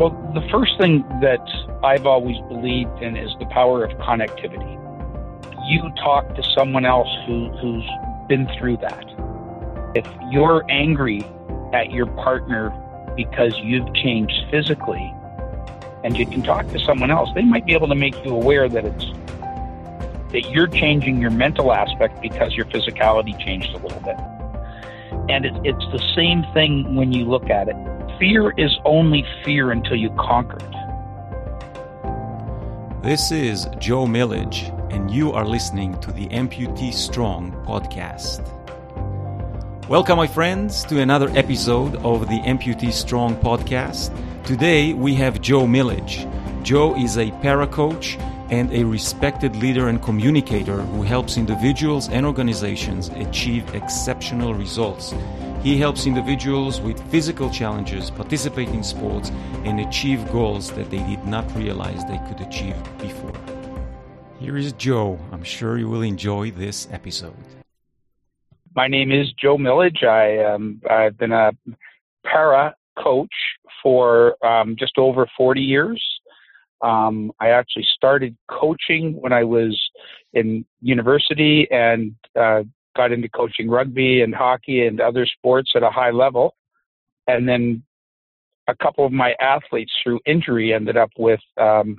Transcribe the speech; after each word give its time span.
Well, 0.00 0.16
the 0.32 0.40
first 0.50 0.78
thing 0.80 1.04
that 1.20 1.46
I've 1.84 2.06
always 2.06 2.38
believed 2.48 3.02
in 3.02 3.18
is 3.18 3.28
the 3.38 3.44
power 3.44 3.84
of 3.84 3.90
connectivity. 3.98 4.78
You 5.68 5.92
talk 6.02 6.34
to 6.36 6.42
someone 6.56 6.86
else 6.86 7.10
who, 7.26 7.50
who's 7.58 7.86
been 8.26 8.48
through 8.58 8.78
that. 8.78 9.04
If 9.94 10.06
you're 10.30 10.64
angry 10.70 11.22
at 11.74 11.92
your 11.92 12.06
partner 12.06 12.70
because 13.14 13.52
you've 13.62 13.92
changed 13.92 14.32
physically, 14.50 15.12
and 16.02 16.16
you 16.16 16.24
can 16.24 16.40
talk 16.40 16.66
to 16.68 16.78
someone 16.78 17.10
else, 17.10 17.28
they 17.34 17.42
might 17.42 17.66
be 17.66 17.74
able 17.74 17.88
to 17.88 17.94
make 17.94 18.14
you 18.24 18.34
aware 18.34 18.70
that 18.70 18.86
it's 18.86 19.04
that 20.32 20.50
you're 20.50 20.68
changing 20.68 21.20
your 21.20 21.30
mental 21.30 21.74
aspect 21.74 22.22
because 22.22 22.54
your 22.54 22.64
physicality 22.64 23.38
changed 23.38 23.68
a 23.74 23.78
little 23.78 24.00
bit. 24.00 24.16
And 25.28 25.44
it, 25.44 25.52
it's 25.62 25.84
the 25.92 26.02
same 26.16 26.42
thing 26.54 26.94
when 26.94 27.12
you 27.12 27.26
look 27.26 27.50
at 27.50 27.68
it. 27.68 27.89
Fear 28.20 28.52
is 28.58 28.78
only 28.84 29.24
fear 29.46 29.70
until 29.70 29.96
you 29.96 30.10
conquer 30.10 30.58
it. 30.58 30.74
This 33.02 33.32
is 33.32 33.66
Joe 33.78 34.04
Millage, 34.04 34.68
and 34.92 35.10
you 35.10 35.32
are 35.32 35.46
listening 35.46 35.98
to 36.02 36.12
the 36.12 36.26
Amputee 36.28 36.92
Strong 36.92 37.52
podcast. 37.66 38.46
Welcome, 39.88 40.18
my 40.18 40.26
friends, 40.26 40.84
to 40.84 41.00
another 41.00 41.30
episode 41.30 41.96
of 42.04 42.28
the 42.28 42.40
Amputee 42.40 42.92
Strong 42.92 43.36
podcast. 43.36 44.14
Today 44.44 44.92
we 44.92 45.14
have 45.14 45.40
Joe 45.40 45.62
Millage. 45.62 46.30
Joe 46.62 46.94
is 46.96 47.16
a 47.16 47.30
para 47.40 47.66
coach 47.66 48.18
and 48.50 48.70
a 48.74 48.84
respected 48.84 49.56
leader 49.56 49.88
and 49.88 50.02
communicator 50.02 50.82
who 50.82 51.00
helps 51.00 51.38
individuals 51.38 52.10
and 52.10 52.26
organizations 52.26 53.08
achieve 53.08 53.74
exceptional 53.74 54.52
results. 54.52 55.14
He 55.62 55.76
helps 55.76 56.06
individuals 56.06 56.80
with 56.80 56.98
physical 57.10 57.50
challenges 57.50 58.10
participate 58.10 58.68
in 58.70 58.82
sports 58.82 59.30
and 59.64 59.80
achieve 59.80 60.26
goals 60.32 60.70
that 60.72 60.90
they 60.90 61.02
did 61.02 61.26
not 61.26 61.54
realize 61.54 62.02
they 62.06 62.18
could 62.28 62.40
achieve 62.40 62.76
before. 62.98 63.34
Here 64.38 64.56
is 64.56 64.72
Joe. 64.72 65.18
I'm 65.32 65.44
sure 65.44 65.76
you 65.76 65.86
will 65.86 66.00
enjoy 66.00 66.50
this 66.50 66.88
episode. 66.90 67.36
My 68.74 68.88
name 68.88 69.12
is 69.12 69.30
Joe 69.34 69.58
Millage. 69.58 70.02
I, 70.02 70.42
um, 70.50 70.80
I've 70.88 71.18
been 71.18 71.32
a 71.32 71.50
para 72.24 72.74
coach 72.98 73.34
for 73.82 74.42
um, 74.42 74.76
just 74.78 74.96
over 74.96 75.28
40 75.36 75.60
years. 75.60 76.02
Um, 76.80 77.32
I 77.38 77.50
actually 77.50 77.86
started 77.94 78.34
coaching 78.50 79.12
when 79.20 79.34
I 79.34 79.44
was 79.44 79.78
in 80.32 80.64
university 80.80 81.68
and 81.70 82.14
uh, 82.34 82.62
got 83.00 83.12
into 83.12 83.28
coaching 83.30 83.70
rugby 83.70 84.20
and 84.20 84.34
hockey 84.34 84.86
and 84.86 85.00
other 85.00 85.24
sports 85.26 85.72
at 85.74 85.82
a 85.82 85.90
high 85.90 86.10
level. 86.10 86.54
And 87.26 87.48
then 87.48 87.82
a 88.68 88.74
couple 88.76 89.06
of 89.06 89.12
my 89.12 89.34
athletes 89.40 89.92
through 90.02 90.20
injury 90.26 90.74
ended 90.74 90.98
up 90.98 91.10
with 91.18 91.40
um, 91.58 91.98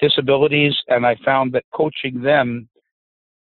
disabilities, 0.00 0.74
and 0.88 1.06
I 1.06 1.16
found 1.24 1.52
that 1.52 1.64
coaching 1.72 2.20
them 2.20 2.68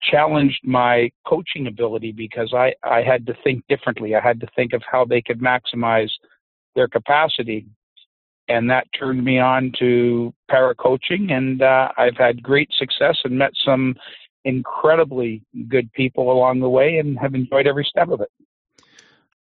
challenged 0.03 0.61
my 0.65 1.11
coaching 1.27 1.67
ability 1.67 2.13
because 2.13 2.53
I, 2.55 2.75
I 2.85 3.03
had 3.03 3.27
to 3.27 3.35
think 3.43 3.65
differently. 3.69 4.15
I 4.15 4.21
had 4.21 4.39
to 4.41 4.47
think 4.55 4.75
of 4.75 4.83
how 4.91 5.05
they 5.05 5.23
could 5.23 5.41
maximize 5.41 6.11
their 6.77 6.89
capacity 6.89 7.67
and 8.49 8.71
that 8.71 8.87
turned 8.99 9.23
me 9.25 9.39
on 9.39 9.73
to 9.79 10.33
para 10.49 10.75
coaching 10.75 11.31
and 11.31 11.63
uh, 11.63 11.89
i've 11.97 12.17
had 12.17 12.43
great 12.43 12.71
success 12.79 13.17
and 13.25 13.39
met 13.39 13.53
some 13.65 13.95
incredibly 14.45 15.43
good 15.69 15.93
people 15.93 16.31
along 16.33 16.61
the 16.61 16.69
way 16.69 16.99
and 16.99 17.19
have 17.19 17.35
enjoyed 17.35 17.67
every 17.67 17.85
step 17.85 18.09
of 18.09 18.21
it 18.21 18.31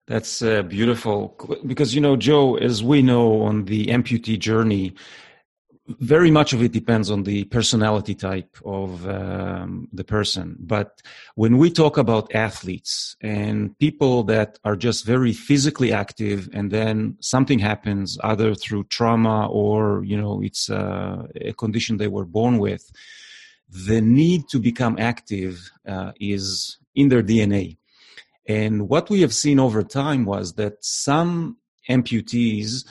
that's 0.06 0.42
uh, 0.42 0.62
beautiful 0.62 1.36
because 1.66 1.94
you 1.94 2.00
know 2.00 2.16
joe 2.16 2.56
as 2.56 2.82
we 2.82 3.02
know 3.02 3.42
on 3.42 3.64
the 3.64 3.86
amputee 3.86 4.38
journey 4.38 4.94
very 5.88 6.30
much 6.30 6.52
of 6.52 6.62
it 6.62 6.72
depends 6.72 7.10
on 7.10 7.24
the 7.24 7.44
personality 7.44 8.14
type 8.14 8.56
of 8.64 9.08
um, 9.08 9.88
the 9.92 10.04
person. 10.04 10.56
But 10.60 11.02
when 11.34 11.58
we 11.58 11.70
talk 11.70 11.98
about 11.98 12.34
athletes 12.34 13.16
and 13.20 13.76
people 13.78 14.22
that 14.24 14.58
are 14.64 14.76
just 14.76 15.04
very 15.04 15.32
physically 15.32 15.92
active, 15.92 16.48
and 16.52 16.70
then 16.70 17.16
something 17.20 17.58
happens 17.58 18.16
either 18.22 18.54
through 18.54 18.84
trauma 18.84 19.48
or 19.48 20.04
you 20.04 20.16
know 20.16 20.40
it's 20.42 20.70
uh, 20.70 21.26
a 21.40 21.52
condition 21.52 21.96
they 21.96 22.08
were 22.08 22.24
born 22.24 22.58
with, 22.58 22.90
the 23.72 24.00
need 24.00 24.48
to 24.48 24.58
become 24.58 24.96
active 24.98 25.70
uh, 25.88 26.12
is 26.20 26.76
in 26.94 27.08
their 27.08 27.22
DNA. 27.22 27.78
And 28.46 28.88
what 28.88 29.08
we 29.08 29.22
have 29.22 29.32
seen 29.32 29.58
over 29.58 29.82
time 29.82 30.24
was 30.24 30.54
that 30.54 30.84
some 30.84 31.56
amputees 31.88 32.84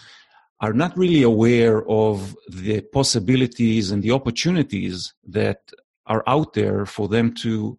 are 0.59 0.73
not 0.73 0.97
really 0.97 1.21
aware 1.21 1.87
of 1.87 2.35
the 2.49 2.81
possibilities 2.81 3.91
and 3.91 4.01
the 4.01 4.11
opportunities 4.11 5.13
that 5.27 5.71
are 6.07 6.23
out 6.27 6.53
there 6.53 6.85
for 6.85 7.07
them 7.07 7.33
to 7.33 7.77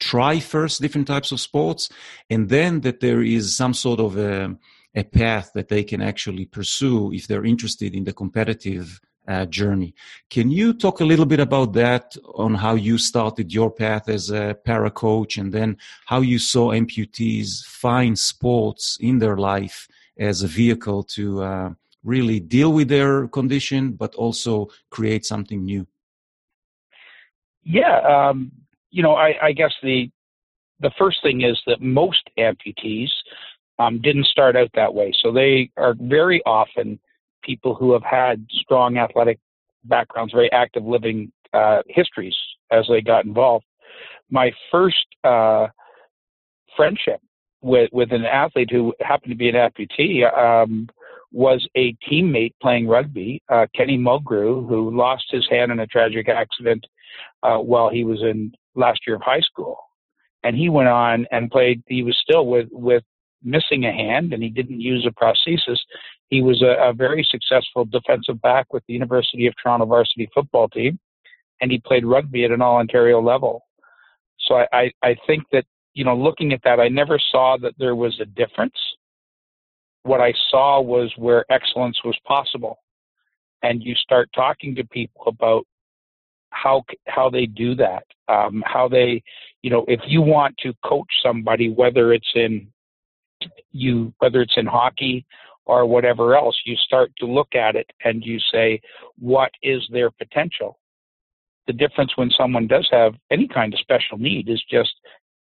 try 0.00 0.38
first 0.38 0.80
different 0.82 1.06
types 1.06 1.32
of 1.32 1.40
sports 1.40 1.88
and 2.28 2.48
then 2.50 2.80
that 2.82 3.00
there 3.00 3.22
is 3.22 3.56
some 3.56 3.72
sort 3.72 3.98
of 3.98 4.18
a, 4.18 4.54
a 4.94 5.04
path 5.04 5.50
that 5.54 5.68
they 5.68 5.82
can 5.82 6.02
actually 6.02 6.44
pursue 6.44 7.12
if 7.12 7.26
they're 7.26 7.46
interested 7.46 7.94
in 7.94 8.04
the 8.04 8.12
competitive 8.12 9.00
uh, 9.28 9.46
journey. 9.46 9.94
Can 10.30 10.50
you 10.50 10.72
talk 10.72 11.00
a 11.00 11.04
little 11.04 11.26
bit 11.26 11.40
about 11.40 11.72
that 11.74 12.16
on 12.34 12.54
how 12.54 12.74
you 12.74 12.98
started 12.98 13.52
your 13.52 13.70
path 13.70 14.08
as 14.08 14.30
a 14.30 14.56
para 14.64 14.90
coach 14.90 15.38
and 15.38 15.52
then 15.52 15.76
how 16.06 16.20
you 16.20 16.38
saw 16.38 16.70
amputees 16.70 17.64
find 17.64 18.18
sports 18.18 18.98
in 19.00 19.18
their 19.18 19.36
life 19.36 19.88
as 20.18 20.42
a 20.42 20.46
vehicle 20.46 21.02
to 21.02 21.42
uh, 21.42 21.70
really 22.04 22.40
deal 22.40 22.72
with 22.72 22.88
their 22.88 23.28
condition, 23.28 23.92
but 23.92 24.14
also 24.14 24.68
create 24.90 25.26
something 25.26 25.64
new? 25.64 25.86
Yeah, 27.64 27.98
um, 28.00 28.52
you 28.90 29.02
know, 29.02 29.14
I, 29.14 29.34
I, 29.42 29.52
guess 29.52 29.74
the 29.82 30.08
the 30.78 30.92
first 30.96 31.18
thing 31.22 31.42
is 31.42 31.60
that 31.66 31.80
most 31.80 32.30
amputees 32.38 33.10
um, 33.80 34.00
didn't 34.00 34.26
start 34.26 34.54
out 34.56 34.70
that 34.74 34.94
way, 34.94 35.12
so 35.20 35.32
they 35.32 35.70
are 35.76 35.94
very 35.98 36.40
often 36.46 37.00
people 37.46 37.74
who 37.74 37.92
have 37.92 38.02
had 38.02 38.44
strong 38.50 38.98
athletic 38.98 39.38
backgrounds, 39.84 40.32
very 40.32 40.50
active 40.52 40.84
living 40.84 41.32
uh, 41.54 41.80
histories 41.88 42.34
as 42.70 42.84
they 42.88 43.00
got 43.00 43.24
involved. 43.24 43.64
My 44.30 44.50
first 44.70 45.06
uh, 45.24 45.68
friendship 46.76 47.20
with 47.62 47.88
with 47.92 48.12
an 48.12 48.24
athlete 48.24 48.70
who 48.70 48.92
happened 49.00 49.30
to 49.30 49.36
be 49.36 49.48
an 49.48 49.54
amputee 49.54 50.24
um, 50.36 50.88
was 51.32 51.66
a 51.76 51.94
teammate 52.08 52.54
playing 52.60 52.88
rugby, 52.88 53.42
uh, 53.48 53.66
Kenny 53.74 53.98
Mulgrew, 53.98 54.68
who 54.68 54.96
lost 54.96 55.24
his 55.30 55.46
hand 55.50 55.72
in 55.72 55.80
a 55.80 55.86
tragic 55.86 56.28
accident 56.28 56.84
uh, 57.42 57.58
while 57.58 57.90
he 57.90 58.04
was 58.04 58.22
in 58.22 58.52
last 58.74 59.00
year 59.06 59.16
of 59.16 59.22
high 59.22 59.40
school. 59.40 59.78
And 60.42 60.56
he 60.56 60.68
went 60.68 60.88
on 60.88 61.26
and 61.30 61.50
played. 61.50 61.82
He 61.86 62.02
was 62.02 62.16
still 62.20 62.46
with 62.46 62.68
with 62.70 63.02
missing 63.42 63.84
a 63.84 63.92
hand, 63.92 64.32
and 64.32 64.42
he 64.42 64.48
didn't 64.48 64.80
use 64.80 65.06
a 65.06 65.24
prosthesis. 65.24 65.78
He 66.28 66.42
was 66.42 66.62
a, 66.62 66.88
a 66.88 66.92
very 66.92 67.26
successful 67.30 67.84
defensive 67.84 68.40
back 68.42 68.72
with 68.72 68.82
the 68.86 68.94
University 68.94 69.46
of 69.46 69.54
Toronto 69.62 69.86
varsity 69.86 70.28
football 70.34 70.68
team, 70.68 70.98
and 71.60 71.70
he 71.70 71.78
played 71.78 72.04
rugby 72.04 72.44
at 72.44 72.50
an 72.50 72.62
all 72.62 72.76
Ontario 72.76 73.20
level. 73.20 73.62
So 74.40 74.56
I, 74.56 74.66
I, 74.72 74.92
I 75.02 75.16
think 75.26 75.44
that 75.52 75.64
you 75.94 76.04
know, 76.04 76.14
looking 76.14 76.52
at 76.52 76.60
that, 76.64 76.78
I 76.78 76.88
never 76.88 77.18
saw 77.18 77.56
that 77.62 77.72
there 77.78 77.96
was 77.96 78.20
a 78.20 78.26
difference 78.26 78.74
what 80.06 80.20
I 80.20 80.32
saw 80.50 80.80
was 80.80 81.12
where 81.16 81.44
excellence 81.50 81.98
was 82.04 82.16
possible. 82.24 82.78
And 83.62 83.82
you 83.82 83.94
start 83.96 84.30
talking 84.34 84.74
to 84.76 84.84
people 84.84 85.22
about 85.26 85.66
how 86.50 86.84
how 87.06 87.28
they 87.28 87.46
do 87.46 87.74
that, 87.74 88.04
um, 88.28 88.62
how 88.64 88.88
they, 88.88 89.22
you 89.62 89.70
know, 89.70 89.84
if 89.88 90.00
you 90.06 90.22
want 90.22 90.56
to 90.58 90.72
coach 90.84 91.10
somebody, 91.22 91.70
whether 91.70 92.12
it's 92.12 92.30
in 92.34 92.68
you, 93.72 94.14
whether 94.18 94.40
it's 94.40 94.56
in 94.56 94.66
hockey 94.66 95.26
or 95.66 95.84
whatever 95.84 96.36
else, 96.36 96.56
you 96.64 96.76
start 96.76 97.12
to 97.18 97.26
look 97.26 97.54
at 97.54 97.76
it 97.76 97.90
and 98.04 98.24
you 98.24 98.38
say, 98.52 98.80
what 99.18 99.50
is 99.62 99.82
their 99.90 100.10
potential? 100.10 100.78
The 101.66 101.72
difference 101.72 102.12
when 102.16 102.30
someone 102.30 102.68
does 102.68 102.88
have 102.92 103.14
any 103.30 103.48
kind 103.48 103.74
of 103.74 103.80
special 103.80 104.18
need 104.18 104.48
is 104.48 104.62
just 104.70 104.94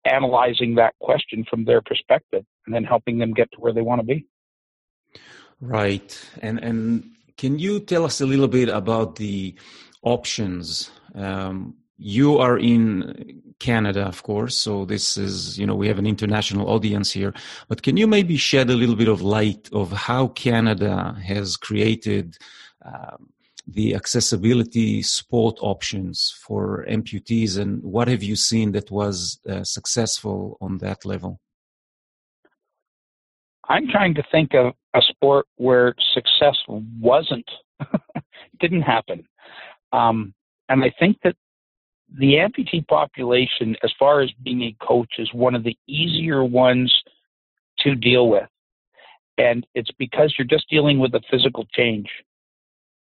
analyzing 0.05 0.75
that 0.75 0.95
question 0.99 1.45
from 1.49 1.65
their 1.65 1.81
perspective 1.81 2.45
and 2.65 2.73
then 2.73 2.83
helping 2.83 3.17
them 3.17 3.33
get 3.33 3.51
to 3.51 3.57
where 3.59 3.73
they 3.73 3.81
want 3.81 3.99
to 3.99 4.05
be. 4.05 4.25
Right. 5.59 6.29
And 6.41 6.59
and 6.59 7.11
can 7.37 7.59
you 7.59 7.79
tell 7.79 8.05
us 8.05 8.21
a 8.21 8.25
little 8.25 8.47
bit 8.47 8.69
about 8.69 9.15
the 9.15 9.55
options? 10.01 10.91
Um, 11.15 11.75
you 11.97 12.37
are 12.37 12.57
in 12.57 13.42
Canada, 13.63 14.03
of 14.05 14.23
course, 14.23 14.57
so 14.57 14.83
this 14.83 15.15
is, 15.15 15.57
you 15.57 15.65
know, 15.65 15.73
we 15.73 15.87
have 15.87 15.97
an 15.97 16.05
international 16.05 16.67
audience 16.67 17.09
here. 17.13 17.33
But 17.69 17.81
can 17.81 17.95
you 17.95 18.07
maybe 18.07 18.35
shed 18.35 18.69
a 18.69 18.75
little 18.75 18.97
bit 18.97 19.07
of 19.07 19.21
light 19.21 19.69
of 19.71 19.87
how 19.91 20.27
Canada 20.27 21.15
has 21.23 21.55
created 21.55 22.37
um, 22.83 23.29
the 23.65 23.95
accessibility 23.95 25.01
sport 25.01 25.55
options 25.61 26.35
for 26.45 26.85
amputees, 26.89 27.57
and 27.57 27.81
what 27.81 28.09
have 28.09 28.21
you 28.21 28.35
seen 28.35 28.73
that 28.73 28.91
was 28.91 29.39
uh, 29.49 29.63
successful 29.63 30.57
on 30.59 30.79
that 30.79 31.05
level? 31.05 31.39
I'm 33.69 33.87
trying 33.87 34.13
to 34.15 34.23
think 34.29 34.53
of 34.53 34.73
a 34.93 35.01
sport 35.01 35.45
where 35.55 35.95
success 36.13 36.57
wasn't 36.99 37.49
didn't 38.59 38.81
happen. 38.81 39.23
Um, 39.93 40.33
and 40.67 40.83
I 40.83 40.91
think 40.99 41.17
that 41.23 41.37
the 42.17 42.35
amputee 42.35 42.87
population, 42.87 43.75
as 43.83 43.91
far 43.97 44.21
as 44.21 44.31
being 44.43 44.61
a 44.63 44.85
coach, 44.85 45.13
is 45.17 45.33
one 45.33 45.55
of 45.55 45.63
the 45.63 45.77
easier 45.87 46.43
ones 46.43 46.93
to 47.79 47.95
deal 47.95 48.29
with. 48.29 48.47
And 49.37 49.65
it's 49.73 49.91
because 49.97 50.33
you're 50.37 50.47
just 50.47 50.69
dealing 50.69 50.99
with 50.99 51.15
a 51.15 51.21
physical 51.31 51.65
change. 51.73 52.07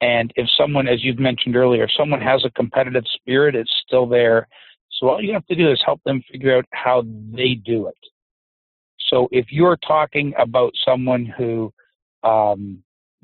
And 0.01 0.31
if 0.35 0.49
someone, 0.57 0.87
as 0.87 1.03
you've 1.03 1.19
mentioned 1.19 1.55
earlier, 1.55 1.85
if 1.85 1.91
someone 1.97 2.21
has 2.21 2.43
a 2.43 2.51
competitive 2.51 3.05
spirit, 3.15 3.55
it's 3.55 3.71
still 3.85 4.05
there. 4.05 4.47
So 4.91 5.09
all 5.09 5.21
you 5.21 5.33
have 5.33 5.45
to 5.47 5.55
do 5.55 5.71
is 5.71 5.81
help 5.85 6.01
them 6.03 6.21
figure 6.29 6.57
out 6.57 6.65
how 6.71 7.03
they 7.33 7.53
do 7.53 7.87
it. 7.87 7.97
So 9.09 9.27
if 9.31 9.47
you're 9.49 9.77
talking 9.77 10.33
about 10.37 10.73
someone 10.85 11.25
who, 11.25 11.71
um, 12.23 12.83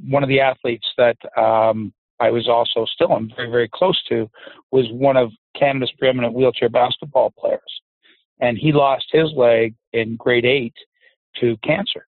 one 0.09 0.23
of 0.23 0.29
the 0.29 0.39
athletes 0.39 0.87
that 0.97 1.17
um, 1.37 1.93
I 2.19 2.29
was 2.29 2.47
also 2.47 2.85
still 2.93 3.11
I'm 3.11 3.29
very 3.35 3.49
very 3.49 3.69
close 3.73 4.01
to 4.09 4.29
was 4.71 4.85
one 4.91 5.17
of 5.17 5.31
Canada's 5.57 5.91
preeminent 5.97 6.33
wheelchair 6.33 6.69
basketball 6.69 7.33
players, 7.37 7.81
and 8.39 8.57
he 8.57 8.71
lost 8.71 9.05
his 9.11 9.31
leg 9.35 9.75
in 9.93 10.15
grade 10.15 10.45
eight 10.45 10.73
to 11.39 11.57
cancer, 11.63 12.07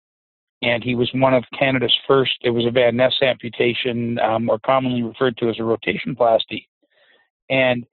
and 0.62 0.84
he 0.84 0.96
was 0.96 1.10
one 1.14 1.34
of 1.34 1.44
Canada's 1.58 1.96
first. 2.08 2.34
It 2.42 2.50
was 2.50 2.66
a 2.66 2.72
Van 2.72 2.96
Nes 2.96 3.14
amputation, 3.22 4.20
um, 4.20 4.46
more 4.46 4.60
commonly 4.60 5.04
referred 5.04 5.38
to 5.38 5.50
as 5.50 5.58
a 5.60 5.62
rotationplasty, 5.62 6.66
and 7.50 7.86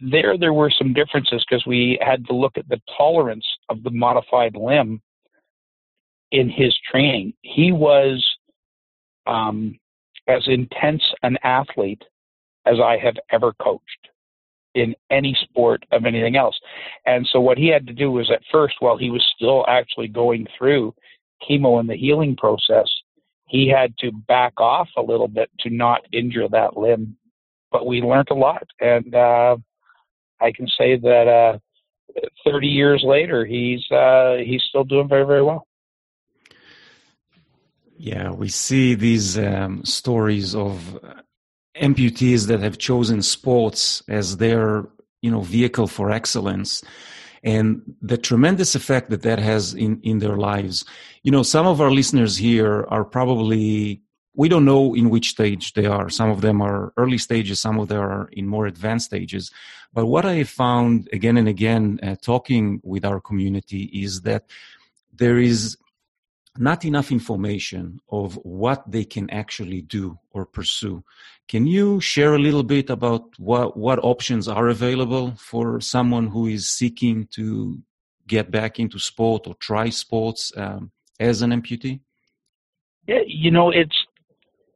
there 0.00 0.36
there 0.36 0.52
were 0.52 0.70
some 0.70 0.92
differences 0.92 1.44
because 1.48 1.64
we 1.66 1.98
had 2.00 2.26
to 2.26 2.34
look 2.34 2.58
at 2.58 2.68
the 2.68 2.80
tolerance 2.96 3.46
of 3.68 3.82
the 3.82 3.90
modified 3.90 4.56
limb 4.56 5.00
in 6.32 6.50
his 6.50 6.76
training. 6.90 7.32
He 7.42 7.72
was 7.72 8.24
um, 9.26 9.78
as 10.26 10.42
intense 10.46 11.02
an 11.22 11.38
athlete 11.42 12.02
as 12.66 12.80
I 12.80 12.98
have 12.98 13.14
ever 13.30 13.52
coached 13.62 14.08
in 14.74 14.94
any 15.10 15.36
sport 15.42 15.84
of 15.92 16.04
anything 16.04 16.36
else. 16.36 16.58
And 17.06 17.28
so 17.30 17.40
what 17.40 17.58
he 17.58 17.68
had 17.68 17.86
to 17.86 17.92
do 17.92 18.10
was 18.10 18.30
at 18.30 18.42
first, 18.52 18.76
while 18.80 18.96
he 18.96 19.10
was 19.10 19.24
still 19.34 19.64
actually 19.68 20.08
going 20.08 20.46
through 20.56 20.94
chemo 21.48 21.80
and 21.80 21.88
the 21.88 21.96
healing 21.96 22.36
process, 22.36 22.88
he 23.46 23.68
had 23.68 23.96
to 23.98 24.12
back 24.12 24.54
off 24.58 24.88
a 24.96 25.02
little 25.02 25.28
bit 25.28 25.50
to 25.60 25.70
not 25.70 26.02
injure 26.12 26.48
that 26.48 26.76
limb. 26.76 27.16
But 27.70 27.86
we 27.86 28.00
learned 28.00 28.28
a 28.30 28.34
lot, 28.34 28.66
and 28.80 29.14
uh, 29.14 29.56
I 30.40 30.52
can 30.52 30.66
say 30.78 30.96
that 30.96 31.28
uh, 31.28 31.58
30 32.44 32.66
years 32.66 33.02
later, 33.04 33.44
he's 33.44 33.84
uh, 33.90 34.36
he's 34.42 34.62
still 34.68 34.84
doing 34.84 35.06
very 35.06 35.26
very 35.26 35.42
well. 35.42 35.66
Yeah, 37.98 38.30
we 38.30 38.48
see 38.48 38.94
these 38.94 39.36
um, 39.36 39.84
stories 39.84 40.54
of 40.54 40.98
amputees 41.80 42.46
that 42.48 42.60
have 42.60 42.78
chosen 42.78 43.22
sports 43.22 44.02
as 44.08 44.36
their 44.36 44.88
you 45.22 45.30
know 45.30 45.40
vehicle 45.40 45.86
for 45.86 46.10
excellence. 46.10 46.82
And 47.44 47.82
the 48.02 48.18
tremendous 48.18 48.74
effect 48.74 49.10
that 49.10 49.22
that 49.22 49.38
has 49.38 49.74
in 49.74 50.00
in 50.02 50.18
their 50.18 50.36
lives. 50.36 50.84
You 51.22 51.32
know 51.32 51.42
some 51.42 51.66
of 51.66 51.80
our 51.80 51.90
listeners 51.90 52.36
here 52.36 52.86
are 52.88 53.04
probably 53.04 54.02
we 54.34 54.48
don't 54.48 54.64
know 54.64 54.94
in 54.94 55.10
which 55.10 55.30
stage 55.30 55.72
they 55.74 55.86
are. 55.86 56.08
Some 56.08 56.30
of 56.30 56.40
them 56.42 56.60
are 56.62 56.92
early 56.96 57.18
stages 57.18 57.60
some 57.60 57.78
of 57.78 57.88
them 57.88 58.00
are 58.00 58.28
in 58.32 58.46
more 58.46 58.66
advanced 58.66 59.06
stages. 59.06 59.50
But 59.92 60.06
what 60.06 60.24
i 60.26 60.44
found 60.44 61.08
again 61.12 61.36
and 61.36 61.48
again 61.48 61.98
uh, 62.02 62.16
talking 62.20 62.80
with 62.84 63.04
our 63.04 63.20
community 63.20 63.84
is 63.84 64.22
that 64.22 64.44
there 65.12 65.38
is 65.38 65.76
not 66.60 66.84
enough 66.84 67.10
information 67.12 68.00
of 68.10 68.34
what 68.44 68.90
they 68.90 69.04
can 69.04 69.28
actually 69.30 69.82
do 69.82 70.18
or 70.30 70.44
pursue. 70.44 71.02
Can 71.46 71.66
you 71.66 72.00
share 72.00 72.34
a 72.34 72.38
little 72.38 72.62
bit 72.62 72.90
about 72.90 73.24
what, 73.38 73.76
what 73.76 73.98
options 74.02 74.48
are 74.48 74.68
available 74.68 75.34
for 75.36 75.80
someone 75.80 76.26
who 76.28 76.46
is 76.46 76.68
seeking 76.68 77.26
to 77.34 77.80
get 78.26 78.50
back 78.50 78.78
into 78.78 78.98
sport 78.98 79.46
or 79.46 79.54
try 79.54 79.88
sports 79.88 80.52
um, 80.56 80.92
as 81.18 81.42
an 81.42 81.50
amputee? 81.50 82.00
Yeah, 83.06 83.20
you 83.26 83.50
know, 83.50 83.70
it's 83.70 83.96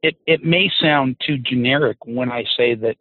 it 0.02 0.16
it 0.26 0.42
may 0.42 0.70
sound 0.80 1.16
too 1.24 1.38
generic 1.38 1.98
when 2.06 2.32
I 2.32 2.44
say 2.56 2.74
that 2.74 2.96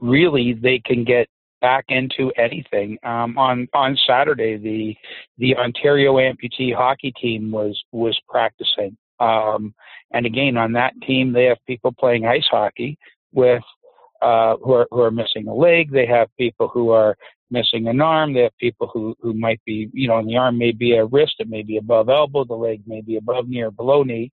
really 0.00 0.54
they 0.54 0.80
can 0.84 1.04
get 1.04 1.28
back 1.60 1.84
into 1.88 2.32
anything. 2.36 2.98
Um, 3.02 3.36
on 3.38 3.68
on 3.74 3.96
Saturday, 4.06 4.56
the 4.56 4.96
the 5.38 5.56
Ontario 5.56 6.14
amputee 6.14 6.74
hockey 6.74 7.12
team 7.12 7.50
was 7.50 7.82
was 7.92 8.18
practicing, 8.28 8.96
um, 9.20 9.74
and 10.12 10.26
again 10.26 10.56
on 10.56 10.72
that 10.72 10.94
team 11.06 11.32
they 11.32 11.44
have 11.44 11.58
people 11.66 11.92
playing 11.92 12.26
ice 12.26 12.46
hockey 12.50 12.98
with 13.32 13.62
uh, 14.22 14.56
who 14.62 14.72
are 14.72 14.88
who 14.90 15.00
are 15.00 15.10
missing 15.10 15.46
a 15.48 15.54
leg. 15.54 15.92
They 15.92 16.06
have 16.06 16.28
people 16.38 16.68
who 16.68 16.90
are 16.90 17.16
missing 17.50 17.86
an 17.86 18.00
arm. 18.00 18.34
They 18.34 18.42
have 18.42 18.58
people 18.58 18.90
who 18.92 19.14
who 19.20 19.32
might 19.32 19.60
be 19.64 19.88
you 19.92 20.08
know, 20.08 20.18
and 20.18 20.28
the 20.28 20.36
arm 20.36 20.58
may 20.58 20.72
be 20.72 20.94
a 20.94 21.04
wrist, 21.04 21.34
it 21.38 21.48
may 21.48 21.62
be 21.62 21.76
above 21.76 22.08
elbow, 22.08 22.44
the 22.44 22.54
leg 22.54 22.82
may 22.86 23.00
be 23.00 23.16
above 23.16 23.48
knee 23.48 23.62
or 23.62 23.70
below 23.70 24.02
knee. 24.02 24.30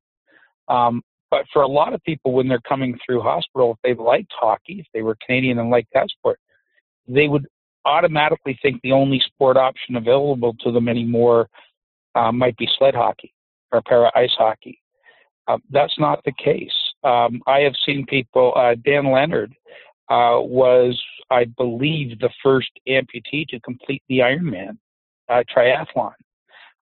Um, 0.68 1.02
but 1.30 1.46
for 1.52 1.64
a 1.64 1.68
lot 1.68 1.94
of 1.94 2.04
people, 2.04 2.32
when 2.32 2.48
they're 2.48 2.62
coming 2.62 2.98
through 3.04 3.22
hospital, 3.22 3.72
if 3.72 3.78
they've 3.84 4.00
liked 4.00 4.32
hockey, 4.40 4.80
if 4.80 4.86
they 4.94 5.02
were 5.02 5.18
Canadian 5.26 5.58
and 5.58 5.72
liked 5.72 5.90
that 5.94 6.10
sport, 6.10 6.40
they 7.08 7.28
would 7.28 7.48
automatically 7.86 8.58
think 8.62 8.82
the 8.82 8.92
only 8.92 9.20
sport 9.26 9.58
option 9.58 9.96
available 9.96 10.56
to 10.62 10.72
them 10.72 10.88
anymore 10.88 11.50
uh, 12.16 12.32
might 12.32 12.56
be 12.58 12.68
sled 12.78 12.96
hockey 12.96 13.34
or 13.72 13.82
para 13.82 14.12
ice 14.16 14.34
hockey. 14.38 14.80
Uh, 15.48 15.58
that's 15.72 15.98
not 16.00 16.24
the 16.24 16.32
case. 16.44 16.72
Um, 17.04 17.42
I 17.48 17.60
have 17.60 17.74
seen 17.86 18.06
people. 18.06 18.54
Uh, 18.56 18.76
Dan 18.86 19.12
Leonard 19.12 19.54
uh, 20.10 20.40
was, 20.40 21.02
I 21.30 21.46
believe, 21.58 22.20
the 22.20 22.30
first 22.42 22.70
amputee 22.88 23.48
to 23.50 23.60
complete 23.60 24.04
the 24.08 24.20
Ironman 24.20 24.78
uh, 25.28 25.44
triathlon. 25.54 26.14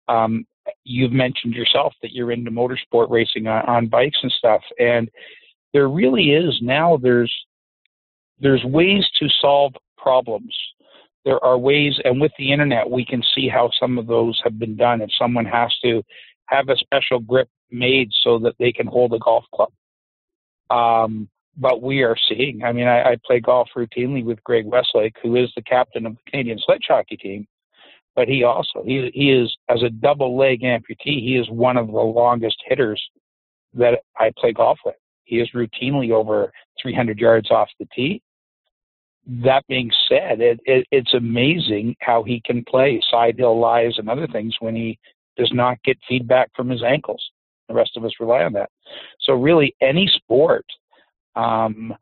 Um, 0.10 0.46
you've 0.84 1.12
mentioned 1.12 1.54
yourself 1.54 1.94
that 2.02 2.12
you're 2.12 2.32
into 2.32 2.52
motorsport 2.52 3.10
racing 3.10 3.48
on, 3.48 3.66
on 3.66 3.88
bikes 3.88 4.18
and 4.22 4.32
stuff, 4.32 4.62
and 4.78 5.10
there 5.74 5.88
really 5.88 6.32
is 6.32 6.58
now. 6.62 6.98
There's 6.98 7.34
there's 8.42 8.64
ways 8.64 9.06
to 9.20 9.28
solve 9.42 9.74
problems. 10.02 10.56
There 11.26 11.44
are 11.44 11.58
ways, 11.58 12.00
and 12.04 12.22
with 12.22 12.32
the 12.38 12.52
internet, 12.52 12.90
we 12.90 13.06
can 13.06 13.22
see 13.36 13.50
how 13.50 13.70
some 13.80 13.98
of 13.98 14.08
those 14.08 14.40
have 14.44 14.58
been 14.58 14.76
done. 14.76 15.02
If 15.02 15.10
someone 15.20 15.46
has 15.46 15.72
to 15.84 16.02
have 16.46 16.70
a 16.70 16.78
special 16.78 17.20
grip 17.20 17.50
made 17.72 18.10
so 18.24 18.40
that 18.40 18.56
they 18.58 18.72
can 18.72 18.88
hold 18.88 19.14
a 19.14 19.20
golf 19.20 19.46
club. 19.54 19.72
Um, 20.70 21.30
but 21.58 21.82
we 21.82 22.04
are 22.04 22.16
seeing, 22.30 22.64
I 22.64 22.72
mean, 22.72 22.88
I, 22.88 23.12
I 23.12 23.18
play 23.26 23.40
golf 23.40 23.70
routinely 23.76 24.24
with 24.24 24.44
Greg 24.44 24.66
Westlake, 24.66 25.16
who 25.22 25.36
is 25.36 25.52
the 25.56 25.62
captain 25.62 26.06
of 26.06 26.16
the 26.16 26.32
Canadian 26.32 26.60
sledge 26.66 26.86
hockey 26.88 27.18
team. 27.18 27.48
But 28.16 28.28
he 28.28 28.44
also, 28.44 28.84
he, 28.86 29.12
he 29.14 29.32
is, 29.32 29.56
as 29.70 29.84
a 29.84 29.90
double 29.90 30.38
leg 30.38 30.62
amputee, 30.62 31.22
he 31.22 31.38
is 31.38 31.50
one 31.50 31.78
of 31.78 31.88
the 31.88 31.94
longest 31.94 32.58
hitters 32.66 33.02
that 33.74 34.00
I 34.18 34.32
play 34.38 34.52
golf 34.52 34.80
with. 34.86 34.96
He 35.26 35.40
is 35.40 35.50
routinely 35.54 36.12
over 36.12 36.52
300 36.82 37.20
yards 37.20 37.52
off 37.52 37.70
the 37.80 37.88
tee 37.96 38.22
that 39.30 39.66
being 39.68 39.92
said, 40.08 40.42
it, 40.42 40.60
it, 40.66 40.88
it's 40.92 41.14
amazing 41.14 41.96
how 42.00 42.24
he 42.24 42.42
can 42.44 42.64
play 42.66 43.00
side 43.12 43.38
hill 43.38 43.60
lies 43.60 43.94
and 43.98 44.10
other 44.10 44.28
things 44.28 44.56
when 44.60 44.76
he 44.76 44.98
does 45.38 45.52
not 45.54 45.82
get 45.84 45.98
feedback 46.08 46.50
from 46.56 46.70
his 46.70 46.84
ankles. 46.84 47.24
The 47.68 47.76
rest 47.76 47.92
of 47.96 48.04
us 48.04 48.12
rely 48.20 48.44
on 48.44 48.54
that. 48.54 48.72
So 49.22 49.34
really, 49.34 49.76
any 49.82 50.12
sport, 50.16 50.66
um, 51.36 51.94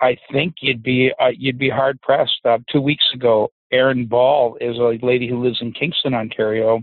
I 0.00 0.16
think 0.32 0.54
you'd 0.60 0.82
be 0.82 1.10
uh, 1.18 1.30
you'd 1.36 1.58
be 1.58 1.70
hard 1.70 2.00
pressed. 2.02 2.40
Uh, 2.44 2.58
two 2.70 2.80
weeks 2.80 3.04
ago, 3.12 3.50
Erin 3.72 4.06
Ball 4.06 4.56
is 4.60 4.76
a 4.76 5.04
lady 5.04 5.28
who 5.28 5.42
lives 5.42 5.58
in 5.60 5.72
Kingston, 5.72 6.14
Ontario, 6.14 6.82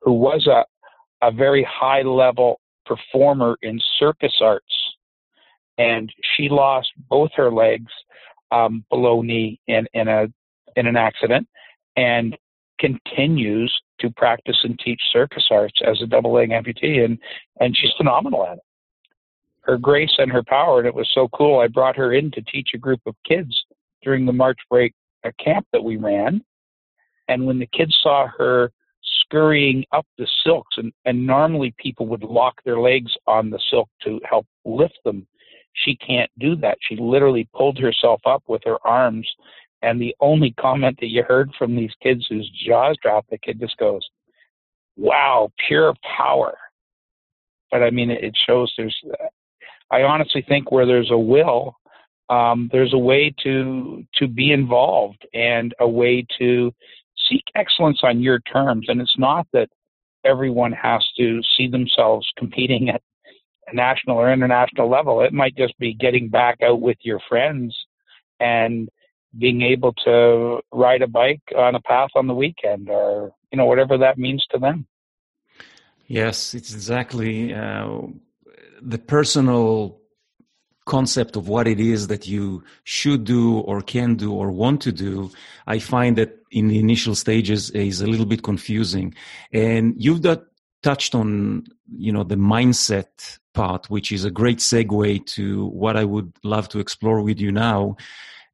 who 0.00 0.12
was 0.12 0.46
a 0.46 0.64
a 1.26 1.30
very 1.30 1.66
high 1.70 2.02
level 2.02 2.60
performer 2.86 3.56
in 3.60 3.78
circus 3.98 4.34
arts, 4.40 4.64
and 5.76 6.10
she 6.36 6.48
lost 6.48 6.88
both 7.10 7.30
her 7.36 7.50
legs 7.50 7.92
um, 8.52 8.84
below 8.90 9.22
knee 9.22 9.58
in, 9.66 9.86
in 9.94 10.08
a 10.08 10.26
in 10.76 10.86
an 10.86 10.96
accident, 10.96 11.46
and 11.96 12.36
continues 12.78 13.72
to 14.00 14.10
practice 14.10 14.58
and 14.64 14.78
teach 14.78 15.00
circus 15.12 15.46
arts 15.50 15.80
as 15.86 16.00
a 16.02 16.06
double 16.06 16.32
leg 16.32 16.50
amputee, 16.50 17.04
and 17.04 17.18
and 17.60 17.76
she's 17.76 17.92
phenomenal 17.96 18.46
at 18.46 18.58
it. 18.58 18.64
Her 19.62 19.78
grace 19.78 20.14
and 20.18 20.30
her 20.32 20.42
power, 20.42 20.78
and 20.78 20.88
it 20.88 20.94
was 20.94 21.08
so 21.14 21.28
cool. 21.28 21.60
I 21.60 21.68
brought 21.68 21.96
her 21.96 22.12
in 22.12 22.30
to 22.32 22.42
teach 22.42 22.70
a 22.74 22.78
group 22.78 23.00
of 23.06 23.14
kids 23.26 23.54
during 24.02 24.26
the 24.26 24.32
March 24.32 24.58
break 24.68 24.92
uh, 25.24 25.30
camp 25.42 25.66
that 25.72 25.84
we 25.84 25.96
ran, 25.96 26.42
and 27.28 27.46
when 27.46 27.58
the 27.58 27.68
kids 27.68 27.96
saw 28.02 28.26
her 28.38 28.72
scurrying 29.20 29.84
up 29.92 30.06
the 30.18 30.26
silks, 30.44 30.76
and, 30.76 30.92
and 31.04 31.26
normally 31.26 31.74
people 31.78 32.06
would 32.06 32.22
lock 32.22 32.54
their 32.64 32.80
legs 32.80 33.12
on 33.26 33.50
the 33.50 33.60
silk 33.70 33.88
to 34.04 34.20
help 34.28 34.46
lift 34.64 34.98
them 35.04 35.26
she 35.72 35.96
can't 35.96 36.30
do 36.38 36.56
that. 36.56 36.78
She 36.80 36.96
literally 36.96 37.48
pulled 37.54 37.78
herself 37.78 38.20
up 38.26 38.42
with 38.46 38.62
her 38.64 38.78
arms. 38.86 39.28
And 39.82 40.00
the 40.00 40.14
only 40.20 40.52
comment 40.52 40.98
that 41.00 41.08
you 41.08 41.24
heard 41.24 41.50
from 41.58 41.74
these 41.74 41.92
kids 42.02 42.26
whose 42.28 42.50
jaws 42.66 42.96
dropped, 43.02 43.30
the 43.30 43.38
kid 43.38 43.58
just 43.60 43.76
goes, 43.78 44.02
wow, 44.96 45.50
pure 45.66 45.94
power. 46.16 46.56
But 47.70 47.82
I 47.82 47.90
mean, 47.90 48.10
it 48.10 48.36
shows 48.46 48.72
there's 48.76 48.96
I 49.90 50.02
honestly 50.02 50.44
think 50.46 50.70
where 50.70 50.86
there's 50.86 51.10
a 51.10 51.18
will, 51.18 51.76
um, 52.28 52.70
there's 52.72 52.94
a 52.94 52.98
way 52.98 53.34
to 53.42 54.04
to 54.16 54.28
be 54.28 54.52
involved 54.52 55.26
and 55.34 55.74
a 55.80 55.88
way 55.88 56.26
to 56.38 56.72
seek 57.28 57.44
excellence 57.54 58.00
on 58.02 58.20
your 58.20 58.40
terms. 58.40 58.86
And 58.88 59.00
it's 59.00 59.18
not 59.18 59.46
that 59.52 59.68
everyone 60.24 60.72
has 60.72 61.04
to 61.18 61.40
see 61.56 61.68
themselves 61.68 62.30
competing 62.38 62.88
at 62.88 63.02
national 63.72 64.16
or 64.16 64.32
international 64.32 64.90
level. 64.90 65.20
It 65.22 65.32
might 65.32 65.56
just 65.56 65.78
be 65.78 65.94
getting 65.94 66.28
back 66.28 66.58
out 66.62 66.80
with 66.80 66.98
your 67.02 67.20
friends 67.28 67.76
and 68.40 68.88
being 69.38 69.62
able 69.62 69.92
to 70.04 70.60
ride 70.72 71.02
a 71.02 71.06
bike 71.06 71.42
on 71.56 71.74
a 71.74 71.80
path 71.80 72.10
on 72.14 72.26
the 72.26 72.34
weekend 72.34 72.88
or 72.88 73.32
you 73.50 73.56
know 73.56 73.64
whatever 73.64 73.96
that 73.96 74.18
means 74.18 74.44
to 74.50 74.58
them 74.58 74.86
yes 76.06 76.54
it's 76.54 76.72
exactly 76.74 77.54
uh, 77.54 78.00
the 78.80 78.98
personal 78.98 79.98
concept 80.84 81.36
of 81.36 81.48
what 81.48 81.66
it 81.66 81.78
is 81.78 82.08
that 82.08 82.26
you 82.26 82.62
should 82.84 83.24
do 83.24 83.58
or 83.60 83.80
can 83.80 84.16
do 84.16 84.32
or 84.32 84.50
want 84.50 84.80
to 84.82 84.92
do 84.92 85.30
i 85.66 85.78
find 85.78 86.16
that 86.16 86.36
in 86.50 86.68
the 86.68 86.78
initial 86.78 87.14
stages 87.14 87.70
is 87.70 88.00
a 88.00 88.06
little 88.06 88.26
bit 88.26 88.42
confusing 88.42 89.14
and 89.52 89.94
you've 89.96 90.22
got, 90.22 90.42
touched 90.82 91.14
on 91.14 91.62
you 91.96 92.12
know 92.12 92.24
the 92.24 92.34
mindset 92.34 93.38
part 93.54 93.90
which 93.90 94.12
is 94.12 94.24
a 94.24 94.30
great 94.30 94.58
segue 94.58 95.24
to 95.26 95.66
what 95.66 95.96
i 95.96 96.04
would 96.04 96.32
love 96.42 96.68
to 96.68 96.78
explore 96.78 97.20
with 97.22 97.38
you 97.40 97.52
now 97.52 97.96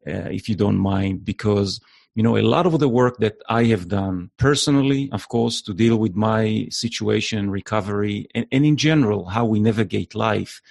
uh, 0.09 0.29
if 0.31 0.49
you 0.49 0.55
don't 0.55 0.79
mind, 0.79 1.25
because 1.25 1.81
you 2.15 2.23
know 2.23 2.37
a 2.37 2.43
lot 2.43 2.67
of 2.67 2.79
the 2.79 2.89
work 2.89 3.19
that 3.19 3.37
I 3.49 3.65
have 3.65 3.89
done 3.89 4.31
personally, 4.39 5.09
of 5.13 5.29
course, 5.29 5.61
to 5.63 5.75
deal 5.75 5.97
with 5.97 6.15
my 6.15 6.67
situation, 6.71 7.51
recovery, 7.51 8.29
and, 8.35 8.47
and 8.51 8.65
in 8.65 8.77
general 8.77 9.27
how 9.27 9.45
we 9.45 9.61
navigate 9.61 10.15
life. 10.15 10.63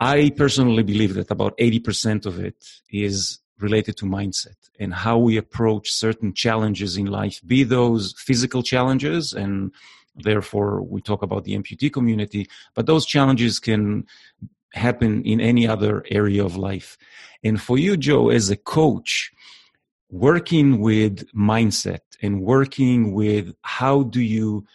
I 0.00 0.30
personally 0.30 0.82
believe 0.82 1.14
that 1.14 1.30
about 1.30 1.56
80% 1.58 2.24
of 2.24 2.38
it 2.38 2.64
is 2.90 3.40
related 3.58 3.96
to 3.96 4.04
mindset 4.04 4.56
and 4.78 4.94
how 4.94 5.18
we 5.18 5.36
approach 5.36 5.90
certain 5.90 6.32
challenges 6.32 6.96
in 6.96 7.06
life, 7.06 7.40
be 7.44 7.64
those 7.64 8.14
physical 8.16 8.62
challenges, 8.62 9.32
and 9.32 9.72
therefore 10.22 10.82
we 10.82 11.00
talk 11.00 11.22
about 11.22 11.44
the 11.44 11.56
amputee 11.56 11.92
community, 11.92 12.48
but 12.74 12.86
those 12.86 13.06
challenges 13.06 13.58
can 13.58 14.06
happen 14.72 15.22
in 15.24 15.40
any 15.40 15.66
other 15.66 16.04
area 16.10 16.44
of 16.44 16.56
life. 16.56 16.98
And 17.42 17.60
for 17.60 17.78
you, 17.78 17.96
Joe, 17.96 18.30
as 18.30 18.50
a 18.50 18.56
coach, 18.56 19.32
working 20.10 20.80
with 20.80 21.30
mindset 21.32 22.00
and 22.22 22.42
working 22.42 23.12
with 23.12 23.54
how 23.62 24.02
do 24.04 24.20
you 24.20 24.66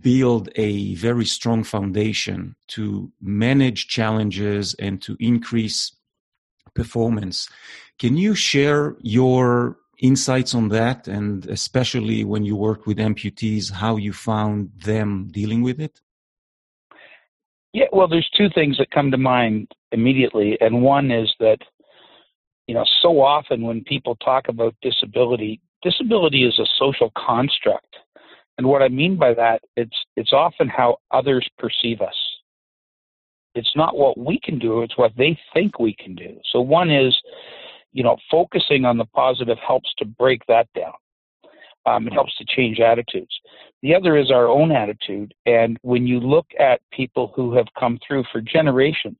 build 0.00 0.48
a 0.56 0.94
very 0.94 1.24
strong 1.24 1.62
foundation 1.62 2.56
to 2.68 3.12
manage 3.20 3.88
challenges 3.88 4.74
and 4.74 5.00
to 5.02 5.16
increase 5.20 5.92
performance. 6.74 7.48
Can 7.98 8.16
you 8.16 8.34
share 8.34 8.96
your 9.00 9.76
insights 9.98 10.54
on 10.54 10.68
that 10.68 11.08
and 11.08 11.46
especially 11.46 12.24
when 12.24 12.44
you 12.44 12.56
work 12.56 12.86
with 12.86 12.98
amputees, 12.98 13.72
how 13.72 13.96
you 13.96 14.12
found 14.12 14.70
them 14.84 15.28
dealing 15.30 15.62
with 15.62 15.80
it? 15.80 16.00
Yeah, 17.74 17.86
well, 17.92 18.06
there's 18.06 18.30
two 18.36 18.48
things 18.54 18.78
that 18.78 18.92
come 18.92 19.10
to 19.10 19.18
mind 19.18 19.66
immediately, 19.90 20.56
and 20.60 20.80
one 20.80 21.10
is 21.10 21.32
that 21.40 21.58
you 22.68 22.74
know 22.74 22.84
so 23.02 23.20
often 23.20 23.62
when 23.62 23.82
people 23.82 24.14
talk 24.16 24.46
about 24.48 24.76
disability, 24.80 25.60
disability 25.82 26.44
is 26.44 26.56
a 26.60 26.66
social 26.78 27.10
construct, 27.16 27.96
and 28.58 28.66
what 28.68 28.82
I 28.82 28.88
mean 28.88 29.16
by 29.16 29.34
that, 29.34 29.60
it's 29.76 29.96
it's 30.16 30.32
often 30.32 30.68
how 30.68 30.98
others 31.10 31.48
perceive 31.58 32.00
us. 32.00 32.14
It's 33.56 33.72
not 33.74 33.96
what 33.96 34.16
we 34.16 34.38
can 34.38 34.60
do; 34.60 34.82
it's 34.82 34.96
what 34.96 35.10
they 35.18 35.36
think 35.52 35.80
we 35.80 35.96
can 35.98 36.14
do. 36.14 36.38
So 36.52 36.60
one 36.60 36.92
is, 36.92 37.12
you 37.94 38.02
know, 38.02 38.16
focusing 38.30 38.84
on 38.84 38.98
the 38.98 39.06
positive 39.06 39.56
helps 39.66 39.88
to 39.98 40.04
break 40.04 40.42
that 40.48 40.68
down. 40.76 40.92
Um, 41.86 42.06
it 42.06 42.12
helps 42.12 42.36
to 42.36 42.44
change 42.44 42.80
attitudes. 42.80 43.34
The 43.82 43.94
other 43.94 44.16
is 44.16 44.30
our 44.30 44.48
own 44.48 44.72
attitude. 44.72 45.32
And 45.46 45.78
when 45.82 46.06
you 46.06 46.18
look 46.18 46.46
at 46.58 46.80
people 46.92 47.32
who 47.36 47.54
have 47.54 47.66
come 47.78 47.98
through 48.06 48.24
for 48.32 48.40
generations, 48.40 49.18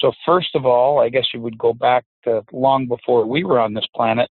so 0.00 0.12
first 0.26 0.54
of 0.54 0.66
all, 0.66 1.00
I 1.00 1.08
guess 1.08 1.26
you 1.32 1.40
would 1.40 1.56
go 1.56 1.72
back 1.72 2.04
to 2.24 2.44
long 2.52 2.86
before 2.86 3.26
we 3.26 3.42
were 3.44 3.58
on 3.58 3.74
this 3.74 3.86
planet. 3.94 4.28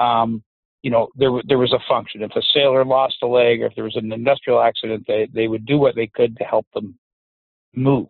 Um, 0.00 0.42
you 0.82 0.90
know, 0.90 1.08
there 1.16 1.30
there 1.46 1.58
was 1.58 1.72
a 1.72 1.88
function. 1.88 2.22
If 2.22 2.32
a 2.36 2.42
sailor 2.54 2.84
lost 2.84 3.16
a 3.22 3.26
leg, 3.26 3.62
or 3.62 3.66
if 3.66 3.74
there 3.74 3.84
was 3.84 3.96
an 3.96 4.12
industrial 4.12 4.60
accident, 4.60 5.04
they 5.06 5.28
they 5.32 5.48
would 5.48 5.66
do 5.66 5.78
what 5.78 5.94
they 5.94 6.06
could 6.06 6.36
to 6.38 6.44
help 6.44 6.66
them 6.74 6.98
move. 7.74 8.08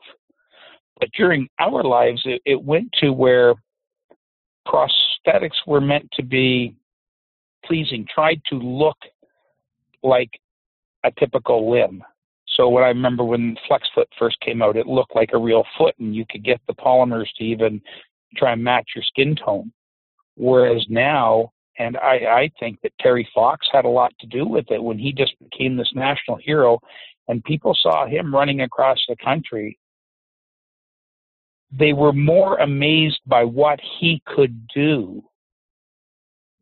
But 1.00 1.10
during 1.16 1.48
our 1.58 1.82
lives, 1.82 2.22
it, 2.24 2.42
it 2.44 2.62
went 2.62 2.90
to 3.00 3.12
where 3.12 3.54
prosthetics 4.68 5.66
were 5.66 5.80
meant 5.80 6.08
to 6.12 6.22
be 6.22 6.74
pleasing, 7.64 8.06
tried 8.12 8.40
to 8.48 8.56
look 8.56 8.96
like 10.02 10.30
a 11.04 11.10
typical 11.18 11.70
limb. 11.70 12.02
So 12.56 12.68
what 12.68 12.82
I 12.82 12.88
remember 12.88 13.24
when 13.24 13.56
FlexFoot 13.70 14.06
first 14.18 14.40
came 14.40 14.62
out, 14.62 14.76
it 14.76 14.86
looked 14.86 15.14
like 15.14 15.30
a 15.32 15.38
real 15.38 15.64
foot, 15.76 15.94
and 15.98 16.14
you 16.14 16.24
could 16.28 16.44
get 16.44 16.60
the 16.66 16.74
polymers 16.74 17.26
to 17.36 17.44
even 17.44 17.80
try 18.36 18.52
and 18.52 18.62
match 18.62 18.90
your 18.94 19.04
skin 19.04 19.36
tone. 19.36 19.72
Whereas 20.36 20.84
now, 20.88 21.52
and 21.78 21.96
I, 21.98 22.14
I 22.14 22.50
think 22.58 22.80
that 22.82 22.92
Terry 23.00 23.28
Fox 23.34 23.66
had 23.72 23.84
a 23.84 23.88
lot 23.88 24.12
to 24.20 24.26
do 24.26 24.46
with 24.46 24.70
it 24.70 24.82
when 24.82 24.98
he 24.98 25.12
just 25.12 25.34
became 25.38 25.76
this 25.76 25.92
national 25.94 26.36
hero, 26.36 26.80
and 27.28 27.44
people 27.44 27.76
saw 27.80 28.06
him 28.06 28.34
running 28.34 28.62
across 28.62 28.98
the 29.08 29.16
country. 29.22 29.78
They 31.70 31.92
were 31.92 32.12
more 32.12 32.56
amazed 32.58 33.20
by 33.26 33.44
what 33.44 33.78
he 34.00 34.22
could 34.26 34.68
do 34.74 35.22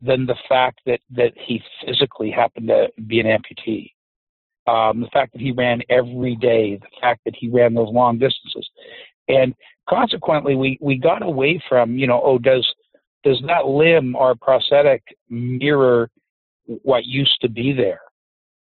than 0.03 0.27
the 0.27 0.37
fact 0.49 0.81
that 0.87 1.01
that 1.11 1.33
he 1.37 1.63
physically 1.85 2.31
happened 2.31 2.69
to 2.69 2.89
be 3.07 3.21
an 3.21 3.27
amputee. 3.27 3.93
Um, 4.67 5.01
the 5.01 5.09
fact 5.13 5.33
that 5.33 5.41
he 5.41 5.53
ran 5.53 5.81
every 5.89 6.35
day, 6.37 6.77
the 6.77 7.01
fact 7.01 7.21
that 7.25 7.37
he 7.37 7.49
ran 7.49 7.73
those 7.73 7.93
long 7.93 8.19
distances, 8.19 8.69
and 9.29 9.55
consequently, 9.89 10.55
we 10.55 10.79
we 10.81 10.97
got 10.97 11.23
away 11.23 11.61
from 11.69 11.97
you 11.97 12.07
know 12.07 12.21
oh 12.23 12.39
does 12.39 12.67
does 13.25 13.41
that 13.47 13.67
limb 13.67 14.15
or 14.17 14.35
prosthetic 14.35 15.03
mirror 15.29 16.11
what 16.83 17.05
used 17.05 17.41
to 17.41 17.49
be 17.49 17.73
there, 17.73 18.01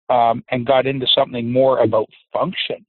um, 0.09 0.43
and 0.49 0.65
got 0.65 0.87
into 0.87 1.07
something 1.13 1.51
more 1.51 1.79
about 1.79 2.07
function. 2.31 2.85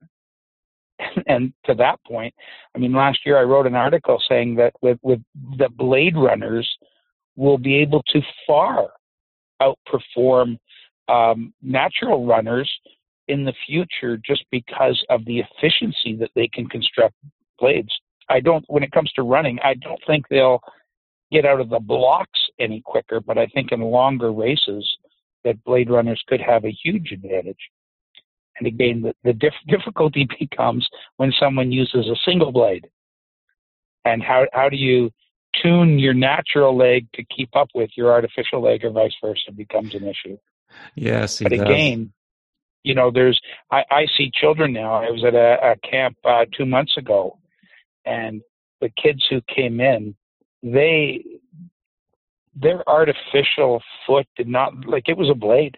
and 1.27 1.53
to 1.65 1.75
that 1.75 1.99
point, 2.07 2.35
I 2.75 2.79
mean, 2.79 2.93
last 2.93 3.21
year 3.25 3.39
I 3.39 3.43
wrote 3.43 3.67
an 3.67 3.75
article 3.75 4.23
saying 4.29 4.57
that 4.57 4.75
with 4.83 4.99
with 5.03 5.21
the 5.59 5.69
Blade 5.69 6.17
Runners 6.17 6.69
will 7.37 7.59
be 7.59 7.77
able 7.77 8.03
to 8.09 8.21
far 8.47 8.91
outperform 9.61 10.59
um, 11.09 11.53
natural 11.63 12.27
runners 12.27 12.71
in 13.29 13.45
the 13.45 13.55
future 13.67 14.17
just 14.19 14.45
because 14.51 15.03
of 15.11 15.25
the 15.25 15.41
efficiency 15.41 16.17
that 16.17 16.31
they 16.35 16.49
can 16.49 16.67
construct 16.69 17.15
blades. 17.59 17.93
I 18.29 18.41
don't, 18.41 18.65
when 18.69 18.83
it 18.83 18.93
comes 18.93 19.13
to 19.13 19.23
running, 19.23 19.59
I 19.63 19.75
don't 19.75 20.01
think 20.07 20.27
they'll 20.29 20.61
get 21.31 21.45
out 21.45 21.61
of 21.61 21.71
the 21.71 21.81
blocks 21.81 22.41
any 22.59 22.83
quicker, 22.85 23.21
but 23.21 23.39
I 23.39 23.47
think 23.47 23.73
in 23.73 23.81
longer 23.81 24.33
races 24.33 24.87
that 25.45 25.63
blade 25.65 25.91
runners 25.91 26.23
could 26.27 26.41
have 26.41 26.65
a 26.65 26.71
huge 26.71 27.13
advantage. 27.13 27.59
And 28.59 28.67
again, 28.67 29.03
the, 29.03 29.15
the 29.25 29.33
dif- 29.33 29.53
difficulty 29.69 30.29
becomes 30.39 30.87
when 31.17 31.33
someone 31.39 31.73
uses 31.73 32.07
a 32.09 32.17
single 32.25 32.53
blade. 32.53 32.89
And 34.05 34.23
how, 34.23 34.47
how 34.53 34.69
do 34.69 34.77
you 34.77 35.11
tune 35.63 35.99
your 35.99 36.15
natural 36.15 36.77
leg 36.77 37.07
to 37.15 37.25
keep 37.25 37.55
up 37.57 37.69
with 37.75 37.91
your 37.97 38.13
artificial 38.13 38.63
leg 38.63 38.85
or 38.85 38.91
vice 38.91 39.15
versa 39.23 39.53
becomes 39.53 39.95
an 39.95 40.05
issue. 40.05 40.37
Yes, 40.95 41.41
but 41.41 41.53
again, 41.53 42.13
you 42.83 42.95
know, 42.95 43.11
there's 43.11 43.41
I, 43.71 43.85
I 43.91 44.07
see 44.17 44.31
children 44.33 44.73
now. 44.73 44.95
I 44.95 45.11
was 45.11 45.25
at 45.25 45.35
a, 45.35 45.73
a 45.73 45.89
camp 45.89 46.17
uh, 46.25 46.45
two 46.57 46.67
months 46.67 46.97
ago, 46.97 47.39
and 48.05 48.43
the 48.81 48.91
kids 48.91 49.25
who 49.31 49.41
came 49.43 49.81
in, 49.81 50.15
they 50.63 51.25
their 52.57 52.89
artificial 52.89 53.83
foot 54.07 54.27
did 54.37 54.49
not 54.49 54.87
like 54.87 55.09
it 55.09 55.17
was 55.17 55.31
a 55.31 55.35
blade 55.35 55.77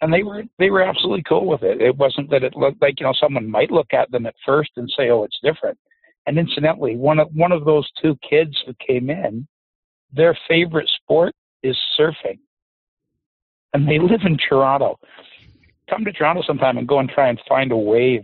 and 0.00 0.12
they 0.12 0.22
were 0.22 0.44
they 0.58 0.70
were 0.70 0.82
absolutely 0.82 1.22
cool 1.28 1.46
with 1.46 1.62
it. 1.62 1.80
It 1.80 1.96
wasn't 1.96 2.30
that 2.30 2.44
it 2.44 2.56
looked 2.56 2.80
like 2.80 3.00
you 3.00 3.06
know 3.06 3.14
someone 3.20 3.50
might 3.50 3.70
look 3.70 3.92
at 3.92 4.10
them 4.10 4.26
at 4.26 4.34
first 4.46 4.70
and 4.76 4.88
say, 4.96 5.10
"Oh, 5.10 5.24
it's 5.24 5.38
different." 5.42 5.78
And 6.26 6.38
incidentally, 6.38 6.96
one 6.96 7.18
of 7.18 7.28
one 7.34 7.52
of 7.52 7.64
those 7.64 7.88
two 8.00 8.16
kids 8.28 8.56
who 8.66 8.74
came 8.86 9.10
in, 9.10 9.46
their 10.12 10.38
favorite 10.46 10.88
sport 11.02 11.34
is 11.62 11.76
surfing, 11.98 12.38
and 13.72 13.88
they 13.88 13.98
live 13.98 14.20
in 14.24 14.38
Toronto. 14.48 14.98
Come 15.90 16.04
to 16.04 16.12
Toronto 16.12 16.42
sometime 16.46 16.78
and 16.78 16.86
go 16.86 16.98
and 16.98 17.08
try 17.08 17.28
and 17.28 17.40
find 17.48 17.72
a 17.72 17.76
wave. 17.76 18.22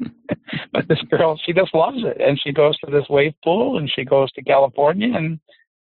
but 0.72 0.88
this 0.88 1.02
girl, 1.10 1.38
she 1.44 1.52
just 1.52 1.74
loves 1.74 1.98
it, 2.02 2.20
and 2.20 2.40
she 2.42 2.50
goes 2.50 2.76
to 2.78 2.90
this 2.90 3.08
wave 3.10 3.34
pool, 3.44 3.78
and 3.78 3.90
she 3.94 4.04
goes 4.04 4.32
to 4.32 4.42
California, 4.42 5.14
and 5.14 5.38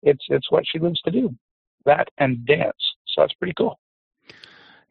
it's 0.03 0.25
it's 0.29 0.51
what 0.51 0.65
she 0.67 0.79
lives 0.79 1.01
to 1.03 1.11
do, 1.11 1.35
that 1.87 2.09
and 2.19 2.45
dance. 2.47 2.77
So 3.07 3.23
that's 3.23 3.35
pretty 3.35 3.55
cool. 3.57 3.79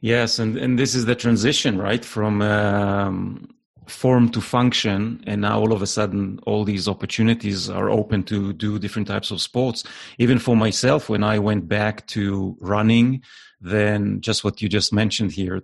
Yes, 0.01 0.39
and 0.39 0.57
and 0.57 0.77
this 0.79 0.95
is 0.95 1.05
the 1.05 1.15
transition, 1.15 1.77
right, 1.77 2.03
from 2.03 2.41
um, 2.41 3.47
formed 3.91 4.33
to 4.33 4.41
function 4.41 5.23
and 5.27 5.41
now 5.41 5.59
all 5.59 5.73
of 5.73 5.81
a 5.81 5.87
sudden 5.87 6.39
all 6.45 6.63
these 6.63 6.87
opportunities 6.87 7.69
are 7.69 7.89
open 7.89 8.23
to 8.23 8.53
do 8.53 8.79
different 8.79 9.07
types 9.07 9.31
of 9.31 9.41
sports. 9.41 9.83
Even 10.17 10.39
for 10.39 10.55
myself 10.55 11.09
when 11.09 11.23
i 11.23 11.37
went 11.37 11.67
back 11.67 12.07
to 12.07 12.55
running 12.59 13.21
then 13.59 14.21
just 14.21 14.43
what 14.43 14.61
you 14.61 14.69
just 14.69 14.93
mentioned 14.93 15.31
here 15.31 15.61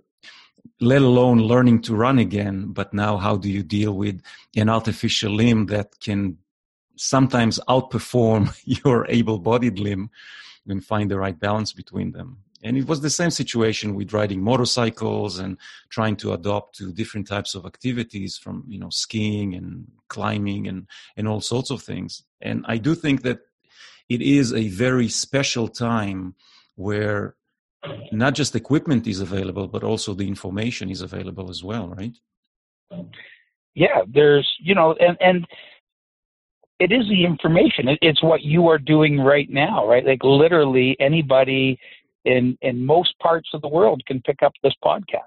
let 0.80 1.02
alone 1.02 1.38
learning 1.38 1.80
to 1.80 1.94
run 1.94 2.18
again 2.18 2.66
but 2.72 2.92
now 2.92 3.16
how 3.16 3.36
do 3.36 3.48
you 3.50 3.62
deal 3.62 3.92
with 3.92 4.20
an 4.56 4.68
artificial 4.68 5.32
limb 5.32 5.66
that 5.66 5.98
can 6.00 6.36
sometimes 6.96 7.58
outperform 7.68 8.42
your 8.84 9.06
able-bodied 9.08 9.78
limb 9.78 10.10
and 10.66 10.84
find 10.84 11.10
the 11.10 11.18
right 11.18 11.40
balance 11.40 11.72
between 11.72 12.12
them 12.12 12.38
and 12.62 12.76
it 12.76 12.86
was 12.86 13.00
the 13.00 13.10
same 13.10 13.30
situation 13.30 13.94
with 13.94 14.12
riding 14.12 14.42
motorcycles 14.42 15.38
and 15.38 15.56
trying 15.90 16.16
to 16.16 16.32
adopt 16.32 16.76
to 16.76 16.92
different 16.92 17.26
types 17.28 17.54
of 17.54 17.64
activities 17.64 18.36
from 18.36 18.64
you 18.68 18.78
know 18.78 18.90
skiing 18.90 19.54
and 19.54 19.86
climbing 20.08 20.66
and 20.66 20.86
and 21.16 21.28
all 21.28 21.40
sorts 21.40 21.70
of 21.70 21.82
things. 21.82 22.22
And 22.40 22.64
i 22.68 22.76
do 22.78 22.94
think 22.94 23.22
that 23.22 23.40
it 24.08 24.22
is 24.22 24.52
a 24.52 24.68
very 24.68 25.08
special 25.08 25.68
time 25.68 26.34
where 26.76 27.36
not 28.10 28.34
just 28.34 28.56
equipment 28.56 29.06
is 29.06 29.20
available 29.20 29.68
but 29.68 29.84
also 29.84 30.14
the 30.14 30.26
information 30.26 30.90
is 30.90 31.02
available 31.02 31.50
as 31.50 31.62
well 31.62 31.88
right? 31.88 32.16
Yeah 33.74 34.02
there's 34.06 34.48
you 34.60 34.74
know 34.74 34.94
and 34.94 35.16
and 35.20 35.46
it 36.80 36.92
is 36.92 37.08
the 37.08 37.24
information. 37.24 37.98
It's 38.00 38.22
what 38.22 38.42
you 38.42 38.68
are 38.68 38.78
doing 38.78 39.20
right 39.20 39.50
now 39.50 39.86
right? 39.86 40.04
Like 40.04 40.22
literally 40.22 40.96
anybody 41.00 41.78
in 42.24 42.56
in 42.62 42.84
most 42.84 43.18
parts 43.20 43.48
of 43.54 43.62
the 43.62 43.68
world 43.68 44.02
can 44.06 44.20
pick 44.22 44.42
up 44.42 44.52
this 44.62 44.74
podcast. 44.84 45.22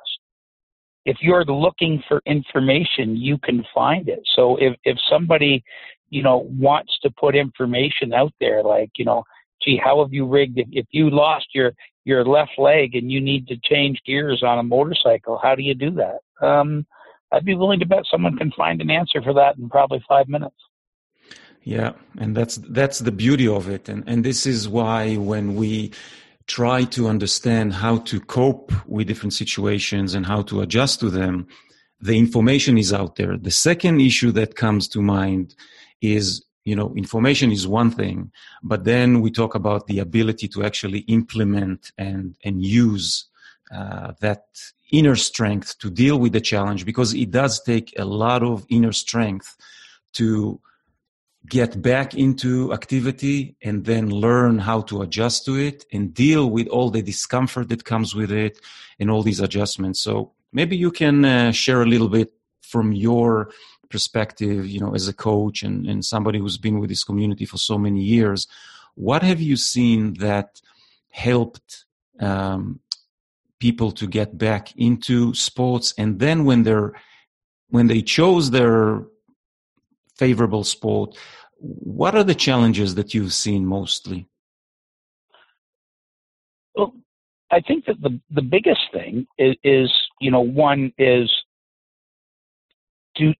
If 1.05 1.17
you're 1.21 1.45
looking 1.45 2.03
for 2.07 2.21
information, 2.25 3.15
you 3.15 3.37
can 3.39 3.65
find 3.73 4.07
it. 4.07 4.21
So 4.35 4.57
if 4.57 4.75
if 4.83 4.97
somebody, 5.09 5.63
you 6.09 6.21
know, 6.21 6.47
wants 6.59 6.97
to 7.03 7.09
put 7.09 7.35
information 7.35 8.13
out 8.13 8.33
there, 8.39 8.63
like 8.63 8.91
you 8.97 9.05
know, 9.05 9.23
gee, 9.63 9.79
how 9.83 10.03
have 10.03 10.13
you 10.13 10.27
rigged? 10.27 10.59
If, 10.59 10.67
if 10.71 10.85
you 10.91 11.09
lost 11.09 11.47
your 11.53 11.73
your 12.05 12.25
left 12.25 12.51
leg 12.57 12.95
and 12.95 13.11
you 13.11 13.21
need 13.21 13.47
to 13.47 13.57
change 13.63 13.99
gears 14.05 14.43
on 14.43 14.59
a 14.59 14.63
motorcycle, 14.63 15.39
how 15.41 15.55
do 15.55 15.63
you 15.63 15.75
do 15.75 15.91
that? 15.91 16.19
Um, 16.45 16.85
I'd 17.31 17.45
be 17.45 17.55
willing 17.55 17.79
to 17.79 17.85
bet 17.85 18.03
someone 18.09 18.37
can 18.37 18.51
find 18.51 18.81
an 18.81 18.89
answer 18.89 19.21
for 19.21 19.33
that 19.33 19.57
in 19.57 19.69
probably 19.69 20.03
five 20.07 20.27
minutes. 20.27 20.55
Yeah, 21.63 21.93
and 22.17 22.35
that's 22.35 22.57
that's 22.57 22.99
the 22.99 23.11
beauty 23.11 23.47
of 23.47 23.69
it, 23.69 23.87
and 23.87 24.03
and 24.07 24.23
this 24.23 24.45
is 24.45 24.67
why 24.67 25.15
when 25.15 25.55
we 25.55 25.91
try 26.47 26.83
to 26.85 27.07
understand 27.07 27.73
how 27.73 27.97
to 27.99 28.19
cope 28.19 28.71
with 28.87 29.07
different 29.07 29.33
situations 29.33 30.13
and 30.13 30.25
how 30.25 30.41
to 30.43 30.61
adjust 30.61 30.99
to 30.99 31.09
them, 31.09 31.47
the 31.99 32.17
information 32.17 32.77
is 32.77 32.91
out 32.91 33.15
there. 33.15 33.37
The 33.37 33.51
second 33.51 34.01
issue 34.01 34.31
that 34.31 34.55
comes 34.55 34.87
to 34.89 35.01
mind 35.01 35.55
is, 36.01 36.43
you 36.65 36.75
know, 36.75 36.93
information 36.95 37.51
is 37.51 37.67
one 37.67 37.91
thing, 37.91 38.31
but 38.63 38.85
then 38.85 39.21
we 39.21 39.31
talk 39.31 39.55
about 39.55 39.87
the 39.87 39.99
ability 39.99 40.47
to 40.49 40.63
actually 40.63 40.99
implement 40.99 41.91
and, 41.97 42.35
and 42.43 42.65
use 42.65 43.25
uh, 43.73 44.13
that 44.19 44.45
inner 44.91 45.15
strength 45.15 45.77
to 45.79 45.89
deal 45.89 46.19
with 46.19 46.33
the 46.33 46.41
challenge 46.41 46.85
because 46.85 47.13
it 47.13 47.31
does 47.31 47.61
take 47.61 47.93
a 47.97 48.05
lot 48.05 48.43
of 48.43 48.65
inner 48.69 48.91
strength 48.91 49.55
to 50.13 50.59
get 51.47 51.81
back 51.81 52.13
into 52.13 52.71
activity 52.71 53.55
and 53.61 53.85
then 53.85 54.09
learn 54.09 54.59
how 54.59 54.81
to 54.81 55.01
adjust 55.01 55.45
to 55.45 55.55
it 55.55 55.85
and 55.91 56.13
deal 56.13 56.49
with 56.49 56.67
all 56.67 56.89
the 56.89 57.01
discomfort 57.01 57.69
that 57.69 57.83
comes 57.83 58.13
with 58.13 58.31
it 58.31 58.59
and 58.99 59.09
all 59.09 59.23
these 59.23 59.39
adjustments 59.39 60.01
so 60.01 60.31
maybe 60.53 60.77
you 60.77 60.91
can 60.91 61.25
uh, 61.25 61.51
share 61.51 61.81
a 61.81 61.85
little 61.87 62.09
bit 62.09 62.31
from 62.61 62.93
your 62.93 63.51
perspective 63.89 64.67
you 64.67 64.79
know 64.79 64.93
as 64.93 65.07
a 65.07 65.13
coach 65.13 65.63
and, 65.63 65.87
and 65.87 66.05
somebody 66.05 66.37
who's 66.37 66.57
been 66.57 66.79
with 66.79 66.89
this 66.89 67.03
community 67.03 67.45
for 67.45 67.57
so 67.57 67.77
many 67.77 68.01
years 68.01 68.47
what 68.93 69.23
have 69.23 69.41
you 69.41 69.57
seen 69.57 70.13
that 70.15 70.61
helped 71.09 71.85
um, 72.19 72.79
people 73.59 73.91
to 73.91 74.05
get 74.05 74.37
back 74.37 74.75
into 74.77 75.33
sports 75.33 75.93
and 75.97 76.19
then 76.19 76.45
when 76.45 76.61
they're 76.63 76.93
when 77.69 77.87
they 77.87 78.01
chose 78.01 78.51
their 78.51 79.05
favorable 80.21 80.63
sport. 80.63 81.17
What 81.61 82.15
are 82.15 82.23
the 82.23 82.33
challenges 82.33 82.95
that 82.95 83.13
you've 83.13 83.33
seen 83.33 83.65
mostly? 83.65 84.27
Well, 86.75 86.93
I 87.51 87.59
think 87.59 87.85
that 87.85 88.01
the 88.01 88.19
the 88.31 88.41
biggest 88.41 88.81
thing 88.91 89.27
is, 89.37 89.55
is 89.63 89.91
you 90.19 90.31
know 90.31 90.41
one 90.41 90.91
is 90.97 91.31
do 93.15 93.33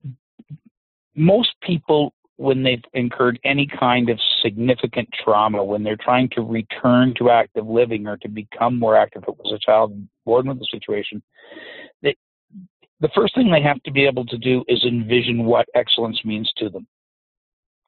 most 1.15 1.55
people 1.63 2.13
when 2.37 2.63
they've 2.63 2.83
incurred 2.93 3.39
any 3.43 3.67
kind 3.67 4.09
of 4.09 4.19
significant 4.41 5.07
trauma, 5.23 5.63
when 5.63 5.83
they're 5.83 5.97
trying 5.97 6.27
to 6.29 6.41
return 6.41 7.13
to 7.15 7.29
active 7.29 7.67
living 7.67 8.07
or 8.07 8.17
to 8.17 8.27
become 8.27 8.79
more 8.79 8.95
active, 8.95 9.23
if 9.23 9.29
it 9.29 9.37
was 9.37 9.53
a 9.53 9.59
child 9.59 9.95
born 10.25 10.47
with 10.47 10.57
the 10.57 10.67
situation, 10.71 11.21
they, 12.01 12.15
the 12.99 13.09
first 13.13 13.35
thing 13.35 13.51
they 13.51 13.61
have 13.61 13.81
to 13.83 13.91
be 13.91 14.05
able 14.05 14.25
to 14.25 14.39
do 14.39 14.63
is 14.67 14.83
envision 14.83 15.45
what 15.45 15.67
excellence 15.75 16.19
means 16.25 16.51
to 16.57 16.69
them. 16.69 16.87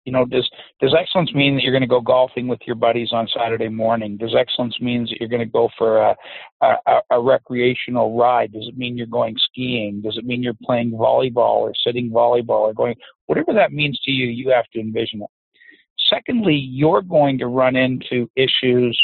You 0.05 0.11
know, 0.11 0.25
does 0.25 0.49
does 0.81 0.93
excellence 0.99 1.33
mean 1.33 1.55
that 1.55 1.63
you're 1.63 1.71
going 1.71 1.81
to 1.81 1.87
go 1.87 2.01
golfing 2.01 2.47
with 2.47 2.59
your 2.65 2.75
buddies 2.75 3.13
on 3.13 3.27
Saturday 3.33 3.69
morning? 3.69 4.17
Does 4.17 4.35
excellence 4.37 4.79
mean 4.81 5.03
that 5.03 5.17
you're 5.19 5.29
going 5.29 5.39
to 5.39 5.45
go 5.45 5.69
for 5.77 5.97
a, 5.97 6.15
a, 6.61 6.99
a 7.11 7.21
recreational 7.21 8.17
ride? 8.17 8.51
Does 8.51 8.67
it 8.67 8.77
mean 8.77 8.97
you're 8.97 9.07
going 9.07 9.35
skiing? 9.45 10.01
Does 10.01 10.17
it 10.17 10.25
mean 10.25 10.43
you're 10.43 10.57
playing 10.61 10.91
volleyball 10.91 11.61
or 11.61 11.73
sitting 11.85 12.09
volleyball 12.09 12.61
or 12.61 12.73
going 12.73 12.95
whatever 13.27 13.53
that 13.53 13.71
means 13.71 13.99
to 14.03 14.11
you? 14.11 14.27
You 14.27 14.51
have 14.51 14.69
to 14.73 14.79
envision 14.81 15.21
it. 15.21 15.29
Secondly, 16.09 16.55
you're 16.55 17.01
going 17.01 17.37
to 17.37 17.47
run 17.47 17.77
into 17.77 18.29
issues 18.35 18.99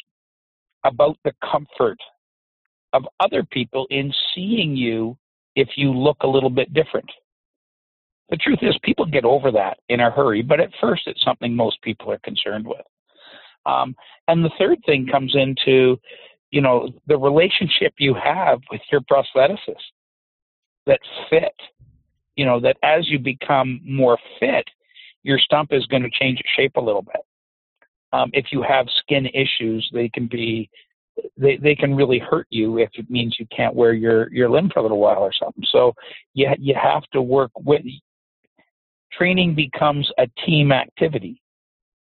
about 0.84 1.18
the 1.24 1.34
comfort 1.50 1.98
of 2.94 3.04
other 3.20 3.44
people 3.44 3.88
in 3.90 4.14
seeing 4.34 4.76
you 4.76 5.18
if 5.56 5.70
you 5.76 5.92
look 5.92 6.18
a 6.22 6.28
little 6.28 6.50
bit 6.50 6.74
different. 6.74 7.10
The 8.30 8.38
truth 8.38 8.60
is, 8.62 8.78
people 8.84 9.06
get 9.06 9.26
over 9.26 9.52
that 9.52 9.78
in 9.90 10.00
a 10.00 10.12
hurry, 10.12 10.42
but 10.42 10.60
at 10.60 10.70
first 10.80 11.04
it's 11.08 11.24
something 11.24 11.56
most 11.56 11.82
people 11.82 12.12
are 12.12 12.20
concerned 12.20 12.68
with. 12.68 12.86
Um, 13.66 13.96
and 14.28 14.44
the 14.44 14.52
third 14.58 14.80
thing 14.86 15.08
comes 15.08 15.36
into, 15.36 16.00
you 16.52 16.62
know, 16.62 16.90
the 17.08 17.18
relationship 17.18 17.94
you 17.98 18.14
have 18.14 18.60
with 18.72 18.82
your 18.92 19.02
prostheticist 19.02 19.76
that 20.86 21.00
fit. 21.30 21.56
You 22.36 22.46
know, 22.46 22.60
that 22.62 22.78
as 22.84 23.10
you 23.10 23.20
become 23.20 23.82
more 23.84 24.18
fit, 24.40 24.66
your 25.24 25.40
stump 25.40 25.74
is 25.74 25.86
going 25.88 26.04
to 26.04 26.10
change 26.10 26.40
its 26.40 26.50
shape 26.56 26.78
a 26.78 26.82
little 26.82 27.02
bit. 27.02 27.22
Um, 28.14 28.30
if 28.34 28.46
you 28.52 28.62
have 28.62 28.88
skin 29.02 29.28
issues, 29.34 29.90
they 29.94 30.10
can 30.10 30.28
be 30.28 30.70
they, 31.38 31.58
they 31.58 31.76
can 31.76 31.96
really 31.96 32.20
hurt 32.20 32.48
you 32.50 32.78
if 32.78 32.90
it 32.94 33.10
means 33.10 33.36
you 33.40 33.48
can't 33.56 33.76
wear 33.76 33.94
your, 33.94 34.32
your 34.32 34.50
limb 34.50 34.70
for 34.74 34.80
a 34.80 34.82
little 34.82 35.00
while 35.00 35.20
or 35.20 35.34
something. 35.34 35.64
So 35.70 35.94
you, 36.34 36.50
you 36.58 36.76
have 36.82 37.04
to 37.12 37.22
work 37.22 37.52
with, 37.58 37.82
training 39.12 39.56
becomes 39.56 40.10
a 40.18 40.28
team 40.46 40.72
activity. 40.72 41.42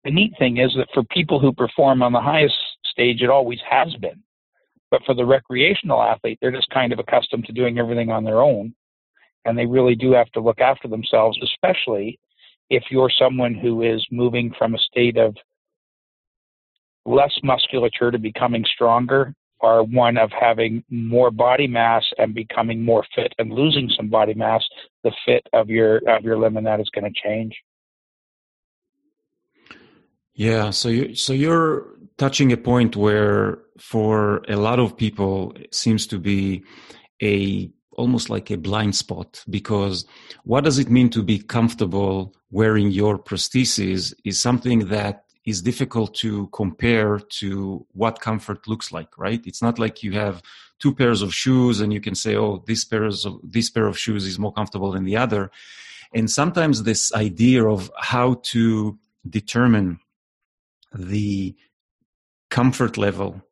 The 0.04 0.10
neat 0.10 0.32
thing 0.38 0.58
is 0.58 0.72
that 0.76 0.88
for 0.94 1.02
people 1.04 1.40
who 1.40 1.52
perform 1.52 2.02
on 2.02 2.12
the 2.12 2.20
highest 2.20 2.54
stage, 2.84 3.22
it 3.22 3.30
always 3.30 3.58
has 3.68 3.92
been. 3.96 4.22
But 4.90 5.02
for 5.04 5.14
the 5.14 5.24
recreational 5.24 6.02
athlete, 6.02 6.38
they're 6.40 6.52
just 6.52 6.70
kind 6.70 6.92
of 6.92 6.98
accustomed 6.98 7.44
to 7.46 7.52
doing 7.52 7.78
everything 7.78 8.10
on 8.10 8.24
their 8.24 8.40
own. 8.40 8.74
And 9.44 9.58
they 9.58 9.66
really 9.66 9.94
do 9.94 10.12
have 10.12 10.30
to 10.32 10.40
look 10.40 10.60
after 10.60 10.88
themselves, 10.88 11.38
especially 11.42 12.18
if 12.70 12.84
you're 12.90 13.10
someone 13.10 13.54
who 13.54 13.82
is 13.82 14.04
moving 14.10 14.52
from 14.58 14.74
a 14.74 14.78
state 14.78 15.16
of 15.16 15.36
less 17.04 17.32
musculature 17.42 18.10
to 18.10 18.18
becoming 18.18 18.64
stronger 18.64 19.34
are 19.60 19.82
one 19.82 20.16
of 20.16 20.30
having 20.38 20.84
more 20.90 21.30
body 21.30 21.66
mass 21.66 22.04
and 22.18 22.34
becoming 22.34 22.84
more 22.84 23.04
fit 23.14 23.32
and 23.38 23.52
losing 23.52 23.90
some 23.96 24.08
body 24.08 24.34
mass 24.34 24.62
the 25.04 25.12
fit 25.24 25.46
of 25.52 25.70
your 25.70 25.96
of 26.08 26.24
your 26.24 26.38
limb 26.38 26.56
and 26.56 26.66
that 26.66 26.80
is 26.80 26.90
going 26.94 27.10
to 27.10 27.20
change. 27.24 27.54
Yeah 30.34 30.70
so 30.70 30.88
you 30.88 31.14
so 31.14 31.32
you're 31.32 31.96
touching 32.18 32.52
a 32.52 32.56
point 32.56 32.96
where 32.96 33.58
for 33.78 34.42
a 34.48 34.56
lot 34.56 34.78
of 34.78 34.96
people 34.96 35.52
it 35.56 35.74
seems 35.74 36.06
to 36.08 36.18
be 36.18 36.62
a 37.22 37.70
almost 37.96 38.28
like 38.28 38.50
a 38.50 38.58
blind 38.58 38.94
spot 38.94 39.42
because 39.48 40.04
what 40.44 40.64
does 40.64 40.78
it 40.78 40.90
mean 40.90 41.08
to 41.08 41.22
be 41.22 41.38
comfortable 41.38 42.34
wearing 42.50 42.90
your 42.90 43.18
prosthesis 43.18 44.12
is 44.24 44.38
something 44.38 44.88
that 44.88 45.25
is 45.46 45.62
difficult 45.62 46.12
to 46.16 46.48
compare 46.48 47.18
to 47.18 47.86
what 47.92 48.20
comfort 48.20 48.66
looks 48.68 48.92
like 48.92 49.16
right? 49.16 49.42
It's 49.46 49.62
not 49.62 49.78
like 49.78 50.02
you 50.02 50.12
have 50.12 50.42
two 50.78 50.94
pairs 50.94 51.22
of 51.22 51.32
shoes 51.32 51.80
and 51.80 51.92
you 51.92 52.00
can 52.00 52.14
say 52.14 52.36
oh 52.36 52.62
this 52.66 52.84
pair 52.84 53.04
of 53.04 53.16
this 53.42 53.70
pair 53.70 53.86
of 53.86 53.98
shoes 53.98 54.26
is 54.26 54.38
more 54.38 54.52
comfortable 54.52 54.92
than 54.92 55.04
the 55.04 55.16
other. 55.16 55.50
And 56.12 56.30
sometimes 56.30 56.82
this 56.82 57.12
idea 57.14 57.66
of 57.66 57.90
how 57.98 58.40
to 58.44 58.98
determine 59.28 60.00
the 60.94 61.54
comfort 62.50 62.96
level 62.96 63.42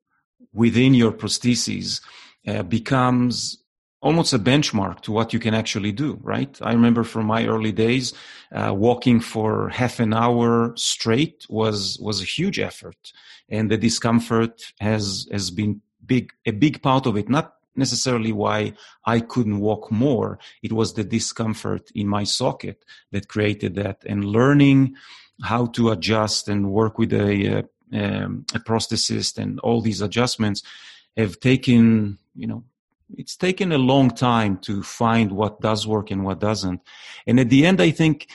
within 0.52 0.94
your 0.94 1.12
prostheses 1.12 2.00
uh, 2.46 2.62
becomes 2.62 3.63
almost 4.04 4.34
a 4.34 4.38
benchmark 4.38 5.00
to 5.00 5.10
what 5.10 5.32
you 5.32 5.40
can 5.40 5.54
actually 5.54 5.90
do, 5.90 6.18
right? 6.22 6.58
I 6.60 6.72
remember 6.72 7.04
from 7.04 7.26
my 7.26 7.46
early 7.46 7.72
days, 7.72 8.12
uh, 8.52 8.72
walking 8.76 9.18
for 9.18 9.70
half 9.70 9.98
an 9.98 10.12
hour 10.12 10.74
straight 10.76 11.46
was 11.48 11.98
was 12.00 12.20
a 12.20 12.26
huge 12.38 12.58
effort, 12.60 13.12
and 13.48 13.70
the 13.70 13.78
discomfort 13.78 14.72
has 14.78 15.26
has 15.32 15.50
been 15.50 15.80
big 16.04 16.32
a 16.44 16.52
big 16.52 16.82
part 16.82 17.06
of 17.06 17.16
it. 17.16 17.28
Not 17.28 17.54
necessarily 17.76 18.30
why 18.30 18.74
I 19.06 19.20
couldn't 19.20 19.58
walk 19.58 19.90
more. 19.90 20.38
It 20.62 20.72
was 20.72 20.92
the 20.92 21.02
discomfort 21.02 21.90
in 21.94 22.06
my 22.06 22.24
socket 22.24 22.84
that 23.10 23.28
created 23.28 23.74
that, 23.76 24.02
and 24.04 24.24
learning 24.24 24.96
how 25.42 25.66
to 25.76 25.90
adjust 25.90 26.48
and 26.48 26.70
work 26.70 26.98
with 26.98 27.12
a, 27.12 27.58
uh, 27.58 27.62
um, 27.98 28.46
a 28.54 28.60
prosthetist 28.60 29.38
and 29.38 29.58
all 29.60 29.80
these 29.80 30.00
adjustments 30.00 30.62
have 31.16 31.40
taken 31.40 32.18
you 32.36 32.46
know 32.46 32.62
it's 33.16 33.36
taken 33.36 33.72
a 33.72 33.78
long 33.78 34.10
time 34.10 34.58
to 34.58 34.82
find 34.82 35.32
what 35.32 35.60
does 35.60 35.86
work 35.86 36.10
and 36.10 36.24
what 36.24 36.40
doesn't. 36.40 36.80
And 37.26 37.38
at 37.40 37.50
the 37.50 37.66
end, 37.66 37.80
I 37.80 37.90
think 37.90 38.28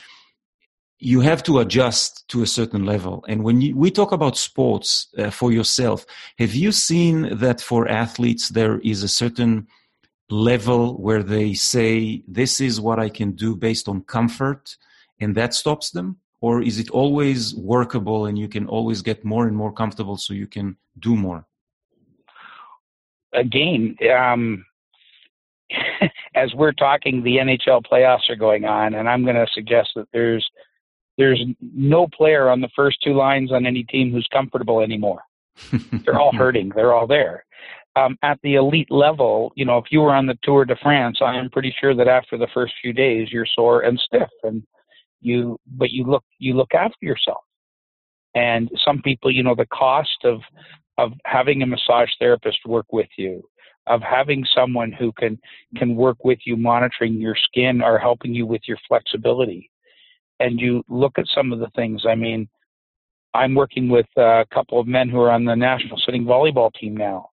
you 0.99 1.21
have 1.21 1.41
to 1.43 1.59
adjust 1.59 2.27
to 2.27 2.43
a 2.43 2.47
certain 2.47 2.85
level. 2.85 3.23
And 3.27 3.43
when 3.43 3.61
you, 3.61 3.75
we 3.75 3.89
talk 3.89 4.11
about 4.11 4.37
sports 4.37 5.07
uh, 5.17 5.29
for 5.29 5.51
yourself, 5.51 6.05
have 6.37 6.53
you 6.53 6.71
seen 6.71 7.37
that 7.37 7.61
for 7.61 7.87
athletes 7.87 8.49
there 8.49 8.79
is 8.79 9.01
a 9.01 9.07
certain 9.07 9.67
level 10.29 10.97
where 11.01 11.23
they 11.23 11.53
say, 11.53 12.21
this 12.27 12.59
is 12.59 12.81
what 12.81 12.99
I 12.99 13.09
can 13.09 13.31
do 13.31 13.55
based 13.55 13.87
on 13.87 14.03
comfort, 14.03 14.75
and 15.19 15.35
that 15.35 15.53
stops 15.53 15.91
them? 15.91 16.17
Or 16.41 16.61
is 16.61 16.79
it 16.79 16.89
always 16.91 17.55
workable 17.55 18.25
and 18.25 18.37
you 18.37 18.47
can 18.47 18.65
always 18.67 19.01
get 19.01 19.25
more 19.25 19.47
and 19.47 19.55
more 19.55 19.73
comfortable 19.73 20.17
so 20.17 20.33
you 20.33 20.47
can 20.47 20.77
do 20.97 21.15
more? 21.15 21.45
Again, 23.33 23.95
um, 24.15 24.65
as 26.35 26.53
we're 26.53 26.73
talking, 26.73 27.23
the 27.23 27.37
NHL 27.37 27.83
playoffs 27.91 28.29
are 28.29 28.35
going 28.35 28.65
on, 28.65 28.95
and 28.95 29.07
I'm 29.07 29.23
going 29.23 29.35
to 29.35 29.47
suggest 29.53 29.89
that 29.95 30.07
there's 30.13 30.47
there's 31.17 31.43
no 31.61 32.07
player 32.07 32.49
on 32.49 32.61
the 32.61 32.69
first 32.75 32.97
two 33.03 33.13
lines 33.13 33.51
on 33.51 33.65
any 33.65 33.83
team 33.83 34.11
who's 34.11 34.27
comfortable 34.31 34.79
anymore. 34.79 35.21
They're 36.05 36.17
all 36.17 36.33
hurting. 36.33 36.71
They're 36.73 36.93
all 36.93 37.07
there. 37.07 37.43
Um, 37.97 38.17
at 38.23 38.39
the 38.41 38.55
elite 38.55 38.89
level, 38.89 39.51
you 39.55 39.65
know, 39.65 39.77
if 39.77 39.85
you 39.91 39.99
were 39.99 40.13
on 40.13 40.27
the 40.27 40.37
Tour 40.43 40.63
de 40.63 40.77
France, 40.77 41.17
I 41.21 41.35
am 41.35 41.49
pretty 41.49 41.75
sure 41.77 41.93
that 41.93 42.07
after 42.07 42.37
the 42.37 42.47
first 42.53 42.73
few 42.81 42.93
days, 42.93 43.27
you're 43.31 43.47
sore 43.53 43.81
and 43.81 43.99
stiff, 43.99 44.29
and 44.43 44.63
you, 45.19 45.59
but 45.75 45.89
you 45.91 46.05
look 46.05 46.23
you 46.37 46.53
look 46.53 46.73
after 46.73 46.97
yourself. 47.01 47.43
And 48.35 48.69
some 48.85 49.01
people, 49.01 49.29
you 49.29 49.43
know, 49.43 49.55
the 49.55 49.65
cost 49.65 50.23
of 50.23 50.39
of 50.99 51.13
having 51.25 51.61
a 51.61 51.65
massage 51.65 52.09
therapist 52.19 52.59
work 52.65 52.91
with 52.91 53.07
you, 53.17 53.41
of 53.87 54.01
having 54.01 54.45
someone 54.53 54.91
who 54.91 55.11
can 55.13 55.39
can 55.77 55.95
work 55.95 56.17
with 56.25 56.39
you 56.45 56.57
monitoring 56.57 57.13
your 57.13 57.37
skin 57.47 57.81
or 57.81 57.97
helping 57.97 58.33
you 58.35 58.45
with 58.45 58.61
your 58.67 58.77
flexibility. 58.87 59.71
And 60.41 60.59
you 60.59 60.83
look 60.89 61.17
at 61.17 61.25
some 61.33 61.53
of 61.53 61.59
the 61.59 61.69
things. 61.75 62.03
I 62.07 62.15
mean, 62.15 62.49
I'm 63.33 63.55
working 63.55 63.87
with 63.87 64.07
a 64.17 64.45
couple 64.53 64.79
of 64.79 64.87
men 64.87 65.07
who 65.09 65.19
are 65.21 65.31
on 65.31 65.45
the 65.45 65.55
national 65.55 65.97
sitting 66.05 66.25
volleyball 66.25 66.71
team 66.73 66.95
now. 66.95 67.29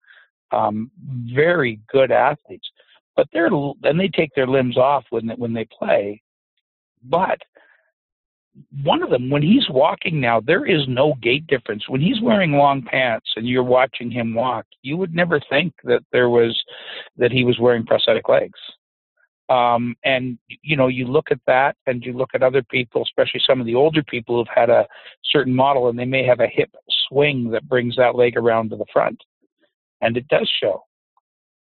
Um, 0.53 0.91
very 1.35 1.81
good 1.93 2.11
athletes, 2.11 2.69
but 3.15 3.29
they're 3.33 3.51
and 3.85 4.01
they 4.01 4.09
take 4.09 4.35
their 4.35 4.49
limbs 4.49 4.77
off 4.77 5.05
when 5.11 5.27
they, 5.27 5.35
when 5.35 5.53
they 5.53 5.67
play. 5.67 6.23
But 7.05 7.39
one 8.83 9.03
of 9.03 9.11
them, 9.11 9.31
when 9.31 9.43
he's 9.43 9.69
walking 9.71 10.21
now, 10.21 10.41
there 10.41 10.67
is 10.67 10.83
no 10.89 11.15
gait 11.23 11.47
difference. 11.47 11.89
When 11.89 12.01
he's 12.01 12.21
wearing 12.21 12.53
long 12.53 12.83
pants 12.83 13.31
and 13.37 13.49
you're 13.49 13.63
watching 13.63 14.11
him 14.11 14.35
walk, 14.35 14.67
you 14.83 14.97
would 14.97 15.15
never 15.15 15.41
think 15.49 15.73
that 15.85 16.03
there 16.13 16.29
was 16.29 16.61
that 17.17 17.31
he 17.31 17.45
was 17.45 17.59
wearing 17.59 17.87
prosthetic 17.87 18.29
legs. 18.29 18.59
Um, 19.49 19.97
and 20.05 20.39
you 20.63 20.77
know, 20.77 20.87
you 20.87 21.07
look 21.07 21.27
at 21.31 21.41
that, 21.47 21.77
and 21.87 22.05
you 22.05 22.13
look 22.13 22.31
at 22.35 22.43
other 22.43 22.63
people, 22.63 23.03
especially 23.03 23.41
some 23.45 23.61
of 23.61 23.67
the 23.67 23.75
older 23.75 24.03
people 24.03 24.37
who've 24.37 24.55
had 24.55 24.71
a 24.71 24.87
certain 25.25 25.55
model, 25.55 25.89
and 25.89 25.99
they 25.99 26.05
may 26.05 26.25
have 26.25 26.41
a 26.41 26.47
hip 26.47 26.71
swing 27.09 27.51
that 27.51 27.69
brings 27.69 27.97
that 27.97 28.15
leg 28.15 28.37
around 28.37 28.71
to 28.71 28.77
the 28.77 28.87
front, 28.93 29.21
and 30.01 30.17
it 30.17 30.29
does 30.29 30.51
show. 30.63 30.85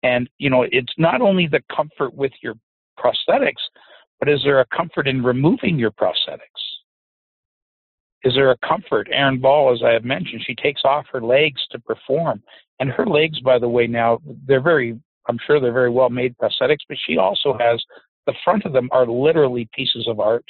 And 0.02 0.28
you 0.38 0.50
know, 0.50 0.66
it's 0.70 0.92
not 0.98 1.20
only 1.20 1.46
the 1.46 1.62
comfort 1.74 2.12
with 2.14 2.32
your 2.42 2.54
prosthetics, 2.98 3.62
but 4.18 4.28
is 4.28 4.40
there 4.44 4.60
a 4.60 4.66
comfort 4.76 5.06
in 5.06 5.22
removing 5.22 5.78
your 5.78 5.92
prosthetics? 5.92 6.65
Is 8.26 8.34
there 8.34 8.50
a 8.50 8.56
comfort? 8.66 9.08
Erin 9.12 9.40
Ball, 9.40 9.72
as 9.72 9.82
I 9.84 9.92
have 9.92 10.04
mentioned, 10.04 10.42
she 10.44 10.56
takes 10.56 10.80
off 10.84 11.06
her 11.12 11.22
legs 11.22 11.64
to 11.70 11.78
perform. 11.78 12.42
And 12.80 12.90
her 12.90 13.06
legs, 13.06 13.38
by 13.38 13.56
the 13.60 13.68
way, 13.68 13.86
now, 13.86 14.18
they're 14.48 14.60
very, 14.60 14.98
I'm 15.28 15.38
sure 15.46 15.60
they're 15.60 15.72
very 15.72 15.90
well 15.90 16.10
made 16.10 16.36
prosthetics, 16.36 16.84
but 16.88 16.98
she 17.06 17.18
also 17.18 17.56
has, 17.56 17.80
the 18.26 18.34
front 18.42 18.64
of 18.64 18.72
them 18.72 18.88
are 18.90 19.06
literally 19.06 19.68
pieces 19.72 20.08
of 20.08 20.18
art 20.18 20.44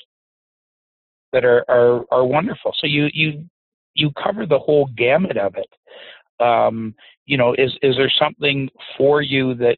that 1.34 1.44
are, 1.44 1.66
are, 1.68 2.06
are 2.10 2.24
wonderful. 2.24 2.72
So 2.80 2.86
you, 2.86 3.08
you, 3.12 3.44
you 3.92 4.10
cover 4.24 4.46
the 4.46 4.58
whole 4.58 4.88
gamut 4.96 5.36
of 5.36 5.56
it. 5.56 6.42
Um, 6.42 6.94
you 7.26 7.36
know, 7.36 7.52
is, 7.58 7.72
is 7.82 7.94
there 7.98 8.12
something 8.18 8.70
for 8.96 9.20
you 9.20 9.52
that, 9.56 9.76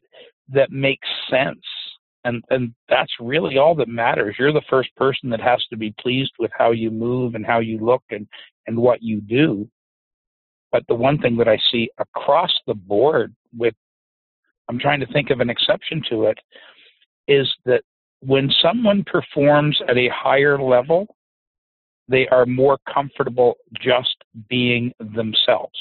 that 0.53 0.71
makes 0.71 1.07
sense? 1.29 1.59
And 2.23 2.43
and 2.49 2.73
that's 2.89 3.11
really 3.19 3.57
all 3.57 3.75
that 3.75 3.87
matters. 3.87 4.35
You're 4.37 4.53
the 4.53 4.61
first 4.69 4.93
person 4.95 5.29
that 5.29 5.41
has 5.41 5.63
to 5.69 5.77
be 5.77 5.93
pleased 5.99 6.33
with 6.39 6.51
how 6.57 6.71
you 6.71 6.91
move 6.91 7.35
and 7.35 7.45
how 7.45 7.59
you 7.59 7.79
look 7.79 8.03
and 8.09 8.27
and 8.67 8.77
what 8.77 9.01
you 9.01 9.21
do. 9.21 9.69
But 10.71 10.83
the 10.87 10.95
one 10.95 11.17
thing 11.17 11.37
that 11.37 11.47
i 11.47 11.57
see 11.71 11.89
across 11.97 12.51
the 12.67 12.75
board 12.75 13.33
with 13.57 13.73
i'm 14.69 14.79
trying 14.79 14.99
to 14.99 15.11
think 15.13 15.29
of 15.31 15.39
an 15.39 15.49
exception 15.49 16.03
to 16.09 16.25
it 16.25 16.37
is 17.27 17.47
that 17.65 17.81
when 18.19 18.51
someone 18.61 19.03
performs 19.05 19.79
at 19.87 19.97
a 19.97 20.09
higher 20.09 20.61
level 20.61 21.07
they 22.09 22.27
are 22.29 22.45
more 22.45 22.77
comfortable 22.91 23.55
just 23.79 24.15
being 24.49 24.91
themselves. 24.99 25.77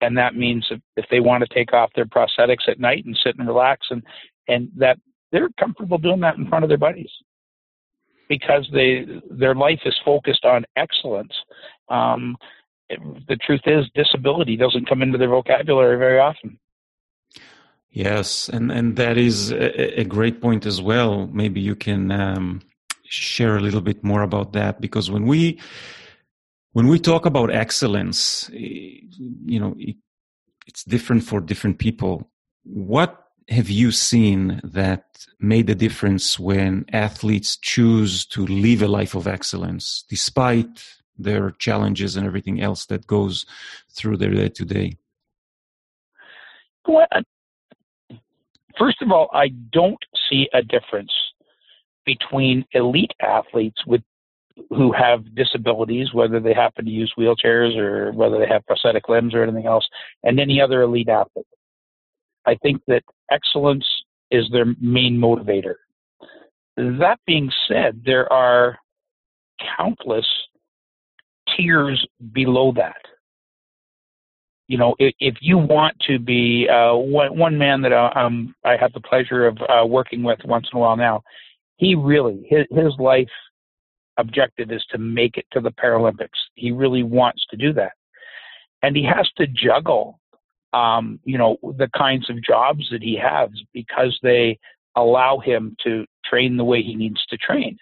And 0.00 0.16
that 0.18 0.34
means 0.34 0.66
if, 0.70 0.80
if 0.96 1.04
they 1.10 1.20
want 1.20 1.44
to 1.44 1.54
take 1.54 1.72
off 1.72 1.90
their 1.94 2.06
prosthetics 2.06 2.68
at 2.68 2.80
night 2.80 3.04
and 3.04 3.18
sit 3.22 3.36
and 3.38 3.46
relax 3.46 3.86
and 3.90 4.02
and 4.48 4.68
that 4.76 4.98
they're 5.32 5.48
comfortable 5.58 5.98
doing 5.98 6.20
that 6.20 6.36
in 6.36 6.48
front 6.48 6.64
of 6.64 6.68
their 6.68 6.78
buddies 6.78 7.10
because 8.28 8.68
they 8.72 9.06
their 9.30 9.54
life 9.54 9.80
is 9.84 9.94
focused 10.04 10.44
on 10.44 10.64
excellence. 10.76 11.32
Um, 11.88 12.36
the 13.28 13.36
truth 13.36 13.62
is, 13.66 13.86
disability 13.94 14.56
doesn't 14.56 14.88
come 14.88 15.02
into 15.02 15.18
their 15.18 15.28
vocabulary 15.28 15.98
very 15.98 16.18
often. 16.18 16.58
Yes, 17.90 18.48
and 18.48 18.72
and 18.72 18.96
that 18.96 19.16
is 19.16 19.52
a, 19.52 20.00
a 20.00 20.04
great 20.04 20.40
point 20.40 20.66
as 20.66 20.80
well. 20.80 21.28
Maybe 21.28 21.60
you 21.60 21.76
can 21.76 22.10
um, 22.10 22.62
share 23.04 23.56
a 23.56 23.60
little 23.60 23.80
bit 23.80 24.02
more 24.02 24.22
about 24.22 24.52
that 24.52 24.80
because 24.80 25.10
when 25.10 25.26
we 25.26 25.60
when 26.72 26.88
we 26.88 26.98
talk 26.98 27.24
about 27.24 27.52
excellence, 27.52 28.50
you 28.52 29.60
know, 29.60 29.74
it, 29.78 29.96
it's 30.66 30.82
different 30.84 31.22
for 31.22 31.40
different 31.40 31.78
people. 31.78 32.28
What 32.64 33.23
have 33.48 33.68
you 33.68 33.90
seen 33.90 34.60
that 34.64 35.26
made 35.38 35.68
a 35.68 35.74
difference 35.74 36.38
when 36.38 36.84
athletes 36.92 37.56
choose 37.56 38.24
to 38.26 38.46
live 38.46 38.82
a 38.82 38.88
life 38.88 39.14
of 39.14 39.26
excellence 39.26 40.04
despite 40.08 40.84
their 41.18 41.50
challenges 41.52 42.16
and 42.16 42.26
everything 42.26 42.60
else 42.60 42.86
that 42.86 43.06
goes 43.06 43.46
through 43.90 44.16
their 44.16 44.30
day 44.30 44.48
to 44.48 44.64
day? 44.64 44.96
Well, 46.86 47.06
first 48.78 49.00
of 49.02 49.10
all, 49.10 49.28
I 49.32 49.48
don't 49.48 50.02
see 50.28 50.48
a 50.52 50.62
difference 50.62 51.12
between 52.04 52.64
elite 52.72 53.12
athletes 53.20 53.80
with 53.86 54.02
who 54.68 54.92
have 54.92 55.34
disabilities, 55.34 56.12
whether 56.12 56.38
they 56.38 56.54
happen 56.54 56.84
to 56.84 56.90
use 56.90 57.12
wheelchairs 57.18 57.76
or 57.76 58.12
whether 58.12 58.38
they 58.38 58.46
have 58.46 58.64
prosthetic 58.66 59.08
limbs 59.08 59.34
or 59.34 59.42
anything 59.42 59.66
else, 59.66 59.88
and 60.22 60.38
any 60.38 60.60
other 60.60 60.82
elite 60.82 61.08
athlete. 61.08 61.46
I 62.46 62.54
think 62.56 62.82
that 62.88 63.02
excellence 63.30 63.86
is 64.30 64.44
their 64.50 64.66
main 64.80 65.18
motivator. 65.18 65.74
That 66.76 67.18
being 67.26 67.50
said, 67.68 68.02
there 68.04 68.30
are 68.32 68.78
countless 69.76 70.26
tiers 71.56 72.04
below 72.32 72.72
that. 72.76 72.96
You 74.66 74.78
know, 74.78 74.94
if, 74.98 75.14
if 75.20 75.34
you 75.40 75.58
want 75.58 75.94
to 76.08 76.18
be 76.18 76.66
uh, 76.68 76.94
one, 76.94 77.36
one 77.36 77.58
man 77.58 77.82
that 77.82 77.92
uh, 77.92 78.10
um, 78.16 78.54
I 78.64 78.76
have 78.76 78.92
the 78.92 79.00
pleasure 79.00 79.46
of 79.46 79.58
uh, 79.68 79.86
working 79.86 80.22
with 80.22 80.38
once 80.44 80.66
in 80.72 80.78
a 80.78 80.80
while 80.80 80.96
now, 80.96 81.22
he 81.76 81.94
really 81.94 82.46
his, 82.48 82.66
his 82.70 82.92
life 82.98 83.28
objective 84.16 84.70
is 84.70 84.84
to 84.90 84.98
make 84.98 85.36
it 85.36 85.44
to 85.52 85.60
the 85.60 85.72
Paralympics. 85.72 86.28
He 86.54 86.70
really 86.70 87.02
wants 87.02 87.44
to 87.50 87.56
do 87.56 87.72
that, 87.74 87.92
and 88.82 88.96
he 88.96 89.04
has 89.04 89.28
to 89.36 89.46
juggle 89.46 90.18
um, 90.74 91.20
you 91.24 91.38
know, 91.38 91.56
the 91.62 91.88
kinds 91.96 92.28
of 92.28 92.42
jobs 92.42 92.88
that 92.90 93.02
he 93.02 93.16
has 93.16 93.48
because 93.72 94.18
they 94.22 94.58
allow 94.96 95.38
him 95.38 95.76
to 95.84 96.04
train 96.24 96.56
the 96.56 96.64
way 96.64 96.82
he 96.82 96.96
needs 96.96 97.24
to 97.26 97.36
train. 97.36 97.78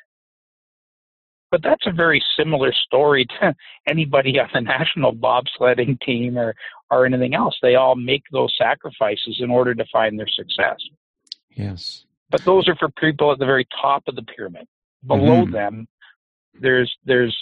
But 1.50 1.62
that's 1.62 1.87
a 1.87 1.92
very 1.92 2.22
similar 2.38 2.72
story 2.72 3.26
to 3.40 3.55
anybody 3.88 4.38
on 4.38 4.48
the 4.52 4.61
national 4.61 5.14
bobsledding 5.14 6.00
team 6.00 6.38
or, 6.38 6.55
or 6.90 7.07
anything 7.07 7.35
else. 7.35 7.57
They 7.62 7.74
all 7.76 7.96
make 7.96 8.22
those 8.31 8.55
sacrifices 8.59 9.38
in 9.40 9.50
order 9.50 9.74
to 9.74 9.85
find 9.90 10.18
their 10.18 10.28
success. 10.28 10.76
Yes. 11.50 12.05
But 12.31 12.44
those 12.44 12.68
are 12.68 12.76
for 12.76 12.88
people 12.90 13.33
at 13.33 13.38
the 13.38 13.46
very 13.46 13.66
top 13.81 14.05
of 14.07 14.16
the 14.16 14.22
pyramid. 14.22 14.66
Below 15.07 15.42
mm-hmm. 15.42 15.52
them, 15.52 15.88
there's 16.55 16.94
there's 17.05 17.37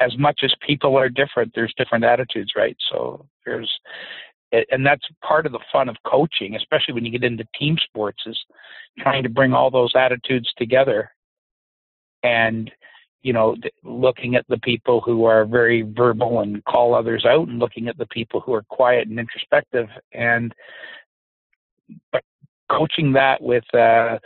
as 0.00 0.16
much 0.18 0.40
as 0.42 0.54
people 0.66 0.96
are 0.96 1.08
different, 1.08 1.52
there's 1.54 1.74
different 1.76 2.04
attitudes, 2.04 2.52
right? 2.56 2.76
So 2.90 3.26
there's 3.44 3.70
and 4.52 4.84
that's 4.84 5.04
part 5.22 5.46
of 5.46 5.52
the 5.52 5.60
fun 5.70 5.88
of 5.88 5.96
coaching, 6.06 6.56
especially 6.56 6.94
when 6.94 7.04
you 7.04 7.10
get 7.10 7.24
into 7.24 7.46
team 7.58 7.76
sports, 7.84 8.22
is 8.26 8.38
trying 8.98 9.22
to 9.22 9.28
bring 9.28 9.52
all 9.52 9.70
those 9.70 9.92
attitudes 9.94 10.50
together. 10.56 11.10
And 12.22 12.70
you 13.22 13.32
know 13.32 13.56
looking 13.84 14.36
at 14.36 14.46
the 14.48 14.58
people 14.58 15.00
who 15.00 15.24
are 15.24 15.44
very 15.44 15.82
verbal 15.82 16.40
and 16.40 16.64
call 16.64 16.94
others 16.94 17.24
out 17.24 17.48
and 17.48 17.58
looking 17.58 17.88
at 17.88 17.98
the 17.98 18.06
people 18.06 18.40
who 18.40 18.54
are 18.54 18.62
quiet 18.70 19.08
and 19.08 19.18
introspective. 19.18 19.88
And 20.12 20.54
but 22.12 22.22
coaching 22.70 23.12
that 23.14 23.42
with 23.42 23.64
uh 23.74 24.18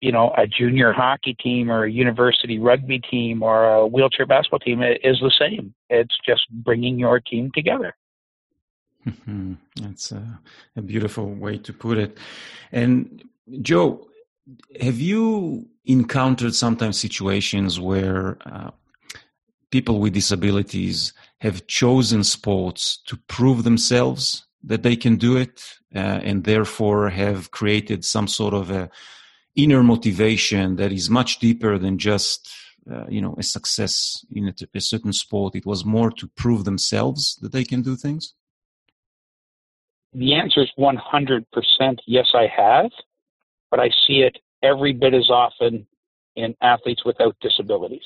you 0.00 0.12
know 0.12 0.32
a 0.36 0.46
junior 0.46 0.92
hockey 0.92 1.34
team 1.34 1.70
or 1.70 1.84
a 1.84 1.90
university 1.90 2.58
rugby 2.58 2.98
team 2.98 3.42
or 3.42 3.72
a 3.74 3.86
wheelchair 3.86 4.26
basketball 4.26 4.58
team 4.58 4.82
is 4.82 5.18
the 5.20 5.32
same. 5.38 5.74
It's 5.88 6.16
just 6.26 6.42
bringing 6.50 6.98
your 6.98 7.20
team 7.20 7.50
together 7.54 7.94
mm-hmm. 9.06 9.54
that's 9.80 10.12
a, 10.12 10.40
a 10.76 10.82
beautiful 10.82 11.34
way 11.34 11.58
to 11.58 11.72
put 11.72 11.98
it. 11.98 12.18
And 12.70 13.22
joe 13.60 14.08
have 14.80 14.98
you 14.98 15.68
encountered 15.84 16.54
sometimes 16.54 16.98
situations 16.98 17.78
where 17.78 18.38
uh, 18.46 18.70
people 19.70 19.98
with 19.98 20.12
disabilities 20.12 21.12
have 21.40 21.66
chosen 21.66 22.22
sports 22.24 22.98
to 23.06 23.16
prove 23.28 23.64
themselves 23.64 24.46
that 24.62 24.82
they 24.82 24.94
can 24.94 25.16
do 25.16 25.36
it 25.36 25.64
uh, 25.94 25.98
and 25.98 26.44
therefore 26.44 27.08
have 27.08 27.50
created 27.50 28.04
some 28.04 28.28
sort 28.28 28.54
of 28.54 28.70
a 28.70 28.88
inner 29.54 29.82
motivation 29.82 30.76
that 30.76 30.92
is 30.92 31.10
much 31.10 31.38
deeper 31.38 31.78
than 31.78 31.98
just 31.98 32.48
uh, 32.90 33.04
you 33.08 33.20
know 33.20 33.34
a 33.38 33.42
success 33.42 34.24
in 34.30 34.48
a, 34.48 34.54
a 34.74 34.80
certain 34.80 35.12
sport? 35.12 35.54
It 35.54 35.66
was 35.66 35.84
more 35.84 36.10
to 36.12 36.26
prove 36.28 36.64
themselves 36.64 37.36
that 37.42 37.52
they 37.52 37.64
can 37.64 37.82
do 37.82 37.96
things 37.96 38.34
the 40.14 40.34
answer 40.34 40.62
is 40.62 40.70
100% 40.78 41.44
yes 42.06 42.26
i 42.34 42.46
have 42.54 42.90
but 43.70 43.80
i 43.80 43.88
see 44.06 44.20
it 44.22 44.36
every 44.62 44.92
bit 44.92 45.14
as 45.14 45.28
often 45.30 45.86
in 46.36 46.54
athletes 46.62 47.04
without 47.04 47.36
disabilities. 47.40 48.04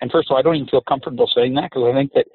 And 0.00 0.10
first 0.10 0.28
of 0.28 0.34
all, 0.34 0.38
I 0.38 0.42
don't 0.42 0.56
even 0.56 0.68
feel 0.68 0.82
comfortable 0.82 1.30
saying 1.34 1.54
that 1.54 1.70
because 1.70 1.84
I 1.90 1.94
think 1.94 2.12
that 2.14 2.26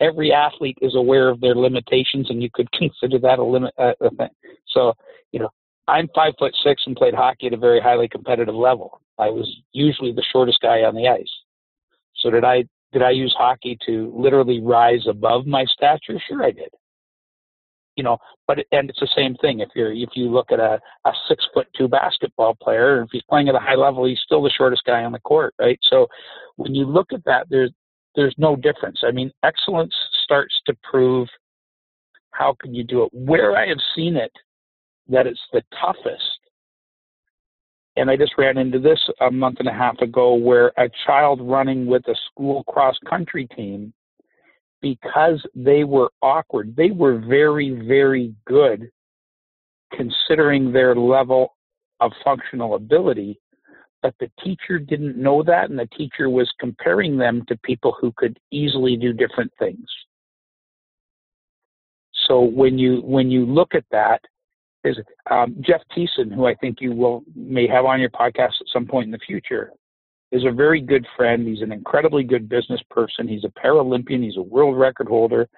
every 0.00 0.32
athlete 0.32 0.78
is 0.80 0.94
aware 0.94 1.28
of 1.28 1.40
their 1.40 1.54
limitations, 1.54 2.30
and 2.30 2.42
you 2.42 2.50
could 2.52 2.70
consider 2.72 3.18
that 3.20 3.38
a 3.38 3.44
limit. 3.44 3.74
Uh, 3.78 3.92
a 4.00 4.10
thing. 4.10 4.28
So, 4.68 4.94
you 5.32 5.40
know, 5.40 5.50
I'm 5.88 6.08
five 6.14 6.34
foot 6.38 6.54
six 6.64 6.82
and 6.86 6.96
played 6.96 7.14
hockey 7.14 7.48
at 7.48 7.52
a 7.52 7.58
very 7.58 7.80
highly 7.80 8.08
competitive 8.08 8.54
level. 8.54 9.00
I 9.18 9.28
was 9.28 9.50
usually 9.72 10.12
the 10.12 10.24
shortest 10.32 10.60
guy 10.60 10.82
on 10.82 10.94
the 10.94 11.08
ice. 11.08 11.30
So 12.16 12.30
did 12.30 12.44
I 12.44 12.64
did 12.92 13.02
I 13.02 13.10
use 13.10 13.34
hockey 13.38 13.78
to 13.86 14.12
literally 14.16 14.60
rise 14.60 15.06
above 15.08 15.46
my 15.46 15.64
stature? 15.66 16.20
Sure, 16.28 16.44
I 16.44 16.50
did 16.50 16.70
you 17.96 18.04
know, 18.04 18.18
but 18.46 18.58
and 18.72 18.88
it's 18.88 19.00
the 19.00 19.08
same 19.16 19.34
thing. 19.36 19.60
If 19.60 19.70
you're 19.74 19.92
if 19.92 20.10
you 20.14 20.30
look 20.30 20.52
at 20.52 20.60
a, 20.60 20.80
a 21.04 21.12
six 21.28 21.44
foot 21.52 21.66
two 21.76 21.88
basketball 21.88 22.54
player, 22.54 23.02
if 23.02 23.08
he's 23.12 23.22
playing 23.28 23.48
at 23.48 23.54
a 23.54 23.60
high 23.60 23.74
level, 23.74 24.06
he's 24.06 24.20
still 24.24 24.42
the 24.42 24.50
shortest 24.50 24.84
guy 24.84 25.04
on 25.04 25.12
the 25.12 25.18
court, 25.20 25.54
right? 25.58 25.78
So 25.82 26.06
when 26.56 26.74
you 26.74 26.84
look 26.86 27.12
at 27.12 27.24
that, 27.24 27.46
there's 27.50 27.72
there's 28.16 28.34
no 28.38 28.56
difference. 28.56 29.00
I 29.04 29.12
mean, 29.12 29.30
excellence 29.44 29.94
starts 30.24 30.54
to 30.66 30.76
prove 30.82 31.28
how 32.32 32.56
can 32.60 32.74
you 32.74 32.84
do 32.84 33.04
it. 33.04 33.10
Where 33.12 33.56
I 33.56 33.66
have 33.68 33.78
seen 33.94 34.16
it, 34.16 34.32
that 35.08 35.26
it's 35.26 35.40
the 35.52 35.62
toughest. 35.80 36.22
And 37.96 38.10
I 38.10 38.16
just 38.16 38.32
ran 38.38 38.56
into 38.56 38.78
this 38.78 39.00
a 39.20 39.30
month 39.30 39.56
and 39.58 39.68
a 39.68 39.72
half 39.72 39.98
ago 39.98 40.34
where 40.34 40.72
a 40.78 40.88
child 41.06 41.40
running 41.42 41.86
with 41.86 42.06
a 42.08 42.14
school 42.30 42.64
cross 42.64 42.96
country 43.08 43.46
team 43.48 43.92
because 44.80 45.44
they 45.54 45.84
were 45.84 46.10
awkward. 46.22 46.74
They 46.76 46.90
were 46.90 47.18
very, 47.18 47.70
very 47.70 48.34
good 48.46 48.90
considering 49.92 50.72
their 50.72 50.94
level 50.94 51.56
of 52.00 52.12
functional 52.24 52.76
ability, 52.76 53.38
but 54.02 54.14
the 54.20 54.30
teacher 54.42 54.78
didn't 54.78 55.16
know 55.16 55.42
that, 55.42 55.68
and 55.68 55.78
the 55.78 55.88
teacher 55.96 56.30
was 56.30 56.50
comparing 56.58 57.18
them 57.18 57.44
to 57.48 57.58
people 57.58 57.94
who 58.00 58.12
could 58.16 58.38
easily 58.50 58.96
do 58.96 59.12
different 59.12 59.52
things. 59.58 59.86
So 62.26 62.40
when 62.40 62.78
you 62.78 63.00
when 63.00 63.30
you 63.30 63.44
look 63.44 63.74
at 63.74 63.84
that, 63.90 64.20
is 64.84 64.96
um, 65.30 65.56
Jeff 65.60 65.82
Tiessen, 65.94 66.34
who 66.34 66.46
I 66.46 66.54
think 66.54 66.80
you 66.80 66.92
will 66.92 67.22
may 67.34 67.66
have 67.66 67.84
on 67.84 68.00
your 68.00 68.10
podcast 68.10 68.60
at 68.60 68.68
some 68.72 68.86
point 68.86 69.06
in 69.06 69.10
the 69.10 69.18
future 69.18 69.72
is 70.32 70.44
a 70.44 70.52
very 70.52 70.80
good 70.80 71.06
friend. 71.16 71.46
He's 71.46 71.62
an 71.62 71.72
incredibly 71.72 72.22
good 72.22 72.48
business 72.48 72.80
person. 72.90 73.26
He's 73.26 73.44
a 73.44 73.60
Paralympian. 73.60 74.22
He's 74.22 74.36
a 74.36 74.42
world 74.42 74.78
record 74.78 75.08
holder. 75.08 75.48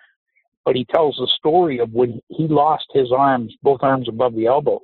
But 0.64 0.76
he 0.76 0.84
tells 0.86 1.16
the 1.16 1.28
story 1.36 1.78
of 1.78 1.92
when 1.92 2.20
he 2.28 2.46
lost 2.48 2.86
his 2.92 3.12
arms, 3.12 3.54
both 3.62 3.80
arms 3.82 4.08
above 4.08 4.34
the 4.34 4.46
elbows. 4.46 4.80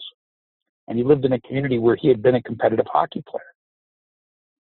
And 0.88 0.98
he 0.98 1.04
lived 1.04 1.24
in 1.24 1.32
a 1.32 1.40
community 1.40 1.78
where 1.78 1.96
he 1.96 2.08
had 2.08 2.22
been 2.22 2.34
a 2.34 2.42
competitive 2.42 2.86
hockey 2.90 3.22
player. 3.28 3.42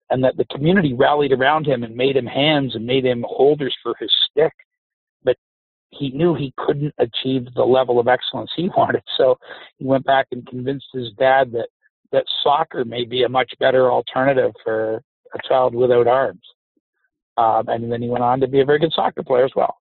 And 0.09 0.23
that 0.23 0.37
the 0.37 0.45
community 0.45 0.93
rallied 0.93 1.31
around 1.31 1.67
him 1.67 1.83
and 1.83 1.95
made 1.95 2.15
him 2.15 2.25
hands 2.25 2.75
and 2.75 2.85
made 2.85 3.05
him 3.05 3.25
holders 3.27 3.75
for 3.83 3.95
his 3.99 4.11
stick. 4.29 4.53
But 5.23 5.37
he 5.89 6.09
knew 6.11 6.33
he 6.33 6.53
couldn't 6.57 6.93
achieve 6.97 7.47
the 7.55 7.63
level 7.63 7.99
of 7.99 8.07
excellence 8.07 8.51
he 8.55 8.69
wanted. 8.77 9.03
So 9.17 9.37
he 9.77 9.85
went 9.85 10.05
back 10.05 10.27
and 10.31 10.47
convinced 10.47 10.87
his 10.93 11.11
dad 11.17 11.51
that 11.51 11.67
that 12.11 12.25
soccer 12.43 12.85
may 12.85 13.05
be 13.05 13.23
a 13.23 13.29
much 13.29 13.51
better 13.59 13.91
alternative 13.91 14.51
for 14.63 15.03
a 15.33 15.47
child 15.47 15.75
without 15.75 16.07
arms. 16.07 16.41
Um, 17.37 17.69
and 17.69 17.91
then 17.91 18.01
he 18.01 18.09
went 18.09 18.23
on 18.23 18.39
to 18.41 18.47
be 18.47 18.59
a 18.59 18.65
very 18.65 18.79
good 18.79 18.93
soccer 18.93 19.23
player 19.23 19.45
as 19.45 19.51
well. 19.55 19.77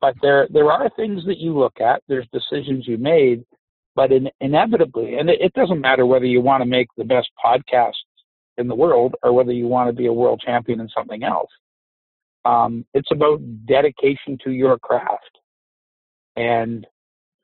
But 0.00 0.14
there, 0.22 0.46
there 0.50 0.70
are 0.70 0.88
things 0.90 1.24
that 1.26 1.38
you 1.38 1.58
look 1.58 1.80
at. 1.80 2.02
There's 2.08 2.26
decisions 2.32 2.86
you 2.86 2.96
made, 2.96 3.44
but 3.96 4.12
in, 4.12 4.28
inevitably, 4.40 5.16
and 5.16 5.28
it, 5.28 5.40
it 5.40 5.52
doesn't 5.54 5.80
matter 5.80 6.06
whether 6.06 6.24
you 6.24 6.40
want 6.40 6.62
to 6.62 6.66
make 6.66 6.88
the 6.96 7.04
best 7.04 7.28
podcast 7.44 7.92
in 8.56 8.68
the 8.68 8.74
world 8.74 9.14
or 9.22 9.32
whether 9.32 9.52
you 9.52 9.66
want 9.66 9.88
to 9.88 9.92
be 9.92 10.06
a 10.06 10.12
world 10.12 10.40
champion 10.44 10.80
in 10.80 10.88
something 10.96 11.22
else. 11.22 11.50
Um, 12.44 12.86
it's 12.94 13.10
about 13.10 13.40
dedication 13.66 14.38
to 14.44 14.50
your 14.50 14.78
craft. 14.78 15.38
And, 16.36 16.86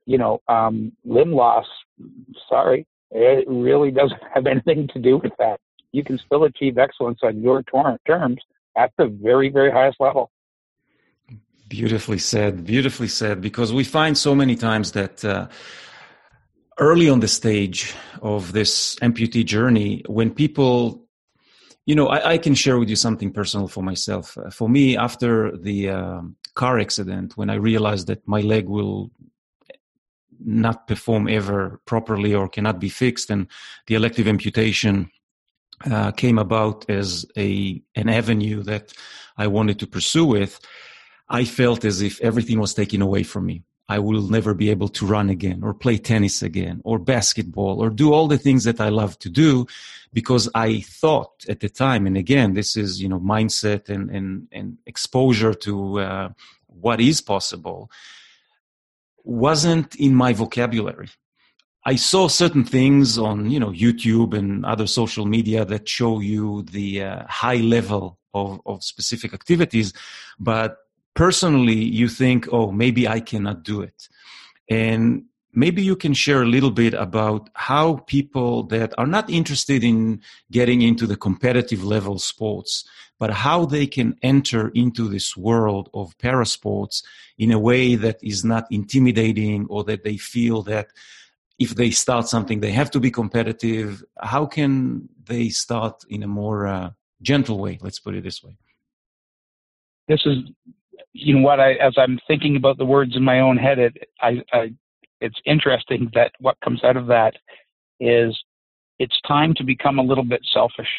you 0.07 0.18
know, 0.18 0.40
um, 0.48 0.92
limb 1.05 1.33
loss, 1.33 1.66
sorry, 2.48 2.87
it 3.11 3.44
really 3.48 3.90
doesn't 3.90 4.22
have 4.35 4.46
anything 4.46 4.88
to 4.94 5.00
do 5.00 5.18
with 5.18 5.33
that 5.38 5.59
you 5.92 6.05
can 6.05 6.18
still 6.18 6.44
achieve 6.44 6.79
excellence 6.79 7.20
on 7.22 7.40
your 7.40 7.62
terms 7.62 8.40
at 8.77 8.92
the 8.99 9.07
very, 9.07 9.49
very 9.49 9.70
highest 9.70 9.99
level. 10.01 10.31
Beautifully 11.68 12.18
said. 12.18 12.64
Beautifully 12.64 13.09
said. 13.09 13.40
Because 13.40 13.72
we 13.72 13.85
find 13.85 14.16
so 14.16 14.35
many 14.35 14.55
times 14.55 14.92
that 14.92 15.25
uh, 15.25 15.49
early 16.79 17.09
on 17.09 17.20
the 17.20 17.29
stage 17.29 17.94
of 18.22 18.53
this 18.53 18.96
amputee 18.96 19.44
journey, 19.44 20.05
when 20.07 20.31
people 20.31 21.07
you 21.87 21.94
know, 21.94 22.09
I, 22.09 22.33
I, 22.33 22.38
can 22.38 22.57
share 22.57 22.79
with 22.81 22.90
you 22.90 22.96
something 22.96 23.31
personal 23.31 23.68
for 23.68 23.81
myself. 23.81 24.37
Uh, 24.37 24.51
for 24.51 24.68
me, 24.68 24.96
after 24.96 25.57
the 25.57 25.90
um, 25.90 26.37
car 26.55 26.81
accident, 26.81 27.37
when 27.37 27.49
I 27.49 27.55
realized 27.55 28.09
that 28.09 28.27
my 28.27 28.40
leg 28.40 28.68
will 28.68 29.12
not 30.44 30.88
perform 30.88 31.29
ever 31.29 31.81
properly 31.87 32.35
or 32.35 32.49
cannot 32.49 32.81
be 32.81 32.88
fixed, 32.88 33.31
and 33.31 33.46
the 33.87 33.94
elective 33.94 34.27
amputation 34.27 35.11
uh, 35.84 36.12
came 36.12 36.38
about 36.38 36.88
as 36.88 37.26
a 37.36 37.82
an 37.94 38.08
avenue 38.08 38.62
that 38.62 38.92
I 39.36 39.46
wanted 39.46 39.78
to 39.80 39.86
pursue 39.86 40.24
with, 40.24 40.60
I 41.28 41.44
felt 41.44 41.84
as 41.84 42.00
if 42.00 42.20
everything 42.20 42.60
was 42.60 42.74
taken 42.74 43.02
away 43.02 43.22
from 43.22 43.46
me. 43.46 43.62
I 43.88 44.00
will 44.00 44.22
never 44.22 44.52
be 44.52 44.70
able 44.70 44.88
to 44.88 45.06
run 45.06 45.30
again 45.30 45.60
or 45.62 45.72
play 45.72 45.96
tennis 45.96 46.42
again 46.42 46.80
or 46.84 46.98
basketball 46.98 47.80
or 47.80 47.88
do 47.88 48.12
all 48.12 48.26
the 48.26 48.38
things 48.38 48.64
that 48.64 48.80
I 48.80 48.88
love 48.88 49.16
to 49.20 49.30
do 49.30 49.66
because 50.12 50.48
I 50.54 50.80
thought 50.80 51.44
at 51.48 51.60
the 51.60 51.68
time, 51.68 52.06
and 52.06 52.16
again, 52.16 52.54
this 52.54 52.76
is, 52.76 53.00
you 53.00 53.08
know, 53.08 53.20
mindset 53.20 53.88
and, 53.88 54.10
and, 54.10 54.48
and 54.50 54.78
exposure 54.86 55.54
to 55.54 56.00
uh, 56.00 56.28
what 56.66 57.00
is 57.00 57.20
possible 57.20 57.90
wasn't 59.22 59.94
in 59.96 60.14
my 60.14 60.32
vocabulary. 60.32 61.08
I 61.87 61.94
saw 61.94 62.27
certain 62.27 62.64
things 62.64 63.16
on 63.16 63.49
you 63.49 63.61
know 63.61 63.70
YouTube 63.70 64.37
and 64.37 64.66
other 64.66 64.88
social 64.88 65.25
media 65.25 65.64
that 65.64 65.88
show 65.88 66.18
you 66.18 66.64
the 66.64 67.05
uh, 67.05 67.27
high 67.29 67.62
level 67.77 68.18
of, 68.35 68.61
of 68.66 68.83
specific 68.83 69.33
activities, 69.33 69.92
but 70.40 70.79
personally 71.14 71.81
you 72.01 72.09
think, 72.09 72.49
oh, 72.53 72.72
maybe 72.72 73.07
I 73.07 73.20
cannot 73.20 73.62
do 73.62 73.83
it, 73.83 74.09
and 74.68 75.27
maybe 75.53 75.81
you 75.81 75.94
can 75.94 76.12
share 76.12 76.42
a 76.42 76.53
little 76.57 76.72
bit 76.72 76.92
about 76.92 77.51
how 77.55 77.99
people 78.09 78.64
that 78.64 78.92
are 78.99 79.07
not 79.07 79.31
interested 79.31 79.85
in 79.85 80.20
getting 80.51 80.83
into 80.83 81.07
the 81.07 81.16
competitive 81.16 81.85
level 81.85 82.18
sports 82.18 82.85
but 83.18 83.31
how 83.31 83.64
they 83.64 83.87
can 83.87 84.14
enter 84.22 84.68
into 84.75 85.09
this 85.09 85.35
world 85.38 85.88
of 85.94 86.16
parasports 86.18 87.03
in 87.38 87.51
a 87.51 87.59
way 87.59 87.94
that 87.94 88.18
is 88.22 88.44
not 88.44 88.66
intimidating 88.70 89.66
or 89.70 89.83
that 89.85 90.05
they 90.05 90.18
feel 90.18 90.61
that 90.62 90.88
if 91.59 91.75
they 91.75 91.90
start 91.90 92.29
something, 92.29 92.61
they 92.61 92.73
have 92.73 92.90
to 92.92 93.01
be 93.01 93.11
competitive. 93.11 94.05
How 94.19 94.47
can 94.47 95.09
they 95.25 95.49
start 95.49 96.05
in 96.09 96.23
a 96.23 96.27
more 96.27 96.66
uh, 96.66 96.90
gentle 97.23 97.59
way? 97.59 97.79
Let's 97.81 97.99
put 97.99 98.14
it 98.14 98.25
this 98.25 98.42
way. 98.42 98.59
This 100.09 100.21
is, 100.27 100.38
you 101.12 101.35
know, 101.35 101.42
what 101.42 101.61
I 101.61 101.73
as 101.75 101.95
I'm 101.97 102.19
thinking 102.27 102.57
about 102.57 102.79
the 102.79 102.85
words 102.85 103.16
in 103.16 103.25
my 103.25 103.40
own 103.40 103.57
head, 103.57 103.79
it 103.79 103.97
I, 104.21 104.42
I 104.53 104.73
it's 105.21 105.40
interesting 105.47 106.11
that 106.14 106.33
what 106.40 106.57
comes 106.62 106.85
out 106.85 106.97
of 106.97 107.07
that 107.07 107.35
is 108.01 108.37
it's 108.99 109.19
time 109.27 109.55
to 109.55 109.64
become 109.64 109.99
a 109.99 110.03
little 110.03 110.25
bit 110.25 110.40
selfish. 110.53 110.90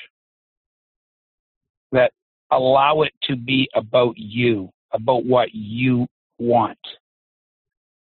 That 1.91 2.11
allow 2.51 3.03
it 3.03 3.13
to 3.23 3.35
be 3.35 3.69
about 3.75 4.17
you, 4.17 4.71
about 4.91 5.25
what 5.25 5.49
you 5.53 6.07
want 6.39 6.79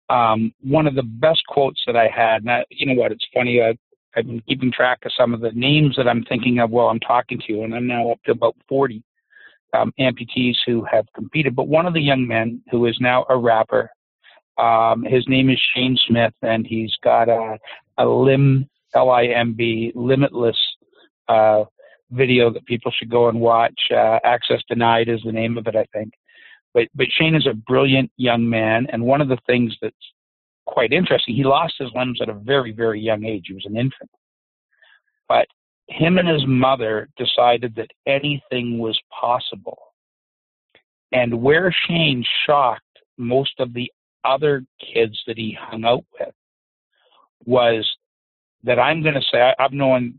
um, 0.08 0.52
one 0.62 0.86
of 0.86 0.94
the 0.94 1.02
best 1.02 1.42
quotes 1.48 1.80
that 1.86 1.96
I 1.96 2.08
had, 2.08 2.42
and 2.42 2.50
I, 2.50 2.64
you 2.70 2.86
know 2.86 3.00
what, 3.00 3.12
it's 3.12 3.26
funny, 3.34 3.60
I, 3.60 3.76
I've 4.16 4.26
been 4.26 4.42
keeping 4.48 4.72
track 4.72 5.00
of 5.04 5.12
some 5.16 5.34
of 5.34 5.40
the 5.40 5.52
names 5.52 5.96
that 5.96 6.08
I'm 6.08 6.24
thinking 6.24 6.58
of 6.58 6.70
while 6.70 6.88
I'm 6.88 7.00
talking 7.00 7.38
to 7.38 7.52
you, 7.52 7.64
and 7.64 7.74
I'm 7.74 7.86
now 7.86 8.10
up 8.10 8.22
to 8.24 8.32
about 8.32 8.56
40 8.68 9.02
um, 9.74 9.92
amputees 10.00 10.54
who 10.66 10.84
have 10.90 11.06
competed. 11.14 11.54
But 11.54 11.68
one 11.68 11.86
of 11.86 11.94
the 11.94 12.00
young 12.00 12.26
men 12.26 12.62
who 12.70 12.86
is 12.86 12.96
now 13.00 13.26
a 13.28 13.36
rapper, 13.36 13.90
um, 14.58 15.04
his 15.04 15.26
name 15.28 15.50
is 15.50 15.60
Shane 15.74 15.98
Smith, 16.06 16.32
and 16.42 16.66
he's 16.66 16.94
got 17.02 17.28
a, 17.28 17.58
a 17.98 18.06
limb, 18.06 18.68
L-I-M-B, 18.94 19.92
limitless 19.94 20.56
uh, 21.28 21.64
video 22.10 22.50
that 22.52 22.64
people 22.66 22.92
should 22.96 23.10
go 23.10 23.28
and 23.28 23.40
watch. 23.40 23.78
Uh, 23.90 24.18
Access 24.24 24.62
Denied 24.68 25.08
is 25.08 25.20
the 25.24 25.32
name 25.32 25.58
of 25.58 25.66
it, 25.66 25.76
I 25.76 25.84
think. 25.92 26.12
But 26.74 26.88
but 26.94 27.06
Shane 27.10 27.34
is 27.34 27.46
a 27.46 27.54
brilliant 27.54 28.10
young 28.16 28.48
man, 28.48 28.86
and 28.92 29.02
one 29.02 29.20
of 29.20 29.28
the 29.28 29.38
things 29.46 29.74
that's 29.80 29.94
quite 30.66 30.92
interesting, 30.92 31.34
he 31.34 31.44
lost 31.44 31.74
his 31.78 31.90
limbs 31.94 32.20
at 32.20 32.28
a 32.28 32.34
very 32.34 32.72
very 32.72 33.00
young 33.00 33.24
age. 33.24 33.44
He 33.48 33.54
was 33.54 33.66
an 33.66 33.76
infant, 33.76 34.10
but 35.28 35.46
him 35.88 36.18
and 36.18 36.28
his 36.28 36.44
mother 36.46 37.08
decided 37.16 37.74
that 37.76 37.90
anything 38.06 38.78
was 38.78 39.00
possible. 39.18 39.78
And 41.12 41.40
where 41.42 41.74
Shane 41.86 42.24
shocked 42.44 42.82
most 43.16 43.52
of 43.60 43.72
the 43.72 43.90
other 44.24 44.64
kids 44.92 45.18
that 45.26 45.38
he 45.38 45.56
hung 45.58 45.84
out 45.84 46.04
with 46.18 46.34
was 47.44 47.88
that 48.64 48.78
I'm 48.78 49.02
going 49.02 49.14
to 49.14 49.20
say 49.32 49.40
I, 49.40 49.54
I've 49.58 49.72
known 49.72 50.18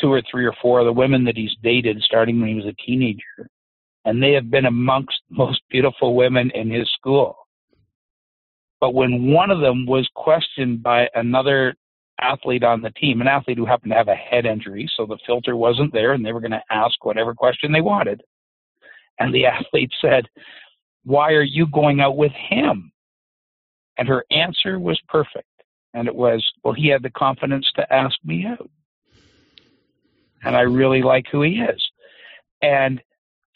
two 0.00 0.12
or 0.12 0.22
three 0.30 0.44
or 0.44 0.54
four 0.60 0.80
of 0.80 0.86
the 0.86 0.92
women 0.92 1.24
that 1.24 1.36
he's 1.36 1.56
dated 1.62 2.02
starting 2.02 2.40
when 2.40 2.50
he 2.50 2.54
was 2.54 2.66
a 2.66 2.82
teenager 2.84 3.48
and 4.04 4.22
they 4.22 4.32
have 4.32 4.50
been 4.50 4.66
amongst 4.66 5.20
most 5.30 5.60
beautiful 5.70 6.14
women 6.14 6.50
in 6.54 6.70
his 6.70 6.88
school. 6.92 7.36
But 8.80 8.94
when 8.94 9.32
one 9.32 9.50
of 9.50 9.60
them 9.60 9.86
was 9.86 10.08
questioned 10.14 10.82
by 10.82 11.08
another 11.14 11.74
athlete 12.20 12.62
on 12.62 12.82
the 12.82 12.90
team, 12.90 13.20
an 13.20 13.28
athlete 13.28 13.56
who 13.56 13.64
happened 13.64 13.92
to 13.92 13.96
have 13.96 14.08
a 14.08 14.14
head 14.14 14.44
injury, 14.44 14.88
so 14.96 15.06
the 15.06 15.18
filter 15.26 15.56
wasn't 15.56 15.92
there, 15.92 16.12
and 16.12 16.24
they 16.24 16.32
were 16.32 16.40
going 16.40 16.50
to 16.50 16.62
ask 16.70 17.04
whatever 17.04 17.34
question 17.34 17.72
they 17.72 17.80
wanted. 17.80 18.22
And 19.18 19.34
the 19.34 19.46
athlete 19.46 19.90
said, 20.00 20.26
Why 21.04 21.32
are 21.32 21.42
you 21.42 21.66
going 21.66 22.00
out 22.00 22.16
with 22.16 22.32
him? 22.32 22.92
And 23.96 24.08
her 24.08 24.24
answer 24.30 24.78
was 24.78 25.00
perfect. 25.08 25.48
And 25.94 26.08
it 26.08 26.14
was, 26.14 26.44
Well, 26.62 26.74
he 26.74 26.88
had 26.88 27.02
the 27.02 27.10
confidence 27.10 27.66
to 27.76 27.92
ask 27.92 28.16
me 28.24 28.46
out. 28.46 28.70
And 30.42 30.54
I 30.54 30.62
really 30.62 31.02
like 31.02 31.24
who 31.32 31.40
he 31.40 31.52
is. 31.52 31.82
And 32.60 33.00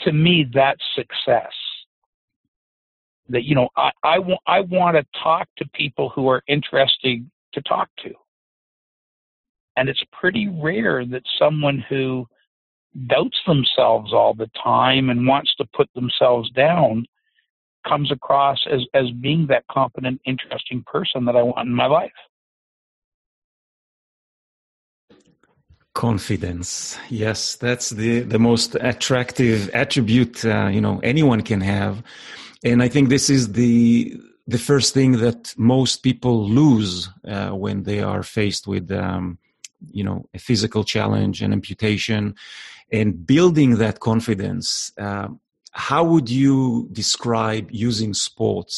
to 0.01 0.13
me, 0.13 0.47
that's 0.53 0.83
success. 0.95 1.53
That, 3.29 3.45
you 3.45 3.55
know, 3.55 3.69
I, 3.77 3.91
I, 4.05 4.61
want 4.61 4.97
to 4.97 5.05
talk 5.23 5.49
to 5.59 5.69
people 5.75 6.09
who 6.09 6.29
are 6.29 6.43
interesting 6.49 7.31
to 7.53 7.61
talk 7.63 7.89
to. 8.03 8.15
And 9.77 9.89
it's 9.89 10.03
pretty 10.19 10.49
rare 10.49 11.05
that 11.05 11.23
someone 11.39 11.85
who 11.89 12.27
doubts 13.07 13.39
themselves 13.47 14.13
all 14.13 14.35
the 14.35 14.51
time 14.63 15.11
and 15.11 15.27
wants 15.27 15.55
to 15.57 15.67
put 15.77 15.89
themselves 15.95 16.51
down 16.53 17.05
comes 17.87 18.11
across 18.11 18.59
as, 18.71 18.81
as 18.95 19.11
being 19.21 19.47
that 19.49 19.65
competent, 19.71 20.21
interesting 20.25 20.83
person 20.87 21.25
that 21.27 21.37
I 21.37 21.43
want 21.43 21.69
in 21.69 21.75
my 21.75 21.87
life. 21.87 22.11
Confidence. 25.99 26.97
Yes 27.11 27.57
that's 27.57 27.91
the 27.91 28.21
the 28.21 28.39
most 28.39 28.77
attractive 28.93 29.69
attribute 29.83 30.45
uh, 30.45 30.69
you 30.77 30.81
know 30.81 31.01
anyone 31.03 31.43
can 31.51 31.61
have. 31.61 31.95
And 32.63 32.79
i 32.87 32.89
think 32.93 33.09
this 33.09 33.29
is 33.37 33.43
the 33.63 33.77
the 34.55 34.63
first 34.71 34.95
thing 34.95 35.11
that 35.25 35.41
most 35.57 35.97
people 36.09 36.37
lose 36.63 36.93
uh, 37.35 37.51
when 37.65 37.83
they 37.83 38.01
are 38.01 38.23
faced 38.23 38.65
with 38.73 38.87
um, 38.93 39.39
you 39.99 40.05
know 40.05 40.19
a 40.39 40.39
physical 40.39 40.85
challenge 40.95 41.37
an 41.43 41.53
amputation 41.53 42.23
and 42.99 43.27
building 43.35 43.71
that 43.85 43.97
confidence. 44.11 44.69
Uh, 45.07 45.29
how 45.89 46.03
would 46.13 46.29
you 46.31 46.89
describe 47.03 47.67
using 47.89 48.15
sports 48.15 48.77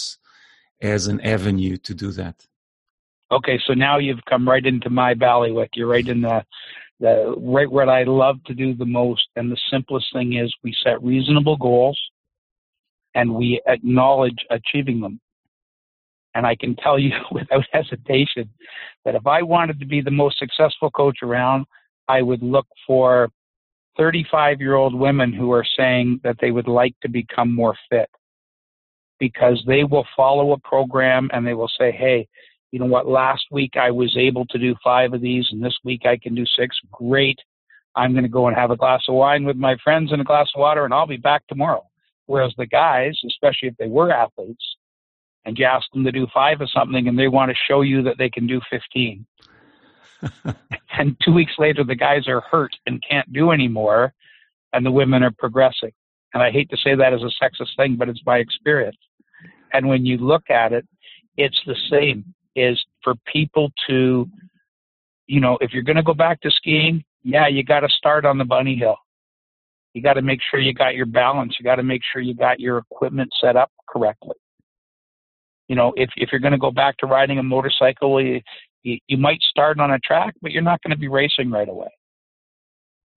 as 0.95 1.07
an 1.07 1.19
avenue 1.21 1.77
to 1.87 1.93
do 2.05 2.09
that? 2.21 2.37
Okay 3.31 3.59
so 3.67 3.75
now 3.75 3.99
you've 3.99 4.25
come 4.33 4.49
right 4.53 4.67
into 4.73 4.89
my 5.03 5.13
bailiwick 5.13 5.71
you're 5.77 5.95
right 5.97 6.09
in 6.15 6.23
the 6.23 6.37
the 7.01 7.35
right 7.39 7.71
what 7.71 7.89
I 7.89 8.05
love 8.05 8.37
to 8.45 8.55
do 8.55 8.75
the 8.75 8.85
most. 8.85 9.27
And 9.37 9.51
the 9.51 9.59
simplest 9.71 10.07
thing 10.13 10.35
is 10.35 10.55
we 10.63 10.75
set 10.85 11.03
reasonable 11.03 11.57
goals 11.57 11.99
and 13.15 13.35
we 13.35 13.61
acknowledge 13.67 14.39
achieving 14.51 15.01
them. 15.01 15.21
And 16.35 16.47
I 16.47 16.55
can 16.55 16.77
tell 16.77 16.99
you 16.99 17.13
without 17.33 17.65
hesitation 17.73 18.49
that 19.05 19.15
if 19.15 19.27
I 19.27 19.43
wanted 19.43 19.81
to 19.81 19.87
be 19.87 20.01
the 20.01 20.11
most 20.11 20.39
successful 20.39 20.91
coach 20.91 21.19
around, 21.23 21.65
I 22.07 22.23
would 22.23 22.43
look 22.43 22.67
for 22.87 23.31
35 23.97 24.61
year 24.61 24.75
old 24.75 24.95
women 24.95 25.33
who 25.33 25.51
are 25.53 25.67
saying 25.77 26.21
that 26.23 26.37
they 26.41 26.51
would 26.51 26.69
like 26.69 26.95
to 27.01 27.09
become 27.09 27.55
more 27.55 27.75
fit 27.89 28.09
because 29.19 29.63
they 29.67 29.85
will 29.85 30.07
follow 30.17 30.53
a 30.53 30.59
program 30.59 31.29
and 31.33 31.47
they 31.47 31.55
will 31.55 31.71
say, 31.79 31.91
Hey, 31.91 32.29
you 32.71 32.79
know 32.79 32.87
what, 32.87 33.09
last 33.09 33.45
week 33.51 33.73
I 33.77 33.91
was 33.91 34.17
able 34.17 34.47
to 34.47 34.59
do 34.59 34.75
five 34.83 35.13
of 35.13 35.21
these 35.21 35.49
and 35.51 35.63
this 35.63 35.77
week 35.85 36.03
I 36.07 36.17
can 36.17 36.35
do 36.35 36.45
six. 36.47 36.77
Great. 36.91 37.39
I'm 37.97 38.13
going 38.13 38.25
to 38.25 38.29
go 38.29 38.47
and 38.47 38.57
have 38.57 38.71
a 38.71 38.77
glass 38.77 39.03
of 39.09 39.17
wine 39.17 39.45
with 39.45 39.57
my 39.57 39.77
friends 39.83 40.13
and 40.13 40.21
a 40.21 40.25
glass 40.25 40.49
of 40.55 40.61
water 40.61 40.85
and 40.85 40.95
I'll 40.95 41.07
be 41.07 41.17
back 41.17 41.47
tomorrow. 41.49 41.85
Whereas 42.27 42.55
the 42.57 42.67
guys, 42.67 43.19
especially 43.27 43.69
if 43.69 43.77
they 43.77 43.89
were 43.89 44.13
athletes, 44.13 44.65
and 45.45 45.59
you 45.59 45.65
ask 45.65 45.91
them 45.93 46.05
to 46.05 46.13
do 46.13 46.27
five 46.33 46.61
of 46.61 46.71
something 46.71 47.09
and 47.09 47.19
they 47.19 47.29
want 47.29 47.51
to 47.51 47.57
show 47.67 47.81
you 47.81 48.03
that 48.03 48.19
they 48.19 48.31
can 48.31 48.47
do 48.47 48.61
15. 48.71 49.27
and 50.99 51.17
two 51.25 51.33
weeks 51.33 51.55
later, 51.59 51.83
the 51.83 51.95
guys 51.95 52.29
are 52.29 52.43
hurt 52.43 52.73
and 52.87 53.03
can't 53.09 53.33
do 53.33 53.51
anymore, 53.51 54.13
and 54.73 54.85
the 54.85 54.91
women 54.91 55.23
are 55.23 55.33
progressing. 55.39 55.93
And 56.35 56.43
I 56.43 56.51
hate 56.51 56.71
to 56.71 56.77
say 56.77 56.95
that 56.95 57.13
as 57.13 57.23
a 57.23 57.45
sexist 57.45 57.75
thing, 57.77 57.97
but 57.97 58.09
it's 58.09 58.21
my 58.25 58.37
experience. 58.37 58.99
And 59.73 59.89
when 59.89 60.05
you 60.05 60.19
look 60.19 60.51
at 60.51 60.73
it, 60.73 60.87
it's 61.37 61.61
the 61.67 61.77
same 61.91 62.35
is 62.57 62.83
for 63.03 63.15
people 63.33 63.71
to, 63.89 64.29
you 65.27 65.41
know, 65.41 65.59
if 65.61 65.73
you're 65.73 65.83
going 65.83 65.97
to 65.97 66.03
go 66.03 66.15
back 66.15 66.41
to 66.43 66.51
skiing, 66.51 67.05
yeah, 67.23 67.49
you 67.49 67.63
got 67.63 67.81
to 67.81 67.89
start 67.89 68.25
on 68.25 68.39
the 68.39 68.45
bunny 68.45 68.77
hill. 68.77 68.97
You 69.95 70.03
got 70.03 70.15
to 70.15 70.23
make 70.23 70.41
sure 70.51 70.61
you 70.61 70.73
got 70.73 70.95
your 70.95 71.07
balance. 71.07 71.57
You 71.59 71.65
got 71.65 71.77
to 71.77 71.83
make 71.83 72.03
sure 72.13 72.23
you 72.23 72.35
got 72.35 72.61
your 72.61 72.79
equipment 72.79 73.31
set 73.41 73.57
up 73.57 73.71
correctly. 73.89 74.37
You 75.69 75.77
know, 75.77 75.93
if 75.97 76.11
if 76.17 76.31
you're 76.33 76.41
going 76.41 76.53
to 76.53 76.59
go 76.59 76.71
back 76.71 76.97
to 76.99 77.07
riding 77.07 77.39
a 77.39 77.43
motorcycle, 77.43 78.21
you, 78.21 78.41
you, 78.83 78.99
you 79.09 79.17
might 79.17 79.41
start 79.43 79.79
on 79.81 79.93
a 79.93 79.99
track, 80.01 80.35
but 80.43 80.53
you're 80.53 80.63
not 80.63 80.83
going 80.83 80.91
to 80.91 80.99
be 80.99 81.09
racing 81.09 81.51
right 81.51 81.69
away. 81.69 81.91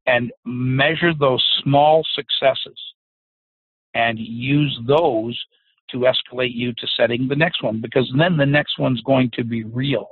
And 0.06 0.32
measure 0.46 1.13
those 1.17 1.43
small 1.63 2.04
successes 2.13 2.78
and 3.93 4.20
use 4.20 4.78
those 4.88 5.39
to 5.94 6.00
escalate 6.00 6.54
you 6.54 6.74
to 6.74 6.88
setting 6.98 7.28
the 7.28 7.36
next 7.36 7.64
one 7.64 7.80
because 7.82 8.12
then 8.18 8.36
the 8.36 8.46
next 8.46 8.78
one's 8.78 9.02
going 9.02 9.32
to 9.34 9.44
be 9.44 9.64
real. 9.64 10.10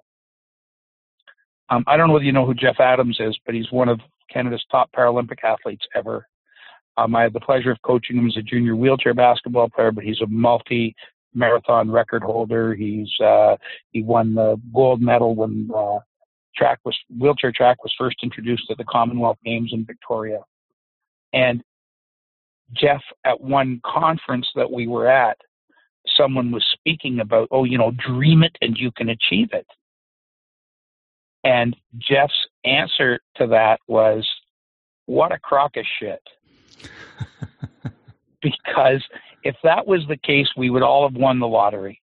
Um, 1.69 1.83
I 1.87 1.97
don't 1.97 2.07
know 2.07 2.13
whether 2.13 2.25
you 2.25 2.31
know 2.31 2.45
who 2.45 2.53
Jeff 2.53 2.79
Adams 2.79 3.17
is, 3.19 3.37
but 3.45 3.55
he's 3.55 3.71
one 3.71 3.89
of 3.89 3.99
Canada's 4.31 4.63
top 4.71 4.89
Paralympic 4.95 5.43
athletes 5.43 5.85
ever. 5.95 6.27
Um, 6.97 7.15
I 7.15 7.23
had 7.23 7.33
the 7.33 7.39
pleasure 7.39 7.71
of 7.71 7.81
coaching 7.83 8.17
him 8.17 8.27
as 8.27 8.37
a 8.37 8.41
junior 8.41 8.75
wheelchair 8.75 9.13
basketball 9.13 9.69
player, 9.69 9.91
but 9.91 10.03
he's 10.03 10.21
a 10.21 10.27
multi 10.27 10.95
marathon 11.33 11.89
record 11.89 12.23
holder. 12.23 12.75
He's 12.75 13.09
uh, 13.23 13.55
he 13.91 14.03
won 14.03 14.33
the 14.33 14.59
gold 14.73 15.01
medal 15.01 15.35
when 15.35 15.69
uh, 15.75 15.99
track 16.55 16.79
was 16.83 16.97
wheelchair 17.17 17.53
track 17.55 17.83
was 17.83 17.93
first 17.97 18.17
introduced 18.23 18.69
at 18.69 18.77
the 18.77 18.83
Commonwealth 18.83 19.37
Games 19.45 19.71
in 19.73 19.85
Victoria. 19.85 20.39
And 21.33 21.63
Jeff, 22.73 23.01
at 23.25 23.39
one 23.39 23.81
conference 23.85 24.47
that 24.55 24.69
we 24.69 24.87
were 24.87 25.07
at, 25.07 25.37
someone 26.17 26.51
was 26.51 26.65
speaking 26.73 27.19
about, 27.19 27.47
oh, 27.51 27.63
you 27.63 27.77
know, 27.77 27.91
dream 27.91 28.43
it 28.43 28.55
and 28.61 28.77
you 28.77 28.91
can 28.91 29.09
achieve 29.09 29.49
it. 29.53 29.67
And 31.43 31.75
Jeff's 31.97 32.47
answer 32.65 33.19
to 33.37 33.47
that 33.47 33.79
was, 33.87 34.27
what 35.05 35.31
a 35.31 35.39
crock 35.39 35.77
of 35.77 35.85
shit. 35.99 36.21
because 38.41 39.03
if 39.43 39.55
that 39.63 39.85
was 39.85 40.01
the 40.07 40.17
case, 40.17 40.47
we 40.55 40.69
would 40.69 40.83
all 40.83 41.07
have 41.07 41.17
won 41.17 41.39
the 41.39 41.47
lottery. 41.47 42.01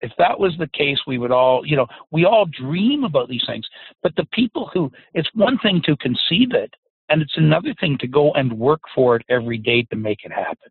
If 0.00 0.12
that 0.18 0.38
was 0.38 0.54
the 0.58 0.68
case, 0.68 0.98
we 1.06 1.18
would 1.18 1.32
all, 1.32 1.66
you 1.66 1.76
know, 1.76 1.86
we 2.12 2.24
all 2.24 2.46
dream 2.46 3.04
about 3.04 3.28
these 3.28 3.44
things. 3.46 3.66
But 4.02 4.14
the 4.16 4.26
people 4.32 4.70
who, 4.72 4.92
it's 5.12 5.28
one 5.34 5.58
thing 5.58 5.82
to 5.86 5.96
conceive 5.96 6.54
it, 6.54 6.72
and 7.08 7.20
it's 7.20 7.36
another 7.36 7.74
thing 7.80 7.98
to 7.98 8.06
go 8.06 8.32
and 8.34 8.52
work 8.58 8.80
for 8.94 9.16
it 9.16 9.22
every 9.28 9.58
day 9.58 9.82
to 9.90 9.96
make 9.96 10.20
it 10.24 10.32
happen. 10.32 10.70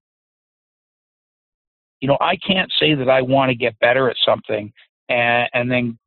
You 2.00 2.08
know, 2.08 2.18
I 2.22 2.36
can't 2.38 2.72
say 2.80 2.94
that 2.94 3.10
I 3.10 3.22
want 3.22 3.50
to 3.50 3.56
get 3.56 3.80
better 3.80 4.10
at 4.10 4.18
something 4.26 4.72
and, 5.10 5.50
and 5.54 5.72
then 5.72 5.98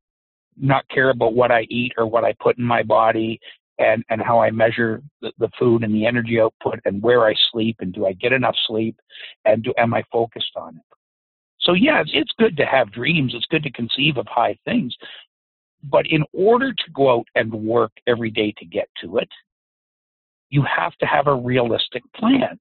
not 0.56 0.88
care 0.88 1.10
about 1.10 1.34
what 1.34 1.50
I 1.50 1.62
eat 1.62 1.92
or 1.96 2.06
what 2.06 2.24
I 2.24 2.34
put 2.40 2.58
in 2.58 2.64
my 2.64 2.82
body 2.82 3.40
and, 3.78 4.04
and 4.10 4.20
how 4.20 4.40
I 4.40 4.50
measure 4.50 5.02
the, 5.20 5.32
the 5.38 5.50
food 5.58 5.82
and 5.82 5.94
the 5.94 6.06
energy 6.06 6.40
output 6.40 6.80
and 6.84 7.02
where 7.02 7.26
I 7.26 7.34
sleep 7.50 7.76
and 7.80 7.92
do 7.92 8.06
I 8.06 8.12
get 8.12 8.32
enough 8.32 8.56
sleep 8.66 8.96
and 9.44 9.62
do, 9.62 9.72
am 9.78 9.94
I 9.94 10.04
focused 10.12 10.52
on 10.56 10.76
it? 10.76 10.82
So 11.60 11.72
yeah, 11.72 12.00
it's, 12.00 12.10
it's 12.12 12.32
good 12.38 12.56
to 12.58 12.66
have 12.66 12.92
dreams. 12.92 13.32
It's 13.34 13.46
good 13.46 13.62
to 13.62 13.72
conceive 13.72 14.16
of 14.16 14.26
high 14.28 14.56
things. 14.64 14.94
But 15.82 16.06
in 16.06 16.24
order 16.32 16.72
to 16.72 16.90
go 16.94 17.10
out 17.10 17.26
and 17.34 17.52
work 17.52 17.92
every 18.06 18.30
day 18.30 18.52
to 18.58 18.66
get 18.66 18.88
to 19.02 19.18
it, 19.18 19.28
you 20.50 20.62
have 20.62 20.94
to 20.96 21.06
have 21.06 21.26
a 21.26 21.34
realistic 21.34 22.02
plan. 22.14 22.58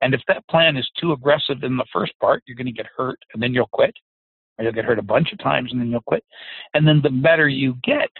And 0.00 0.14
if 0.14 0.20
that 0.28 0.46
plan 0.48 0.76
is 0.76 0.88
too 1.00 1.12
aggressive 1.12 1.62
in 1.62 1.76
the 1.76 1.86
first 1.92 2.12
part, 2.20 2.42
you're 2.46 2.56
going 2.56 2.66
to 2.66 2.72
get 2.72 2.86
hurt 2.96 3.18
and 3.32 3.42
then 3.42 3.52
you'll 3.52 3.68
quit. 3.72 3.94
Or 4.58 4.64
you'll 4.64 4.72
get 4.72 4.84
hurt 4.84 4.98
a 4.98 5.02
bunch 5.02 5.32
of 5.32 5.38
times 5.38 5.72
and 5.72 5.80
then 5.80 5.90
you'll 5.90 6.00
quit. 6.02 6.24
And 6.74 6.86
then 6.86 7.00
the 7.02 7.10
better 7.10 7.48
you 7.48 7.76
get, 7.82 8.10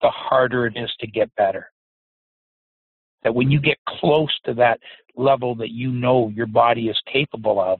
the 0.00 0.10
harder 0.10 0.66
it 0.66 0.76
is 0.76 0.92
to 1.00 1.06
get 1.06 1.34
better. 1.36 1.70
That 3.22 3.34
when 3.34 3.50
you 3.50 3.60
get 3.60 3.78
close 3.86 4.32
to 4.44 4.54
that 4.54 4.80
level 5.16 5.54
that 5.56 5.70
you 5.70 5.90
know 5.92 6.32
your 6.34 6.46
body 6.46 6.88
is 6.88 7.00
capable 7.12 7.60
of, 7.60 7.78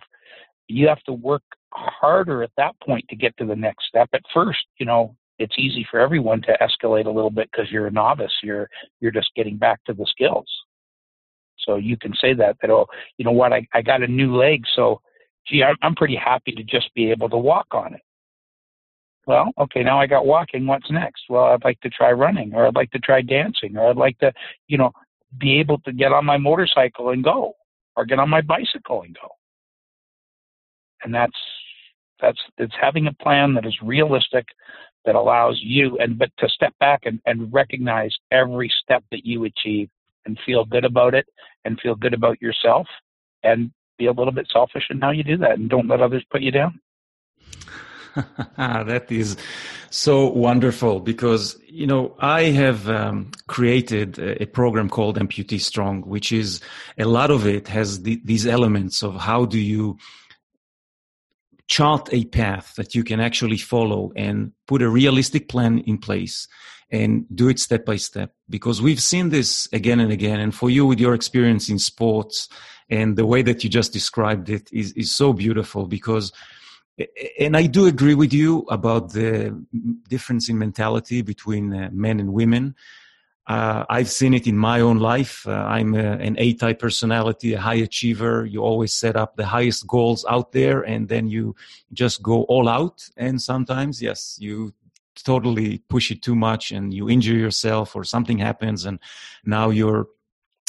you 0.68 0.86
have 0.88 1.02
to 1.04 1.12
work 1.12 1.42
harder 1.72 2.42
at 2.42 2.52
that 2.56 2.74
point 2.80 3.04
to 3.08 3.16
get 3.16 3.36
to 3.38 3.46
the 3.46 3.56
next 3.56 3.86
step. 3.88 4.08
At 4.12 4.22
first, 4.32 4.60
you 4.78 4.86
know, 4.86 5.16
it's 5.38 5.54
easy 5.58 5.86
for 5.90 5.98
everyone 5.98 6.42
to 6.42 6.56
escalate 6.60 7.06
a 7.06 7.10
little 7.10 7.30
bit 7.30 7.50
because 7.50 7.70
you're 7.70 7.88
a 7.88 7.90
novice. 7.90 8.32
You're 8.42 8.68
you're 9.00 9.10
just 9.10 9.30
getting 9.34 9.56
back 9.56 9.82
to 9.84 9.92
the 9.92 10.06
skills. 10.08 10.46
So 11.66 11.76
you 11.76 11.96
can 11.96 12.12
say 12.20 12.34
that 12.34 12.56
that 12.60 12.70
oh, 12.70 12.86
you 13.18 13.24
know 13.24 13.32
what, 13.32 13.52
I, 13.52 13.66
I 13.72 13.82
got 13.82 14.02
a 14.02 14.06
new 14.06 14.36
leg, 14.36 14.64
so 14.74 15.00
gee, 15.46 15.62
I'm, 15.62 15.76
I'm 15.82 15.94
pretty 15.94 16.16
happy 16.16 16.52
to 16.52 16.62
just 16.62 16.92
be 16.94 17.10
able 17.10 17.28
to 17.30 17.36
walk 17.36 17.66
on 17.72 17.94
it. 17.94 18.02
Well, 19.26 19.52
okay, 19.58 19.82
now 19.82 20.00
I 20.00 20.06
got 20.06 20.26
walking. 20.26 20.66
What's 20.66 20.90
next? 20.90 21.22
Well, 21.28 21.44
I'd 21.44 21.64
like 21.64 21.80
to 21.82 21.90
try 21.90 22.10
running, 22.12 22.54
or 22.54 22.66
I'd 22.66 22.74
like 22.74 22.90
to 22.90 22.98
try 22.98 23.22
dancing, 23.22 23.76
or 23.76 23.88
I'd 23.88 23.96
like 23.96 24.18
to, 24.18 24.32
you 24.66 24.78
know, 24.78 24.92
be 25.38 25.60
able 25.60 25.78
to 25.80 25.92
get 25.92 26.12
on 26.12 26.24
my 26.24 26.36
motorcycle 26.36 27.10
and 27.10 27.22
go, 27.22 27.54
or 27.96 28.04
get 28.04 28.18
on 28.18 28.28
my 28.28 28.40
bicycle 28.40 29.02
and 29.02 29.14
go 29.14 29.28
and 31.02 31.14
that's 31.14 31.36
that's 32.20 32.38
it's 32.58 32.74
having 32.80 33.06
a 33.06 33.14
plan 33.14 33.54
that 33.54 33.66
is 33.66 33.76
realistic 33.82 34.46
that 35.04 35.14
allows 35.14 35.58
you 35.62 35.98
and 35.98 36.18
but 36.18 36.30
to 36.38 36.48
step 36.48 36.72
back 36.78 37.00
and, 37.04 37.20
and 37.26 37.52
recognize 37.52 38.14
every 38.30 38.72
step 38.82 39.02
that 39.10 39.26
you 39.26 39.44
achieve 39.44 39.88
and 40.24 40.38
feel 40.46 40.64
good 40.64 40.84
about 40.84 41.14
it 41.14 41.26
and 41.64 41.80
feel 41.80 41.94
good 41.94 42.14
about 42.14 42.40
yourself 42.40 42.86
and 43.42 43.70
be 43.98 44.06
a 44.06 44.12
little 44.12 44.32
bit 44.32 44.48
selfish 44.52 44.84
in 44.90 45.00
how 45.00 45.10
you 45.10 45.22
do 45.22 45.36
that 45.36 45.58
and 45.58 45.68
don't 45.68 45.88
let 45.88 46.00
others 46.00 46.24
put 46.30 46.42
you 46.42 46.50
down. 46.50 46.80
That 48.56 49.10
is 49.10 49.36
so 49.90 50.26
wonderful 50.28 51.00
because 51.00 51.58
you 51.66 51.86
know 51.86 52.14
I 52.18 52.44
have 52.44 52.88
um, 52.88 53.30
created 53.46 54.18
a, 54.18 54.46
program 54.46 54.88
called 54.88 55.18
Amputee 55.18 55.60
Strong, 55.60 56.02
which 56.02 56.32
is 56.32 56.60
a 56.98 57.04
lot 57.04 57.30
of 57.30 57.46
it 57.46 57.68
has 57.68 58.02
the, 58.02 58.20
these 58.24 58.46
elements 58.46 59.02
of 59.02 59.16
how 59.16 59.46
do 59.46 59.58
you 59.58 59.96
chart 61.68 62.08
a 62.12 62.24
path 62.26 62.74
that 62.76 62.94
you 62.94 63.02
can 63.02 63.20
actually 63.20 63.56
follow 63.56 64.12
and 64.14 64.52
put 64.66 64.82
a 64.82 64.90
realistic 64.90 65.48
plan 65.48 65.78
in 65.78 65.96
place 65.96 66.48
and 66.92 67.26
do 67.34 67.48
it 67.48 67.58
step 67.58 67.84
by 67.84 67.96
step 67.96 68.32
because 68.48 68.80
we've 68.80 69.00
seen 69.00 69.30
this 69.30 69.66
again 69.72 69.98
and 69.98 70.12
again 70.12 70.38
and 70.38 70.54
for 70.54 70.70
you 70.70 70.86
with 70.86 71.00
your 71.00 71.14
experience 71.14 71.68
in 71.68 71.78
sports 71.78 72.48
and 72.90 73.16
the 73.16 73.26
way 73.26 73.42
that 73.42 73.64
you 73.64 73.70
just 73.70 73.92
described 73.92 74.50
it 74.50 74.70
is, 74.72 74.92
is 74.92 75.10
so 75.10 75.32
beautiful 75.32 75.86
because 75.86 76.32
and 77.40 77.56
i 77.56 77.66
do 77.66 77.86
agree 77.86 78.14
with 78.14 78.32
you 78.32 78.60
about 78.68 79.12
the 79.12 79.58
difference 80.08 80.48
in 80.48 80.58
mentality 80.58 81.22
between 81.22 81.74
uh, 81.74 81.88
men 81.92 82.20
and 82.20 82.32
women 82.32 82.74
uh, 83.48 83.84
I've 83.90 84.08
seen 84.08 84.34
it 84.34 84.46
in 84.46 84.56
my 84.56 84.80
own 84.80 84.98
life. 84.98 85.46
Uh, 85.48 85.50
I'm 85.50 85.94
a, 85.94 86.12
an 86.12 86.36
A 86.38 86.54
type 86.54 86.78
personality, 86.78 87.54
a 87.54 87.60
high 87.60 87.74
achiever. 87.74 88.46
You 88.46 88.62
always 88.62 88.92
set 88.92 89.16
up 89.16 89.34
the 89.34 89.46
highest 89.46 89.84
goals 89.88 90.24
out 90.28 90.52
there 90.52 90.82
and 90.82 91.08
then 91.08 91.26
you 91.26 91.56
just 91.92 92.22
go 92.22 92.44
all 92.44 92.68
out. 92.68 93.08
And 93.16 93.42
sometimes, 93.42 94.00
yes, 94.00 94.38
you 94.40 94.72
totally 95.16 95.78
push 95.88 96.10
it 96.10 96.22
too 96.22 96.34
much 96.34 96.72
and 96.72 96.94
you 96.94 97.08
injure 97.08 97.36
yourself 97.36 97.94
or 97.94 98.04
something 98.04 98.38
happens 98.38 98.84
and 98.84 98.98
now 99.44 99.70
you're 99.70 100.06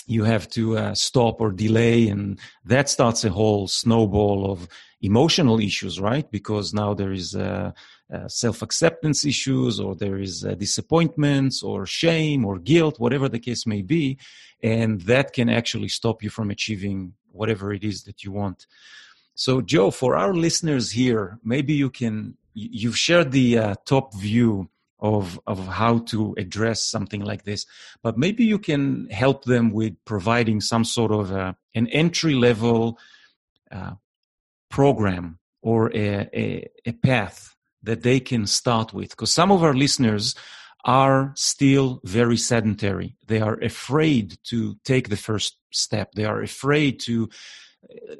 you 0.05 0.23
have 0.23 0.49
to 0.49 0.77
uh, 0.77 0.93
stop 0.93 1.39
or 1.39 1.51
delay 1.51 2.07
and 2.09 2.39
that 2.65 2.89
starts 2.89 3.23
a 3.23 3.29
whole 3.29 3.67
snowball 3.67 4.51
of 4.51 4.67
emotional 5.01 5.59
issues 5.59 5.99
right? 5.99 6.29
Because 6.31 6.73
now 6.73 6.93
there 6.93 7.11
is 7.11 7.35
uh, 7.35 7.71
uh, 8.13 8.27
self-acceptance 8.27 9.25
issues 9.25 9.79
or 9.79 9.95
there 9.95 10.17
is 10.17 10.45
uh, 10.45 10.55
disappointments 10.55 11.63
or 11.63 11.85
shame 11.85 12.45
or 12.45 12.59
guilt 12.59 12.99
whatever 12.99 13.29
the 13.29 13.39
case 13.39 13.65
may 13.65 13.81
be 13.81 14.17
and 14.61 15.01
that 15.01 15.33
can 15.33 15.49
actually 15.49 15.89
stop 15.89 16.21
you 16.21 16.29
from 16.29 16.51
achieving 16.51 17.13
whatever 17.31 17.73
it 17.73 17.83
is 17.83 18.03
that 18.03 18.23
you 18.23 18.31
want. 18.31 18.67
So 19.35 19.61
joe 19.61 19.89
for 19.89 20.15
our 20.15 20.33
listeners 20.33 20.91
here 20.91 21.39
maybe 21.43 21.73
you 21.73 21.89
can 21.89 22.37
you've 22.54 22.97
shared 22.97 23.32
the 23.32 23.58
uh, 23.58 23.76
top 23.86 24.14
view 24.16 24.70
of 24.99 25.39
of 25.47 25.68
how 25.68 25.99
to 25.99 26.34
address 26.38 26.82
something 26.82 27.22
like 27.22 27.43
this 27.43 27.66
but 28.01 28.18
maybe 28.18 28.45
you 28.45 28.58
can 28.58 29.08
help 29.10 29.43
them 29.43 29.72
with 29.72 29.93
providing 30.06 30.62
some 30.62 30.86
sort 30.86 31.12
of 31.12 31.32
a, 31.32 31.56
an 31.76 31.88
entry 31.88 32.36
level 32.36 32.97
uh, 33.72 33.91
program 34.70 35.39
or 35.62 35.89
a, 35.95 36.30
a, 36.34 36.70
a 36.86 36.91
path 36.91 37.56
that 37.84 38.04
they 38.04 38.20
can 38.20 38.47
start 38.47 38.93
with. 38.93 39.12
Because 39.12 39.32
some 39.32 39.51
of 39.51 39.64
our 39.64 39.74
listeners 39.74 40.36
are 40.86 41.32
still 41.36 42.01
very 42.04 42.38
sedentary. 42.38 43.16
They 43.28 43.39
are 43.39 43.60
afraid 43.62 44.38
to 44.45 44.76
take 44.84 45.10
the 45.10 45.18
first 45.18 45.58
step. 45.72 46.12
They 46.14 46.26
are 46.26 46.41
afraid 46.41 46.99
to 47.01 47.30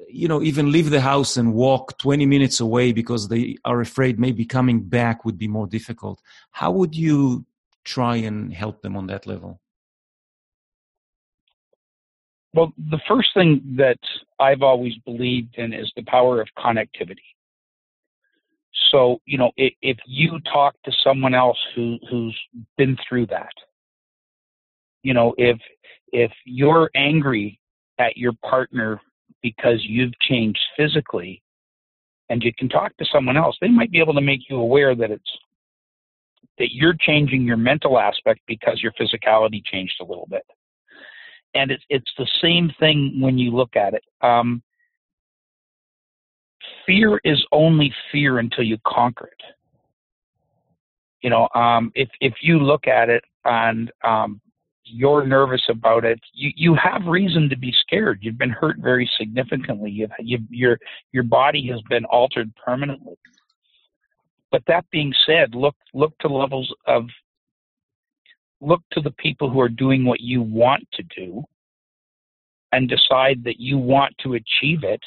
you 0.07 0.28
know 0.28 0.41
even 0.41 0.72
leave 0.72 0.89
the 0.89 1.01
house 1.01 1.38
and 1.38 1.53
walk 1.53 1.97
20 1.97 2.26
minutes 2.26 2.59
away 2.59 2.91
because 2.91 3.28
they 3.28 3.57
are 3.66 3.82
afraid 3.82 4.20
maybe 4.20 4.45
coming 4.45 4.82
back 4.82 5.26
would 5.26 5.38
be 5.38 5.47
more 5.47 5.68
difficult. 5.68 6.22
How 6.51 6.72
would 6.72 6.95
you 6.95 7.45
try 7.84 8.18
and 8.18 8.53
help 8.53 8.82
them 8.82 8.95
on 8.95 9.07
that 9.07 9.26
level? 9.26 9.59
Well 12.53 12.74
the 12.78 12.99
first 13.07 13.30
thing 13.34 13.61
that 13.78 13.99
i've 14.39 14.61
always 14.61 14.93
believed 15.05 15.55
in 15.57 15.74
is 15.74 15.91
the 15.95 16.03
power 16.03 16.41
of 16.41 16.47
connectivity. 16.57 17.30
So 18.91 19.20
you 19.26 19.38
know 19.38 19.51
if, 19.57 19.74
if 19.82 19.97
you 20.05 20.39
talk 20.51 20.76
to 20.86 20.91
someone 21.03 21.34
else 21.34 21.59
who 21.76 21.97
who's 22.09 22.39
been 22.78 22.97
through 23.07 23.28
that 23.28 23.53
you 25.01 25.14
know 25.14 25.34
if 25.38 25.57
if 26.11 26.32
you're 26.45 26.91
angry 26.95 27.59
at 27.99 28.18
your 28.18 28.34
partner 28.47 28.99
because 29.44 29.84
you've 29.84 30.18
changed 30.22 30.60
physically 30.76 31.44
and 32.30 32.41
you 32.41 32.52
can 32.58 32.70
talk 32.70 32.98
to 32.98 33.06
someone 33.12 33.38
else, 33.38 33.56
they 33.62 33.68
might 33.68 33.91
be 33.91 34.00
able 34.00 34.16
to 34.16 34.22
make 34.22 34.50
you 34.50 34.58
aware 34.58 34.96
that 34.96 35.12
it's 35.12 35.38
that 36.58 36.72
you're 36.72 36.96
changing 37.00 37.44
your 37.44 37.58
mental 37.58 38.00
aspect 38.00 38.39
because 38.48 38.82
your 38.82 38.91
physicality 38.94 39.64
changed 39.66 39.96
a 40.02 40.06
little 40.06 40.28
bit. 40.30 40.46
And 41.54 41.70
it's 41.70 41.84
it's 41.89 42.12
the 42.18 42.28
same 42.41 42.72
thing 42.80 43.20
when 43.20 43.38
you 43.38 43.52
look 43.52 43.76
at 43.76 43.94
it. 43.94 44.04
Um, 44.22 44.64
fear 46.86 47.20
is 47.24 47.44
only 47.52 47.94
fear 48.12 48.39
until 48.39 48.64
you 48.64 48.78
conquer 48.88 49.28
it. 49.28 49.44
You 51.22 51.30
know, 51.30 51.48
um, 51.54 51.91
if 51.96 52.10
if 52.22 52.34
you 52.41 52.60
look 52.60 52.88
at 52.88 53.10
it 53.10 53.24
and 53.46 53.91
um, 54.04 54.41
you're 54.86 55.26
nervous 55.26 55.64
about 55.70 56.06
it, 56.06 56.20
you, 56.34 56.52
you 56.56 56.76
have 56.76 57.06
reason 57.06 57.50
to 57.50 57.58
be 57.58 57.74
scared. 57.82 58.20
You've 58.22 58.38
been 58.38 58.50
hurt 58.50 58.78
very 58.80 59.10
significantly. 59.18 59.92
You've, 59.92 60.12
you've, 60.20 60.50
your, 60.50 60.80
your 61.12 61.24
body 61.24 61.68
has 61.72 61.82
been 61.90 62.06
altered 62.06 62.52
permanently. 62.56 63.16
But 64.52 64.64
that 64.68 64.86
being 64.92 65.14
said, 65.26 65.56
look, 65.56 65.76
look 65.94 66.18
to 66.20 66.28
levels 66.28 66.74
of, 66.86 67.06
look 68.62 68.82
to 68.92 69.02
the 69.02 69.12
people 69.12 69.50
who 69.50 69.60
are 69.60 69.70
doing 69.70 70.06
what 70.06 70.22
you 70.22 70.42
want 70.42 70.88
to 70.94 71.04
do 71.16 71.44
and 72.72 72.90
decide 72.90 73.44
that 73.44 73.60
you 73.60 73.78
want 73.78 74.16
to 74.24 74.34
achieve 74.34 74.84
it 74.84 75.02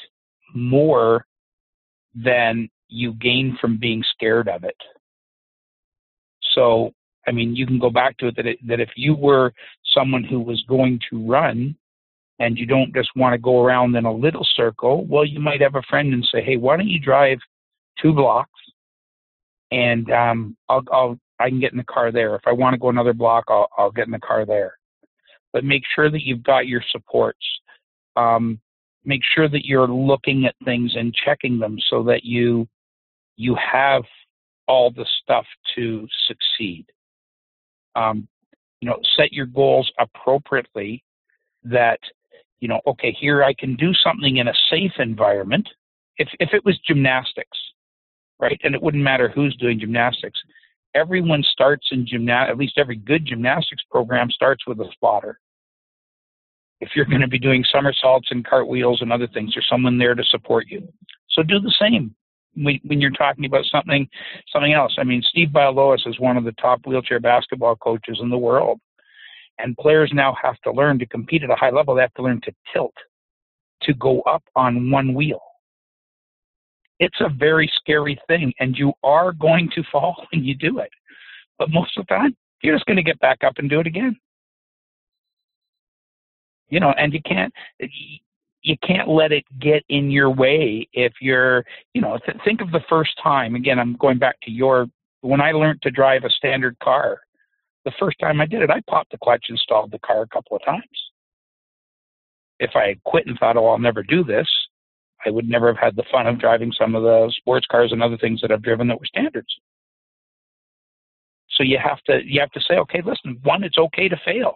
more 0.53 1.25
than 2.15 2.69
you 2.87 3.13
gain 3.13 3.57
from 3.59 3.77
being 3.77 4.03
scared 4.13 4.47
of 4.47 4.63
it. 4.63 4.77
So 6.53 6.93
I 7.27 7.31
mean, 7.31 7.55
you 7.55 7.65
can 7.65 7.79
go 7.79 7.89
back 7.89 8.17
to 8.17 8.27
it 8.27 8.35
that, 8.37 8.45
it, 8.45 8.59
that 8.67 8.79
if 8.79 8.89
you 8.95 9.15
were 9.15 9.53
someone 9.93 10.23
who 10.23 10.39
was 10.39 10.63
going 10.67 10.99
to 11.09 11.27
run 11.27 11.75
and 12.39 12.57
you 12.57 12.65
don't 12.65 12.93
just 12.95 13.09
want 13.15 13.33
to 13.33 13.37
go 13.37 13.63
around 13.63 13.95
in 13.95 14.05
a 14.05 14.13
little 14.13 14.45
circle, 14.55 15.05
well, 15.05 15.25
you 15.25 15.39
might 15.39 15.61
have 15.61 15.75
a 15.75 15.81
friend 15.89 16.13
and 16.13 16.27
say, 16.31 16.41
hey, 16.41 16.55
why 16.55 16.77
don't 16.77 16.87
you 16.87 16.99
drive 16.99 17.39
two 18.01 18.13
blocks 18.13 18.49
and 19.71 20.11
um, 20.11 20.55
I'll, 20.69 20.83
I'll 20.91 21.19
I 21.39 21.49
can 21.49 21.59
get 21.59 21.71
in 21.71 21.77
the 21.77 21.83
car 21.83 22.11
there. 22.11 22.35
If 22.35 22.41
I 22.47 22.51
want 22.51 22.73
to 22.73 22.79
go 22.79 22.89
another 22.89 23.13
block, 23.13 23.45
I'll, 23.47 23.69
I'll 23.77 23.91
get 23.91 24.07
in 24.07 24.11
the 24.11 24.19
car 24.19 24.45
there. 24.45 24.77
But 25.53 25.63
make 25.63 25.83
sure 25.95 26.09
that 26.09 26.23
you've 26.23 26.43
got 26.43 26.67
your 26.67 26.81
supports. 26.91 27.45
Um, 28.15 28.59
make 29.05 29.21
sure 29.35 29.47
that 29.47 29.65
you're 29.65 29.87
looking 29.87 30.45
at 30.45 30.55
things 30.65 30.93
and 30.95 31.13
checking 31.13 31.59
them 31.59 31.77
so 31.89 32.03
that 32.03 32.23
you 32.23 32.67
you 33.35 33.55
have 33.55 34.03
all 34.67 34.89
the 34.89 35.05
stuff 35.21 35.45
to 35.75 36.07
succeed. 36.27 36.85
Um, 37.97 38.27
you 38.79 38.87
know, 38.87 38.99
set 39.17 39.33
your 39.33 39.47
goals 39.47 39.91
appropriately. 39.99 41.03
That 41.63 41.99
you 42.59 42.67
know, 42.67 42.79
okay, 42.87 43.15
here 43.19 43.43
I 43.43 43.53
can 43.53 43.75
do 43.75 43.91
something 43.93 44.37
in 44.37 44.47
a 44.47 44.53
safe 44.69 44.93
environment. 44.99 45.67
If 46.17 46.29
if 46.39 46.53
it 46.53 46.63
was 46.63 46.79
gymnastics, 46.87 47.57
right, 48.39 48.59
and 48.63 48.75
it 48.75 48.81
wouldn't 48.81 49.03
matter 49.03 49.29
who's 49.29 49.55
doing 49.57 49.79
gymnastics, 49.79 50.39
everyone 50.95 51.43
starts 51.43 51.87
in 51.91 52.05
gymnast. 52.07 52.49
At 52.49 52.57
least 52.57 52.77
every 52.77 52.95
good 52.95 53.25
gymnastics 53.25 53.83
program 53.91 54.29
starts 54.31 54.65
with 54.67 54.79
a 54.79 54.89
spotter. 54.93 55.39
If 56.79 56.89
you're 56.95 57.05
going 57.05 57.21
to 57.21 57.27
be 57.27 57.39
doing 57.39 57.65
somersaults 57.71 58.27
and 58.29 58.45
cartwheels 58.45 59.01
and 59.01 59.11
other 59.11 59.27
things, 59.27 59.53
there's 59.55 59.67
someone 59.67 59.97
there 59.97 60.13
to 60.13 60.23
support 60.23 60.67
you. 60.69 60.87
So 61.31 61.41
do 61.41 61.59
the 61.59 61.73
same 61.81 62.15
when 62.63 63.01
you're 63.01 63.11
talking 63.11 63.45
about 63.45 63.65
something 63.65 64.07
something 64.51 64.73
else. 64.73 64.95
I 64.97 65.03
mean, 65.03 65.21
Steve 65.21 65.49
Bialowas 65.49 66.07
is 66.07 66.19
one 66.19 66.37
of 66.37 66.43
the 66.43 66.53
top 66.53 66.81
wheelchair 66.85 67.19
basketball 67.19 67.75
coaches 67.75 68.19
in 68.21 68.29
the 68.29 68.37
world, 68.37 68.79
and 69.59 69.77
players 69.77 70.11
now 70.13 70.35
have 70.41 70.59
to 70.61 70.71
learn 70.71 70.99
to 70.99 71.05
compete 71.05 71.43
at 71.43 71.49
a 71.49 71.55
high 71.55 71.71
level. 71.71 71.95
They 71.95 72.01
have 72.01 72.13
to 72.15 72.23
learn 72.23 72.41
to 72.41 72.51
tilt, 72.73 72.93
to 73.83 73.93
go 73.93 74.21
up 74.21 74.43
on 74.55 74.89
one 74.91 75.13
wheel. 75.13 75.41
It's 76.99 77.19
a 77.19 77.29
very 77.29 77.71
scary 77.79 78.19
thing, 78.27 78.53
and 78.59 78.75
you 78.75 78.93
are 79.03 79.31
going 79.31 79.69
to 79.75 79.83
fall 79.91 80.25
when 80.31 80.43
you 80.43 80.55
do 80.55 80.79
it. 80.79 80.89
But 81.59 81.69
most 81.71 81.97
of 81.97 82.05
the 82.07 82.13
time, 82.15 82.35
you're 82.61 82.75
just 82.75 82.85
going 82.85 82.97
to 82.97 83.03
get 83.03 83.19
back 83.19 83.39
up 83.45 83.53
and 83.57 83.69
do 83.69 83.79
it 83.79 83.87
again. 83.87 84.17
You 86.69 86.79
know, 86.81 86.93
and 86.97 87.13
you 87.13 87.21
can't 87.21 87.53
you 88.67 88.75
can't 88.85 89.07
let 89.07 89.31
it 89.31 89.45
get 89.59 89.83
in 89.87 90.11
your 90.11 90.29
way 90.29 90.87
if 90.91 91.13
you're, 91.21 91.63
you 91.93 92.01
know, 92.01 92.17
th- 92.25 92.37
think 92.43 92.59
of 92.59 92.71
the 92.71 92.83
first 92.89 93.11
time. 93.23 93.55
Again, 93.55 93.79
I'm 93.79 93.95
going 93.95 94.19
back 94.19 94.35
to 94.41 94.51
your, 94.51 94.87
when 95.21 95.39
I 95.39 95.53
learned 95.53 95.81
to 95.83 95.89
drive 95.89 96.25
a 96.25 96.29
standard 96.29 96.77
car, 96.79 97.21
the 97.85 97.93
first 97.97 98.19
time 98.19 98.41
I 98.41 98.45
did 98.45 98.61
it, 98.61 98.69
I 98.69 98.81
popped 98.89 99.11
the 99.11 99.17
clutch 99.23 99.45
and 99.47 99.57
stalled 99.57 99.91
the 99.91 99.99
car 99.99 100.21
a 100.21 100.27
couple 100.27 100.57
of 100.57 100.65
times. 100.65 100.83
If 102.59 102.71
I 102.75 102.89
had 102.89 103.03
quit 103.05 103.25
and 103.27 103.39
thought, 103.39 103.55
oh, 103.55 103.67
I'll 103.67 103.77
never 103.77 104.03
do 104.03 104.25
this, 104.25 104.47
I 105.25 105.29
would 105.29 105.47
never 105.47 105.67
have 105.67 105.81
had 105.81 105.95
the 105.95 106.03
fun 106.11 106.27
of 106.27 106.37
driving 106.37 106.73
some 106.77 106.93
of 106.93 107.03
the 107.03 107.31
sports 107.37 107.67
cars 107.71 107.93
and 107.93 108.03
other 108.03 108.17
things 108.17 108.41
that 108.41 108.51
I've 108.51 108.63
driven 108.63 108.89
that 108.89 108.99
were 108.99 109.05
standards. 109.05 109.47
So 111.51 111.63
you 111.63 111.77
have 111.81 112.01
to 112.03 112.19
you 112.25 112.41
have 112.41 112.51
to 112.51 112.61
say, 112.67 112.75
okay, 112.75 113.01
listen, 113.03 113.39
one, 113.43 113.63
it's 113.63 113.77
okay 113.77 114.09
to 114.09 114.17
fail, 114.25 114.55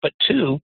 but 0.00 0.12
two, 0.26 0.58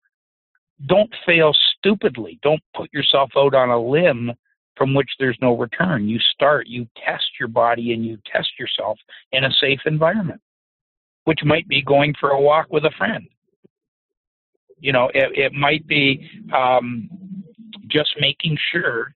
don't 0.87 1.13
fail 1.27 1.55
stupidly. 1.79 2.39
Don't 2.43 2.63
put 2.75 2.93
yourself 2.93 3.31
out 3.37 3.55
on 3.55 3.71
a 3.71 3.81
limb 3.81 4.33
from 4.77 4.95
which 4.95 5.11
there's 5.19 5.39
no 5.41 5.57
return. 5.57 6.09
You 6.09 6.19
start, 6.19 6.67
you 6.67 6.87
test 7.05 7.25
your 7.39 7.49
body 7.49 7.93
and 7.93 8.05
you 8.05 8.19
test 8.31 8.49
yourself 8.59 8.99
in 9.33 9.45
a 9.45 9.53
safe 9.61 9.81
environment, 9.87 10.41
which 11.25 11.41
might 11.45 11.69
be 11.69 11.83
going 11.83 12.15
for 12.19 12.31
a 12.31 12.41
walk 12.41 12.67
with 12.71 12.85
a 12.85 12.91
friend. 12.97 13.27
You 14.79 14.93
know, 14.93 15.11
it, 15.15 15.39
it 15.39 15.53
might 15.53 15.87
be 15.87 16.29
um, 16.57 17.09
just 17.89 18.17
making 18.19 18.57
sure 18.73 19.15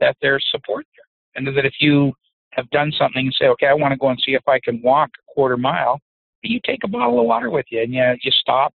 that 0.00 0.16
there's 0.22 0.46
support 0.50 0.86
there. 0.94 1.04
And 1.34 1.56
that 1.56 1.64
if 1.64 1.74
you 1.80 2.12
have 2.52 2.70
done 2.70 2.92
something 2.96 3.26
and 3.26 3.34
say, 3.38 3.46
okay, 3.46 3.66
I 3.66 3.74
want 3.74 3.92
to 3.92 3.98
go 3.98 4.08
and 4.08 4.20
see 4.24 4.34
if 4.34 4.46
I 4.46 4.60
can 4.62 4.80
walk 4.82 5.10
a 5.18 5.32
quarter 5.34 5.56
mile, 5.56 6.00
you 6.42 6.60
take 6.64 6.84
a 6.84 6.88
bottle 6.88 7.18
of 7.18 7.26
water 7.26 7.50
with 7.50 7.66
you 7.70 7.82
and 7.82 7.92
you, 7.92 8.02
you 8.22 8.30
stop 8.30 8.72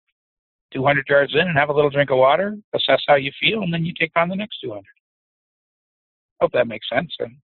200 0.72 1.06
yards 1.08 1.34
in 1.34 1.40
and 1.40 1.56
have 1.56 1.68
a 1.68 1.72
little 1.72 1.90
drink 1.90 2.10
of 2.10 2.18
water, 2.18 2.56
assess 2.74 3.02
how 3.06 3.16
you 3.16 3.32
feel, 3.40 3.62
and 3.62 3.72
then 3.72 3.84
you 3.84 3.92
take 3.98 4.12
on 4.16 4.28
the 4.28 4.36
next 4.36 4.60
200. 4.62 4.82
Hope 6.40 6.52
that 6.52 6.68
makes 6.68 6.88
sense 6.88 7.12
and 7.18 7.36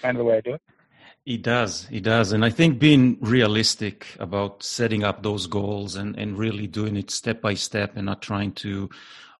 kind 0.00 0.16
of 0.16 0.18
the 0.18 0.24
way 0.24 0.36
I 0.36 0.40
do 0.40 0.54
it. 0.54 0.62
It 1.24 1.42
does. 1.42 1.88
It 1.90 2.04
does. 2.04 2.30
And 2.30 2.44
I 2.44 2.50
think 2.50 2.78
being 2.78 3.18
realistic 3.20 4.06
about 4.20 4.62
setting 4.62 5.02
up 5.02 5.24
those 5.24 5.48
goals 5.48 5.96
and, 5.96 6.16
and 6.16 6.38
really 6.38 6.68
doing 6.68 6.96
it 6.96 7.10
step 7.10 7.40
by 7.40 7.54
step 7.54 7.96
and 7.96 8.06
not 8.06 8.22
trying 8.22 8.52
to 8.52 8.88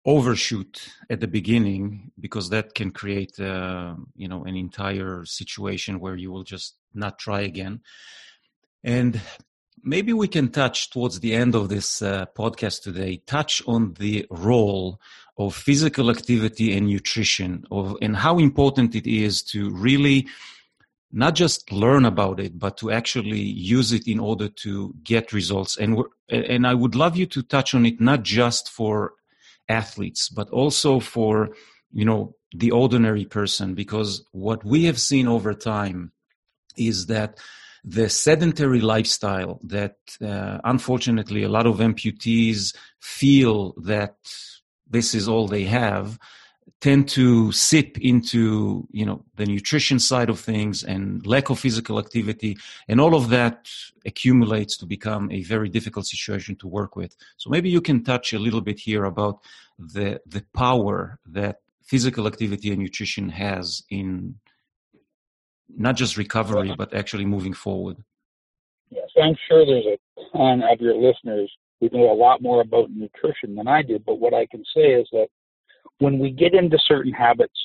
overshoot 0.05 0.89
at 1.11 1.21
the 1.21 1.27
beginning 1.27 2.13
because 2.19 2.49
that 2.51 2.75
can 2.75 2.93
create 2.93 3.39
uh, 3.41 3.95
you 4.15 4.29
know 4.29 4.45
an 4.45 4.55
entire 4.57 5.25
situation 5.25 5.99
where 5.99 6.15
you 6.15 6.31
will 6.31 6.45
just 6.45 6.77
not 6.95 7.19
try 7.19 7.41
again 7.41 7.81
and 8.85 9.21
maybe 9.87 10.13
we 10.13 10.27
can 10.27 10.51
touch 10.51 10.91
towards 10.91 11.21
the 11.21 11.33
end 11.33 11.55
of 11.55 11.69
this 11.69 12.03
uh, 12.03 12.27
podcast 12.37 12.83
today 12.83 13.23
touch 13.27 13.63
on 13.67 13.95
the 13.95 14.27
role 14.31 15.01
of 15.39 15.55
physical 15.55 16.11
activity 16.11 16.77
and 16.77 16.89
nutrition 16.89 17.65
of 17.71 17.97
and 18.03 18.17
how 18.17 18.39
important 18.39 18.95
it 18.95 19.07
is 19.07 19.43
to 19.43 19.71
really 19.71 20.27
not 21.13 21.35
just 21.35 21.71
learn 21.71 22.05
about 22.05 22.41
it 22.41 22.59
but 22.59 22.77
to 22.77 22.91
actually 22.91 23.41
use 23.41 23.93
it 23.93 24.09
in 24.09 24.19
order 24.19 24.49
to 24.49 24.93
get 25.05 25.33
results. 25.33 25.77
And 25.77 26.03
and 26.29 26.67
I 26.67 26.75
would 26.75 26.95
love 26.95 27.17
you 27.17 27.27
to 27.27 27.43
touch 27.43 27.75
on 27.75 27.87
it 27.87 28.01
not 28.01 28.25
just 28.25 28.69
for 28.69 29.13
athletes 29.69 30.29
but 30.29 30.51
also 30.51 31.01
for 31.01 31.51
you 31.93 32.05
know 32.05 32.35
the 32.53 32.73
ordinary 32.73 33.25
person 33.25 33.75
because 33.75 34.25
what 34.33 34.65
we 34.65 34.85
have 34.85 34.99
seen 34.99 35.29
over 35.29 35.55
time 35.55 36.13
is 36.77 37.07
that 37.07 37.39
the 37.87 38.09
sedentary 38.11 38.81
lifestyle 38.81 39.61
that 39.63 39.97
uh, 40.21 40.59
unfortunately 40.65 41.45
a 41.45 41.49
lot 41.49 41.67
of 41.67 41.77
amputees 41.77 42.75
feel 43.01 43.75
that 43.79 44.17
this 44.91 45.15
is 45.15 45.29
all 45.29 45.47
they 45.47 45.65
have 45.65 46.19
tend 46.81 47.09
to 47.09 47.53
sip 47.53 47.97
into 48.01 48.87
you 48.91 49.07
know 49.07 49.25
the 49.37 49.47
nutrition 49.47 49.99
side 50.01 50.29
of 50.29 50.41
things 50.41 50.83
and 50.83 51.25
lack 51.27 51.49
of 51.49 51.61
physical 51.61 51.99
activity 51.99 52.57
and 52.89 53.01
all 53.01 53.15
of 53.15 53.31
that 53.31 53.69
accumulates 54.05 54.77
to 54.77 54.85
become 54.85 55.31
a 55.31 55.43
very 55.43 55.69
difficult 55.69 56.07
situation 56.07 56.57
to 56.57 56.67
work 56.67 56.97
with. 56.97 57.17
So 57.37 57.51
maybe 57.51 57.71
you 57.71 57.81
can 57.81 58.03
touch 58.03 58.33
a 58.33 58.39
little 58.39 58.61
bit 58.61 58.81
here 58.81 59.05
about 59.05 59.41
the 59.79 60.21
the 60.27 60.45
power 60.55 61.19
that 61.27 61.61
physical 61.85 62.27
activity 62.27 62.73
and 62.73 62.81
nutrition 62.81 63.29
has 63.29 63.85
in 63.91 64.35
not 65.75 65.97
just 65.97 66.17
recovery, 66.17 66.75
but 66.77 66.95
actually 66.95 67.25
moving 67.25 67.53
forward. 67.53 67.97
Yes, 68.91 69.09
I'm 69.21 69.37
sure 69.49 69.67
there's 69.67 69.87
a 69.87 70.37
ton 70.37 70.63
of 70.63 70.81
your 70.81 70.95
listeners 70.95 71.51
who 71.81 71.91
know 71.93 72.11
a 72.11 72.15
lot 72.15 72.41
more 72.41 72.61
about 72.61 72.91
nutrition 72.91 73.55
than 73.55 73.69
I 73.69 73.83
do. 73.83 73.99
But 73.99 74.19
what 74.19 74.33
I 74.33 74.47
can 74.47 74.65
say 74.75 74.93
is 74.93 75.09
that 75.13 75.29
when 75.99 76.19
we 76.19 76.31
get 76.31 76.55
into 76.55 76.79
certain 76.87 77.13
habits, 77.13 77.59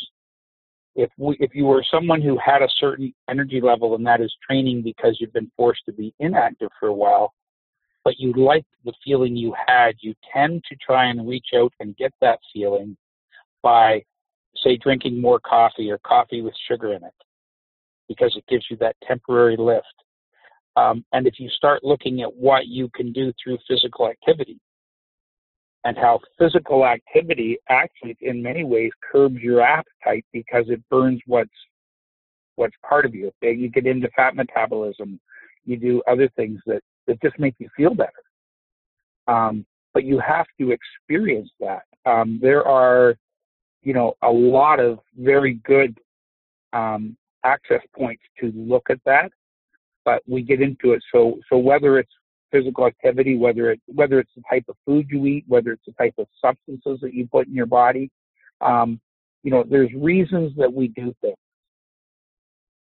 if 0.96 1.10
we, 1.18 1.38
if 1.40 1.52
you 1.54 1.66
were 1.66 1.86
someone 1.90 2.22
who 2.22 2.38
had 2.44 2.62
a 2.62 2.68
certain 2.80 3.14
energy 3.30 3.62
level 3.62 3.96
and 3.96 4.06
that 4.06 4.20
is 4.20 4.34
training 4.46 4.82
because 4.82 5.18
you've 5.20 5.34
been 5.34 5.52
forced 5.56 5.86
to 5.86 5.94
be 5.94 6.14
inactive 6.20 6.70
for 6.80 6.88
a 6.88 6.94
while, 6.94 7.34
but 8.04 8.20
you 8.20 8.34
liked 8.34 8.68
the 8.84 8.94
feeling 9.06 9.36
you 9.36 9.54
had, 9.68 9.96
you 10.02 10.14
tend 10.34 10.64
to 10.68 10.76
try 10.76 11.06
and 11.06 11.28
reach 11.30 11.48
out 11.56 11.72
and 11.80 11.96
get 11.96 12.12
that 12.20 12.40
feeling 12.52 12.98
by, 13.62 14.04
say, 14.64 14.76
drinking 14.76 15.22
more 15.22 15.40
coffee 15.40 15.90
or 15.90 16.00
coffee 16.00 16.42
with 16.42 16.56
sugar 16.68 16.94
in 16.94 17.04
it 17.04 17.14
because 18.12 18.36
it 18.36 18.44
gives 18.50 18.66
you 18.70 18.78
that 18.78 18.96
temporary 19.08 19.56
lift. 19.58 19.86
Um, 20.76 21.04
and 21.14 21.28
if 21.28 21.40
you 21.40 21.50
start 21.50 21.84
looking 21.84 22.22
at 22.22 22.34
what 22.34 22.68
you 22.68 22.90
can 22.96 23.12
do 23.12 23.34
through 23.42 23.58
physical 23.68 24.08
activity 24.08 24.60
and 25.84 25.98
how 25.98 26.20
physical 26.38 26.86
activity 26.86 27.58
actually 27.70 28.16
in 28.22 28.42
many 28.42 28.64
ways 28.64 28.92
curbs 29.12 29.40
your 29.42 29.62
appetite 29.62 30.26
because 30.32 30.66
it 30.68 30.82
burns 30.90 31.20
what's 31.26 31.50
what's 32.56 32.76
part 32.88 33.06
of 33.06 33.16
you. 33.16 33.32
You 33.42 33.70
get 33.70 33.88
into 33.88 34.10
fat 34.16 34.36
metabolism, 34.36 35.20
you 35.66 35.78
do 35.78 36.02
other 36.08 36.30
things 36.36 36.60
that, 36.68 36.82
that 37.08 37.22
just 37.22 37.40
make 37.40 37.56
you 37.60 37.70
feel 37.76 37.96
better. 37.96 38.12
Um, 39.28 39.66
but 39.94 40.04
you 40.04 40.20
have 40.20 40.46
to 40.60 40.72
experience 40.72 41.50
that. 41.60 41.84
Um, 42.06 42.40
there 42.42 42.68
are, 42.68 43.16
you 43.84 43.94
know, 43.94 44.14
a 44.22 44.30
lot 44.30 44.80
of 44.80 45.00
very 45.18 45.56
good 45.66 45.98
um, 46.74 47.18
access 47.44 47.82
points 47.96 48.24
to 48.40 48.52
look 48.56 48.90
at 48.90 49.00
that, 49.06 49.32
but 50.06 50.22
we 50.28 50.42
get 50.42 50.62
into 50.62 50.94
it. 50.94 51.04
So, 51.12 51.40
so 51.50 51.58
whether 51.58 52.00
it's 52.00 52.12
physical 52.52 52.86
activity, 52.86 53.38
whether 53.38 53.72
it 53.72 53.82
whether 53.88 54.20
it's 54.20 54.32
the 54.36 54.44
type 54.50 54.66
of 54.68 54.76
food 54.86 55.08
you 55.10 55.26
eat, 55.26 55.46
whether 55.48 55.72
it's 55.72 55.86
the 55.86 55.94
type 55.94 56.14
of 56.18 56.28
substances 56.42 57.00
that 57.02 57.14
you 57.14 57.28
put 57.28 57.48
in 57.48 57.54
your 57.54 57.66
body, 57.66 58.12
um, 58.60 59.00
you 59.44 59.52
know, 59.52 59.64
there's 59.68 59.92
reasons 59.94 60.52
that 60.58 60.72
we 60.72 60.90
do 60.90 61.16
things, 61.22 61.38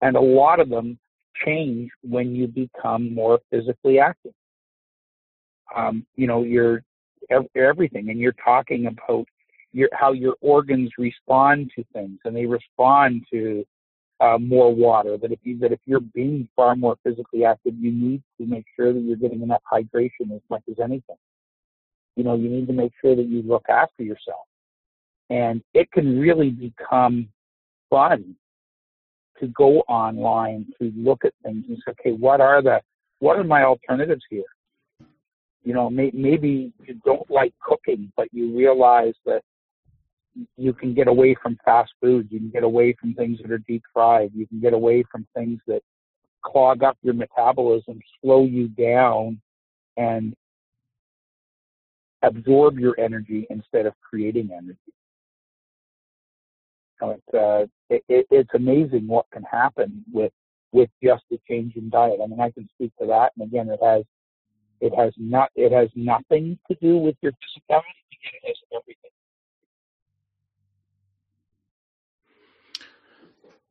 and 0.02 0.16
a 0.16 0.22
lot 0.22 0.60
of 0.60 0.70
them 0.70 0.98
change 1.46 1.92
when 2.02 2.36
you 2.36 2.48
become 2.48 3.14
more 3.14 3.40
physically 3.52 4.00
active. 4.00 4.34
Um, 5.76 6.06
you 6.16 6.28
know, 6.28 6.44
you're 6.44 6.82
everything, 7.56 8.10
and 8.10 8.20
you're 8.20 8.36
talking 8.44 8.88
about 8.88 9.26
your 9.74 9.90
how 9.92 10.14
your 10.14 10.36
organs 10.42 10.92
respond 10.98 11.72
to 11.76 11.84
things, 11.94 12.20
and 12.26 12.36
they 12.36 12.46
respond 12.46 13.24
to 13.32 13.66
uh, 14.20 14.38
more 14.38 14.74
water. 14.74 15.18
That 15.18 15.32
if 15.32 15.40
you 15.44 15.58
that 15.60 15.72
if 15.72 15.80
you're 15.86 16.00
being 16.00 16.48
far 16.56 16.76
more 16.76 16.98
physically 17.04 17.46
active, 17.46 17.74
you 17.80 17.92
need 17.92 18.24
to 18.40 18.48
make 18.48 18.66
sure 18.76 18.94
that 18.94 19.00
you're 19.00 19.18
getting 19.18 19.42
enough 19.42 19.62
hydration 19.72 20.34
as 20.34 20.42
much 20.50 20.64
as 20.70 20.80
anything. 20.80 21.18
You 22.16 22.24
know, 22.24 22.36
you 22.36 22.50
need 22.50 22.68
to 22.68 22.74
make 22.74 22.94
sure 23.02 23.16
that 23.16 23.28
you 23.28 23.44
look 23.44 23.66
after 23.70 24.04
yourself, 24.04 24.48
and 25.30 25.62
it 25.74 25.92
can 25.92 26.20
really 26.20 26.50
become 26.50 27.30
fun 27.90 28.36
to 29.40 29.48
go 29.48 29.82
online 29.82 30.66
to 30.82 30.92
look 30.96 31.24
at 31.26 31.34
things 31.44 31.66
and 31.68 31.78
say, 31.86 31.92
okay, 31.92 32.12
what 32.12 32.42
are 32.42 32.62
the 32.62 32.82
what 33.20 33.38
are 33.38 33.44
my 33.44 33.64
alternatives 33.64 34.24
here? 34.30 34.44
You 35.64 35.74
know, 35.74 35.90
may, 35.90 36.12
maybe 36.14 36.72
you 36.86 37.00
don't 37.06 37.30
like 37.30 37.54
cooking, 37.62 38.12
but 38.16 38.30
you 38.32 38.56
realize 38.56 39.14
that 39.26 39.42
you 40.58 40.74
can 40.74 40.94
get 40.94 41.08
away 41.08 41.36
from 41.42 41.58
fast 41.66 41.92
foods. 42.02 42.30
You 42.32 42.40
can 42.40 42.50
get 42.50 42.64
away 42.64 42.96
from 43.00 43.14
things 43.14 43.40
that 43.42 43.52
are 43.52 43.60
deep 43.60 43.84
fried. 43.94 44.32
You 44.34 44.48
can 44.48 44.60
get 44.60 44.74
away 44.74 45.04
from 45.12 45.28
things 45.36 45.60
that 45.68 45.82
clog 46.44 46.84
up 46.84 46.98
your 47.02 47.14
metabolism, 47.14 48.00
slow 48.22 48.46
you 48.46 48.68
down, 48.68 49.42
and 49.98 50.34
absorb 52.22 52.80
your 52.80 53.00
energy 53.00 53.48
instead 53.50 53.86
of 53.86 53.94
creating 54.08 54.50
energy. 54.52 54.78
So 57.00 57.12
it's, 57.12 57.34
uh, 57.34 57.68
it, 57.90 58.04
it, 58.10 58.28
it's 58.32 58.50
amazing 58.56 59.08
what 59.08 59.26
can 59.32 59.44
happen 59.44 60.04
with 60.12 60.32
with 60.74 60.90
just 61.02 61.24
a 61.32 61.38
change 61.50 61.76
in 61.76 61.90
diet. 61.90 62.20
I 62.22 62.28
mean, 62.28 62.42
I 62.42 62.52
can 62.52 62.68
speak 62.76 62.92
to 63.00 63.08
that, 63.08 63.32
and 63.38 63.48
again, 63.48 63.70
it 63.70 63.80
has 63.84 64.04
it 64.82 64.94
has 64.96 65.14
not 65.18 65.50
it 65.56 65.72
has 65.72 65.90
nothing 65.96 66.58
to 66.70 66.78
do 66.82 66.98
with 66.98 67.16
your 67.22 67.32
physicality. 67.32 67.84
It 68.12 68.48
has 68.48 68.58
everything 68.76 69.07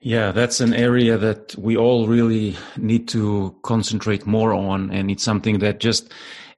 Yeah, 0.07 0.31
that's 0.31 0.61
an 0.61 0.73
area 0.73 1.19
that 1.19 1.57
we 1.59 1.77
all 1.77 2.07
really 2.07 2.57
need 2.77 3.09
to 3.09 3.53
concentrate 3.63 4.25
more 4.25 4.55
on. 4.55 4.93
And 4.93 5.11
it's 5.11 5.25
something 5.25 5.59
that 5.59 5.81
just 5.81 6.13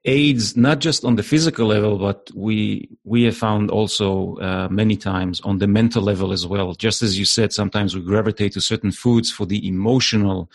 aids 0.05 0.55
not 0.55 0.80
just 0.80 1.03
on 1.03 1.16
the 1.16 1.22
physical 1.22 1.66
level, 1.66 1.96
but 1.96 2.30
we, 2.34 2.90
we 3.05 3.22
have 3.22 3.38
found 3.38 3.70
also 3.70 4.36
uh, 4.36 4.68
many 4.70 4.99
times 4.99 5.40
on 5.44 5.61
the 5.61 5.66
mental 5.66 6.03
level 6.03 6.30
as 6.30 6.46
well. 6.46 6.74
Just 6.74 7.01
as 7.01 7.18
you 7.18 7.24
said, 7.24 7.55
sometimes 7.55 7.96
we 7.96 8.03
gravitate 8.03 8.53
to 8.53 8.61
certain 8.61 8.92
foods 8.92 9.30
for 9.32 9.46
the 9.46 9.66
emotional 9.66 10.51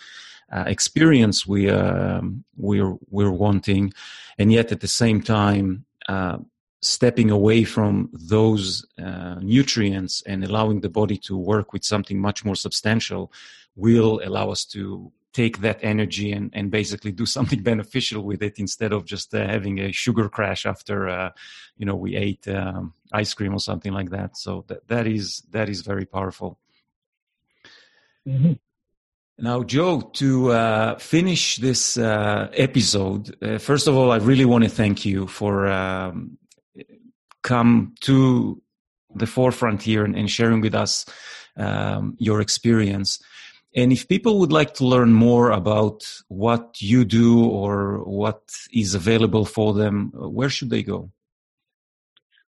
uh, 0.51 0.65
experience 0.67 1.47
we, 1.47 1.71
uh, 1.71 2.21
we're, 2.57 2.95
we're 3.09 3.31
wanting. 3.31 3.91
And 4.37 4.53
yet 4.53 4.71
at 4.71 4.81
the 4.81 4.87
same 4.87 5.19
time, 5.23 5.85
uh, 6.07 6.37
stepping 6.83 7.31
away 7.31 7.63
from 7.63 8.09
those 8.11 8.85
uh, 9.01 9.35
nutrients 9.41 10.21
and 10.25 10.43
allowing 10.43 10.81
the 10.81 10.89
body 10.89 11.17
to 11.17 11.37
work 11.37 11.71
with 11.71 11.83
something 11.83 12.19
much 12.19 12.43
more 12.43 12.55
substantial 12.55 13.31
will 13.75 14.21
allow 14.23 14.51
us 14.51 14.65
to 14.65 15.11
take 15.31 15.59
that 15.59 15.79
energy 15.81 16.31
and, 16.31 16.51
and 16.53 16.69
basically 16.69 17.11
do 17.11 17.25
something 17.37 17.63
beneficial 17.63 18.23
with 18.23 18.43
it 18.43 18.59
instead 18.59 18.91
of 18.91 19.05
just 19.05 19.33
uh, 19.33 19.47
having 19.47 19.79
a 19.79 19.91
sugar 19.93 20.27
crash 20.27 20.65
after 20.65 21.07
uh, 21.07 21.29
you 21.77 21.85
know 21.85 21.95
we 21.95 22.15
ate 22.17 22.47
um, 22.49 22.93
ice 23.13 23.33
cream 23.33 23.53
or 23.53 23.59
something 23.59 23.93
like 23.93 24.09
that 24.09 24.35
so 24.35 24.65
that, 24.67 24.85
that 24.89 25.07
is 25.07 25.41
that 25.51 25.69
is 25.69 25.81
very 25.81 26.05
powerful 26.05 26.59
mm-hmm. 28.27 28.53
Now, 29.39 29.63
Joe, 29.63 29.99
to 30.13 30.51
uh, 30.51 30.99
finish 30.99 31.57
this 31.57 31.97
uh, 31.97 32.49
episode, 32.53 33.35
uh, 33.43 33.57
first 33.57 33.87
of 33.87 33.95
all, 33.95 34.11
I 34.11 34.17
really 34.17 34.45
want 34.45 34.63
to 34.63 34.69
thank 34.69 35.05
you 35.05 35.25
for 35.25 35.65
um, 35.65 36.37
come 37.43 37.93
to 38.01 38.61
the 39.15 39.27
forefront 39.27 39.83
here 39.83 40.03
and, 40.03 40.15
and 40.15 40.29
sharing 40.29 40.61
with 40.61 40.73
us 40.73 41.05
um, 41.57 42.15
your 42.19 42.41
experience. 42.41 43.21
And 43.75 43.91
if 43.91 44.07
people 44.07 44.39
would 44.39 44.51
like 44.51 44.75
to 44.75 44.85
learn 44.85 45.13
more 45.13 45.51
about 45.51 46.05
what 46.27 46.81
you 46.81 47.05
do 47.05 47.43
or 47.45 48.03
what 48.03 48.41
is 48.71 48.93
available 48.93 49.45
for 49.45 49.73
them, 49.73 50.11
where 50.13 50.49
should 50.49 50.69
they 50.69 50.83
go? 50.83 51.11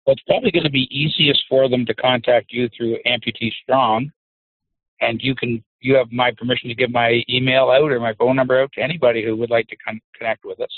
Well, 0.05 0.15
it's 0.15 0.23
probably 0.23 0.51
going 0.51 0.65
to 0.65 0.69
be 0.69 0.87
easiest 0.91 1.43
for 1.47 1.69
them 1.69 1.85
to 1.85 1.93
contact 1.93 2.51
you 2.51 2.69
through 2.75 2.97
Amputee 3.07 3.53
Strong, 3.63 4.11
and 4.99 5.21
you 5.21 5.33
can 5.33 5.63
you 5.79 5.95
have 5.95 6.11
my 6.11 6.31
permission 6.37 6.67
to 6.69 6.75
give 6.75 6.91
my 6.91 7.23
email 7.29 7.69
out 7.69 7.89
or 7.91 7.99
my 7.99 8.13
phone 8.15 8.35
number 8.35 8.61
out 8.61 8.71
to 8.73 8.81
anybody 8.81 9.23
who 9.23 9.35
would 9.37 9.49
like 9.49 9.67
to 9.67 9.75
con- 9.77 10.01
connect 10.15 10.43
with 10.43 10.59
us. 10.59 10.71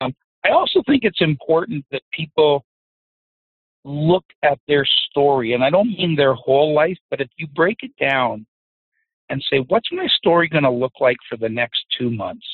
Um, 0.00 0.14
I 0.44 0.50
also 0.50 0.82
think 0.86 1.04
it's 1.04 1.20
important 1.20 1.84
that 1.92 2.02
people 2.12 2.64
look 3.88 4.24
at 4.42 4.58
their 4.68 4.86
story, 5.10 5.54
and 5.54 5.64
I 5.64 5.70
don't 5.70 5.88
mean 5.88 6.14
their 6.14 6.34
whole 6.34 6.74
life, 6.74 6.98
but 7.10 7.20
if 7.20 7.28
you 7.36 7.46
break 7.48 7.78
it 7.82 7.92
down 7.98 8.46
and 9.30 9.44
say, 9.50 9.58
what's 9.68 9.90
my 9.92 10.06
story 10.16 10.48
going 10.48 10.64
to 10.64 10.70
look 10.70 10.92
like 11.00 11.16
for 11.28 11.36
the 11.36 11.48
next 11.48 11.84
two 11.98 12.10
months? 12.10 12.46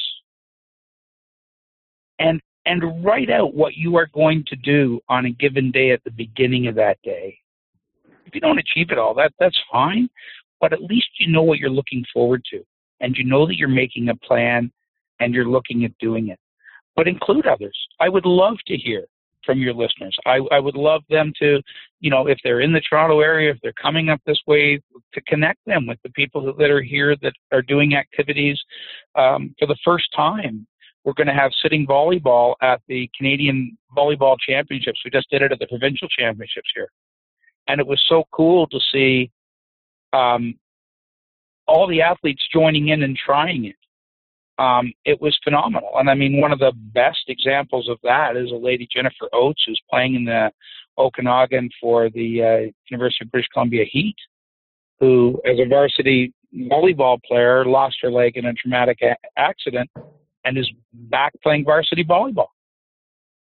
And 2.19 2.41
and 2.67 3.05
write 3.05 3.29
out 3.29 3.55
what 3.55 3.75
you 3.75 3.97
are 3.97 4.09
going 4.15 4.43
to 4.47 4.57
do 4.57 4.99
on 5.11 5.27
a 5.27 5.31
given 5.31 5.71
day 5.71 5.91
at 5.91 6.03
the 6.05 6.11
beginning 6.11 6.67
of 6.67 6.75
that 6.77 6.97
day. 7.05 7.37
If 8.25 8.35
you 8.35 8.41
don't 8.41 8.59
achieve 8.59 8.91
it 8.91 8.99
all, 8.99 9.13
that 9.15 9.33
that's 9.39 9.59
fine, 9.71 10.09
but 10.61 10.73
at 10.73 10.81
least 10.81 11.09
you 11.19 11.31
know 11.31 11.43
what 11.43 11.59
you're 11.59 11.69
looking 11.69 12.05
forward 12.13 12.43
to, 12.53 12.65
and 13.01 13.17
you 13.17 13.25
know 13.25 13.47
that 13.47 13.57
you're 13.57 13.69
making 13.69 14.09
a 14.09 14.17
plan 14.17 14.73
and 15.21 15.35
you're 15.35 15.45
looking 15.49 15.85
at 15.85 15.99
doing 15.99 16.29
it. 16.29 16.39
But 16.97 17.09
include 17.09 17.47
others. 17.47 17.77
I 18.01 18.09
would 18.09 18.25
love 18.25 18.57
to 18.67 18.77
hear 18.77 19.05
from 19.45 19.59
your 19.61 19.75
listeners. 19.75 20.17
I, 20.27 20.41
I 20.51 20.59
would 20.61 20.77
love 20.77 21.03
them 21.09 21.33
to, 21.41 21.61
you 22.01 22.11
know, 22.11 22.27
if 22.27 22.39
they're 22.45 22.61
in 22.61 22.73
the 22.73 22.81
Toronto 22.81 23.21
area, 23.21 23.51
if 23.51 23.59
they're 23.63 23.73
coming 23.81 24.09
up 24.09 24.21
this 24.27 24.41
way, 24.47 24.81
to 25.13 25.21
connect 25.23 25.59
them 25.67 25.87
with 25.87 25.99
the 26.03 26.11
people 26.11 26.55
that 26.55 26.71
are 26.71 26.83
here 26.83 27.17
that 27.23 27.33
are 27.53 27.63
doing 27.63 27.95
activities 27.95 28.61
um, 29.15 29.55
for 29.59 29.67
the 29.67 29.77
first 29.85 30.07
time. 30.15 30.67
We're 31.05 31.13
going 31.13 31.27
to 31.27 31.35
have 31.35 31.53
sitting 31.63 31.87
volleyball 31.87 32.55
at 32.63 32.81
the 32.89 33.11
Canadian 33.17 33.77
Volleyball 33.95 34.37
Championships. 34.39 35.01
We 35.05 35.11
just 35.11 35.29
did 35.31 35.43
it 35.43 35.53
at 35.53 35.59
the 35.59 35.67
provincial 35.67 36.09
championships 36.09 36.71
here, 36.75 36.89
and 37.69 37.79
it 37.79 37.87
was 37.87 38.03
so 38.09 38.25
cool 38.33 38.67
to 38.69 38.79
see 38.91 39.31
um, 40.15 40.55
all 41.67 41.87
the 41.87 42.01
athletes 42.01 42.43
joining 42.53 42.89
in 42.89 43.03
and 43.03 43.17
trying 43.17 43.67
it 43.67 43.77
um, 44.59 44.93
it 45.05 45.21
was 45.21 45.39
phenomenal. 45.43 45.91
And 45.97 46.09
I 46.09 46.15
mean, 46.15 46.41
one 46.41 46.53
of 46.53 46.59
the 46.59 46.73
best 46.95 47.25
examples 47.29 47.89
of 47.89 47.99
that 48.03 48.37
is 48.37 48.51
a 48.51 48.57
lady, 48.57 48.89
Jennifer 48.93 49.29
Oates, 49.33 49.63
who's 49.67 49.81
playing 49.91 50.15
in 50.15 50.25
the 50.25 50.51
Okanagan 50.97 51.71
for 51.81 52.09
the 52.11 52.43
uh, 52.43 52.71
University 52.89 53.25
of 53.25 53.33
British 53.33 53.49
Columbia 53.53 53.85
Heat, 53.91 54.17
who, 55.01 55.41
as 55.45 55.59
a 55.59 55.69
varsity 55.69 56.33
volleyball 56.55 57.21
player, 57.23 57.65
lost 57.65 57.97
her 58.03 58.11
leg 58.11 58.37
in 58.37 58.47
a 58.47 58.53
traumatic 58.53 58.99
a- 59.03 59.17
accident 59.37 59.91
and 60.45 60.57
is 60.57 60.71
back 60.93 61.33
playing 61.43 61.65
varsity 61.65 62.05
volleyball. 62.05 62.49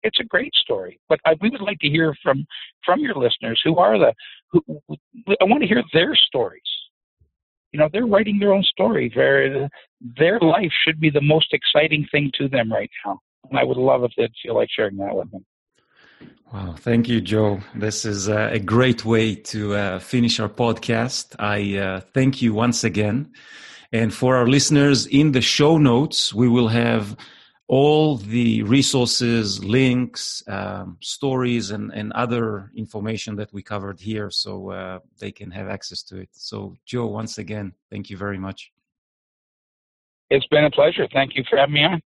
It's 0.02 0.20
a 0.20 0.24
great 0.24 0.54
story, 0.54 1.00
but 1.09 1.18
I, 1.24 1.34
we 1.40 1.50
would 1.50 1.62
like 1.62 1.78
to 1.80 1.88
hear 1.88 2.14
from 2.22 2.46
from 2.84 3.00
your 3.00 3.14
listeners. 3.14 3.61
Who 3.64 3.78
are 3.78 3.98
the? 3.98 4.14
Who, 4.52 4.62
I 5.40 5.44
want 5.44 5.62
to 5.62 5.66
hear 5.66 5.82
their 5.92 6.14
stories 6.14 6.62
you 7.72 7.78
know 7.78 7.88
they're 7.92 8.06
writing 8.06 8.38
their 8.38 8.52
own 8.52 8.62
story 8.62 9.10
their 9.14 9.68
their 10.16 10.38
life 10.40 10.72
should 10.84 11.00
be 11.00 11.10
the 11.10 11.20
most 11.20 11.52
exciting 11.52 12.06
thing 12.10 12.30
to 12.34 12.48
them 12.48 12.72
right 12.72 12.90
now 13.04 13.20
and 13.50 13.58
i 13.58 13.64
would 13.64 13.76
love 13.76 14.04
if 14.04 14.12
they'd 14.16 14.32
feel 14.42 14.54
like 14.54 14.68
sharing 14.70 14.96
that 14.96 15.14
with 15.14 15.30
them 15.30 15.44
Wow, 16.50 16.74
thank 16.78 17.10
you, 17.10 17.20
Joe. 17.20 17.60
This 17.74 18.06
is 18.06 18.26
uh, 18.26 18.48
a 18.50 18.58
great 18.58 19.04
way 19.04 19.34
to 19.34 19.74
uh, 19.74 19.98
finish 19.98 20.40
our 20.40 20.48
podcast. 20.48 21.36
I 21.38 21.76
uh, 21.76 22.00
thank 22.00 22.40
you 22.40 22.54
once 22.54 22.84
again. 22.84 23.30
And 23.92 24.14
for 24.14 24.36
our 24.36 24.46
listeners, 24.46 25.06
in 25.06 25.32
the 25.32 25.42
show 25.42 25.76
notes, 25.76 26.32
we 26.32 26.48
will 26.48 26.68
have 26.68 27.18
all 27.68 28.16
the 28.16 28.62
resources, 28.62 29.62
links, 29.62 30.42
um, 30.48 30.96
stories, 31.00 31.70
and, 31.70 31.92
and 31.92 32.12
other 32.14 32.72
information 32.74 33.36
that 33.36 33.52
we 33.52 33.62
covered 33.62 34.00
here 34.00 34.30
so 34.30 34.70
uh, 34.70 34.98
they 35.18 35.30
can 35.30 35.50
have 35.50 35.68
access 35.68 36.02
to 36.02 36.16
it. 36.16 36.30
So, 36.32 36.74
Joe, 36.86 37.06
once 37.06 37.36
again, 37.36 37.74
thank 37.90 38.08
you 38.08 38.16
very 38.16 38.38
much. 38.38 38.72
It's 40.30 40.46
been 40.46 40.64
a 40.64 40.70
pleasure. 40.70 41.06
Thank 41.12 41.36
you 41.36 41.44
for 41.48 41.58
having 41.58 41.74
me 41.74 41.84
on. 41.84 42.02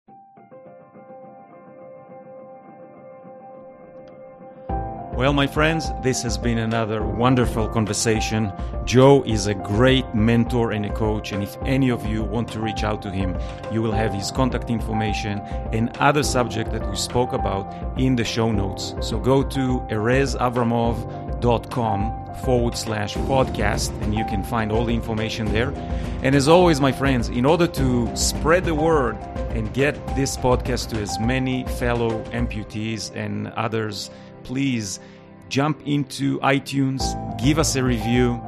Well, 5.18 5.34
my 5.34 5.48
friends, 5.48 5.92
this 6.04 6.22
has 6.22 6.38
been 6.38 6.60
another 6.60 7.04
wonderful 7.04 7.68
conversation. 7.70 8.54
Joe 8.86 9.24
is 9.24 9.48
a 9.48 9.56
great 9.56 10.14
mentor 10.14 10.74
and 10.74 10.86
a 10.86 10.94
coach, 10.94 11.32
and 11.32 11.42
if 11.42 11.58
any 11.66 11.90
of 11.90 12.06
you 12.06 12.24
want 12.24 12.50
to 12.50 12.60
reach 12.60 12.84
out 12.84 13.02
to 13.02 13.10
him, 13.10 13.36
you 13.72 13.82
will 13.82 13.94
have 13.94 14.14
his 14.14 14.30
contact 14.30 14.70
information 14.70 15.40
and 15.74 15.90
other 15.98 16.22
subject 16.22 16.72
that 16.72 16.88
we 16.88 16.96
spoke 16.96 17.34
about 17.34 17.98
in 17.98 18.16
the 18.16 18.24
show 18.24 18.52
notes. 18.52 18.94
So 19.02 19.20
go 19.20 19.42
to 19.42 19.80
erezavramov.com 19.90 22.36
forward 22.46 22.78
slash 22.78 23.16
podcast, 23.16 24.00
and 24.04 24.14
you 24.14 24.24
can 24.26 24.44
find 24.44 24.72
all 24.72 24.86
the 24.86 24.94
information 24.94 25.48
there. 25.48 25.74
And 26.22 26.36
as 26.36 26.48
always, 26.48 26.80
my 26.80 26.92
friends, 26.92 27.30
in 27.30 27.44
order 27.44 27.66
to 27.66 28.16
spread 28.16 28.66
the 28.66 28.76
word 28.76 29.18
and 29.50 29.74
get 29.74 29.96
this 30.16 30.38
podcast 30.38 30.90
to 30.90 31.02
as 31.02 31.20
many 31.20 31.64
fellow 31.64 32.24
amputees 32.26 33.12
and 33.16 33.48
others 33.48 34.12
please 34.48 35.02
jump 35.50 35.86
into 35.86 36.40
iTunes, 36.40 37.04
give 37.38 37.60
us 37.60 37.76
a 37.76 37.84
review, 37.84 38.42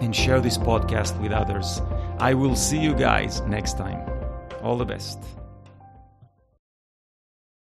and 0.00 0.14
share 0.14 0.40
this 0.40 0.56
podcast 0.56 1.20
with 1.20 1.32
others. 1.32 1.80
I 2.18 2.34
will 2.34 2.54
see 2.54 2.78
you 2.78 2.94
guys 2.94 3.40
next 3.42 3.76
time. 3.76 4.08
All 4.62 4.76
the 4.76 4.84
best. 4.84 5.18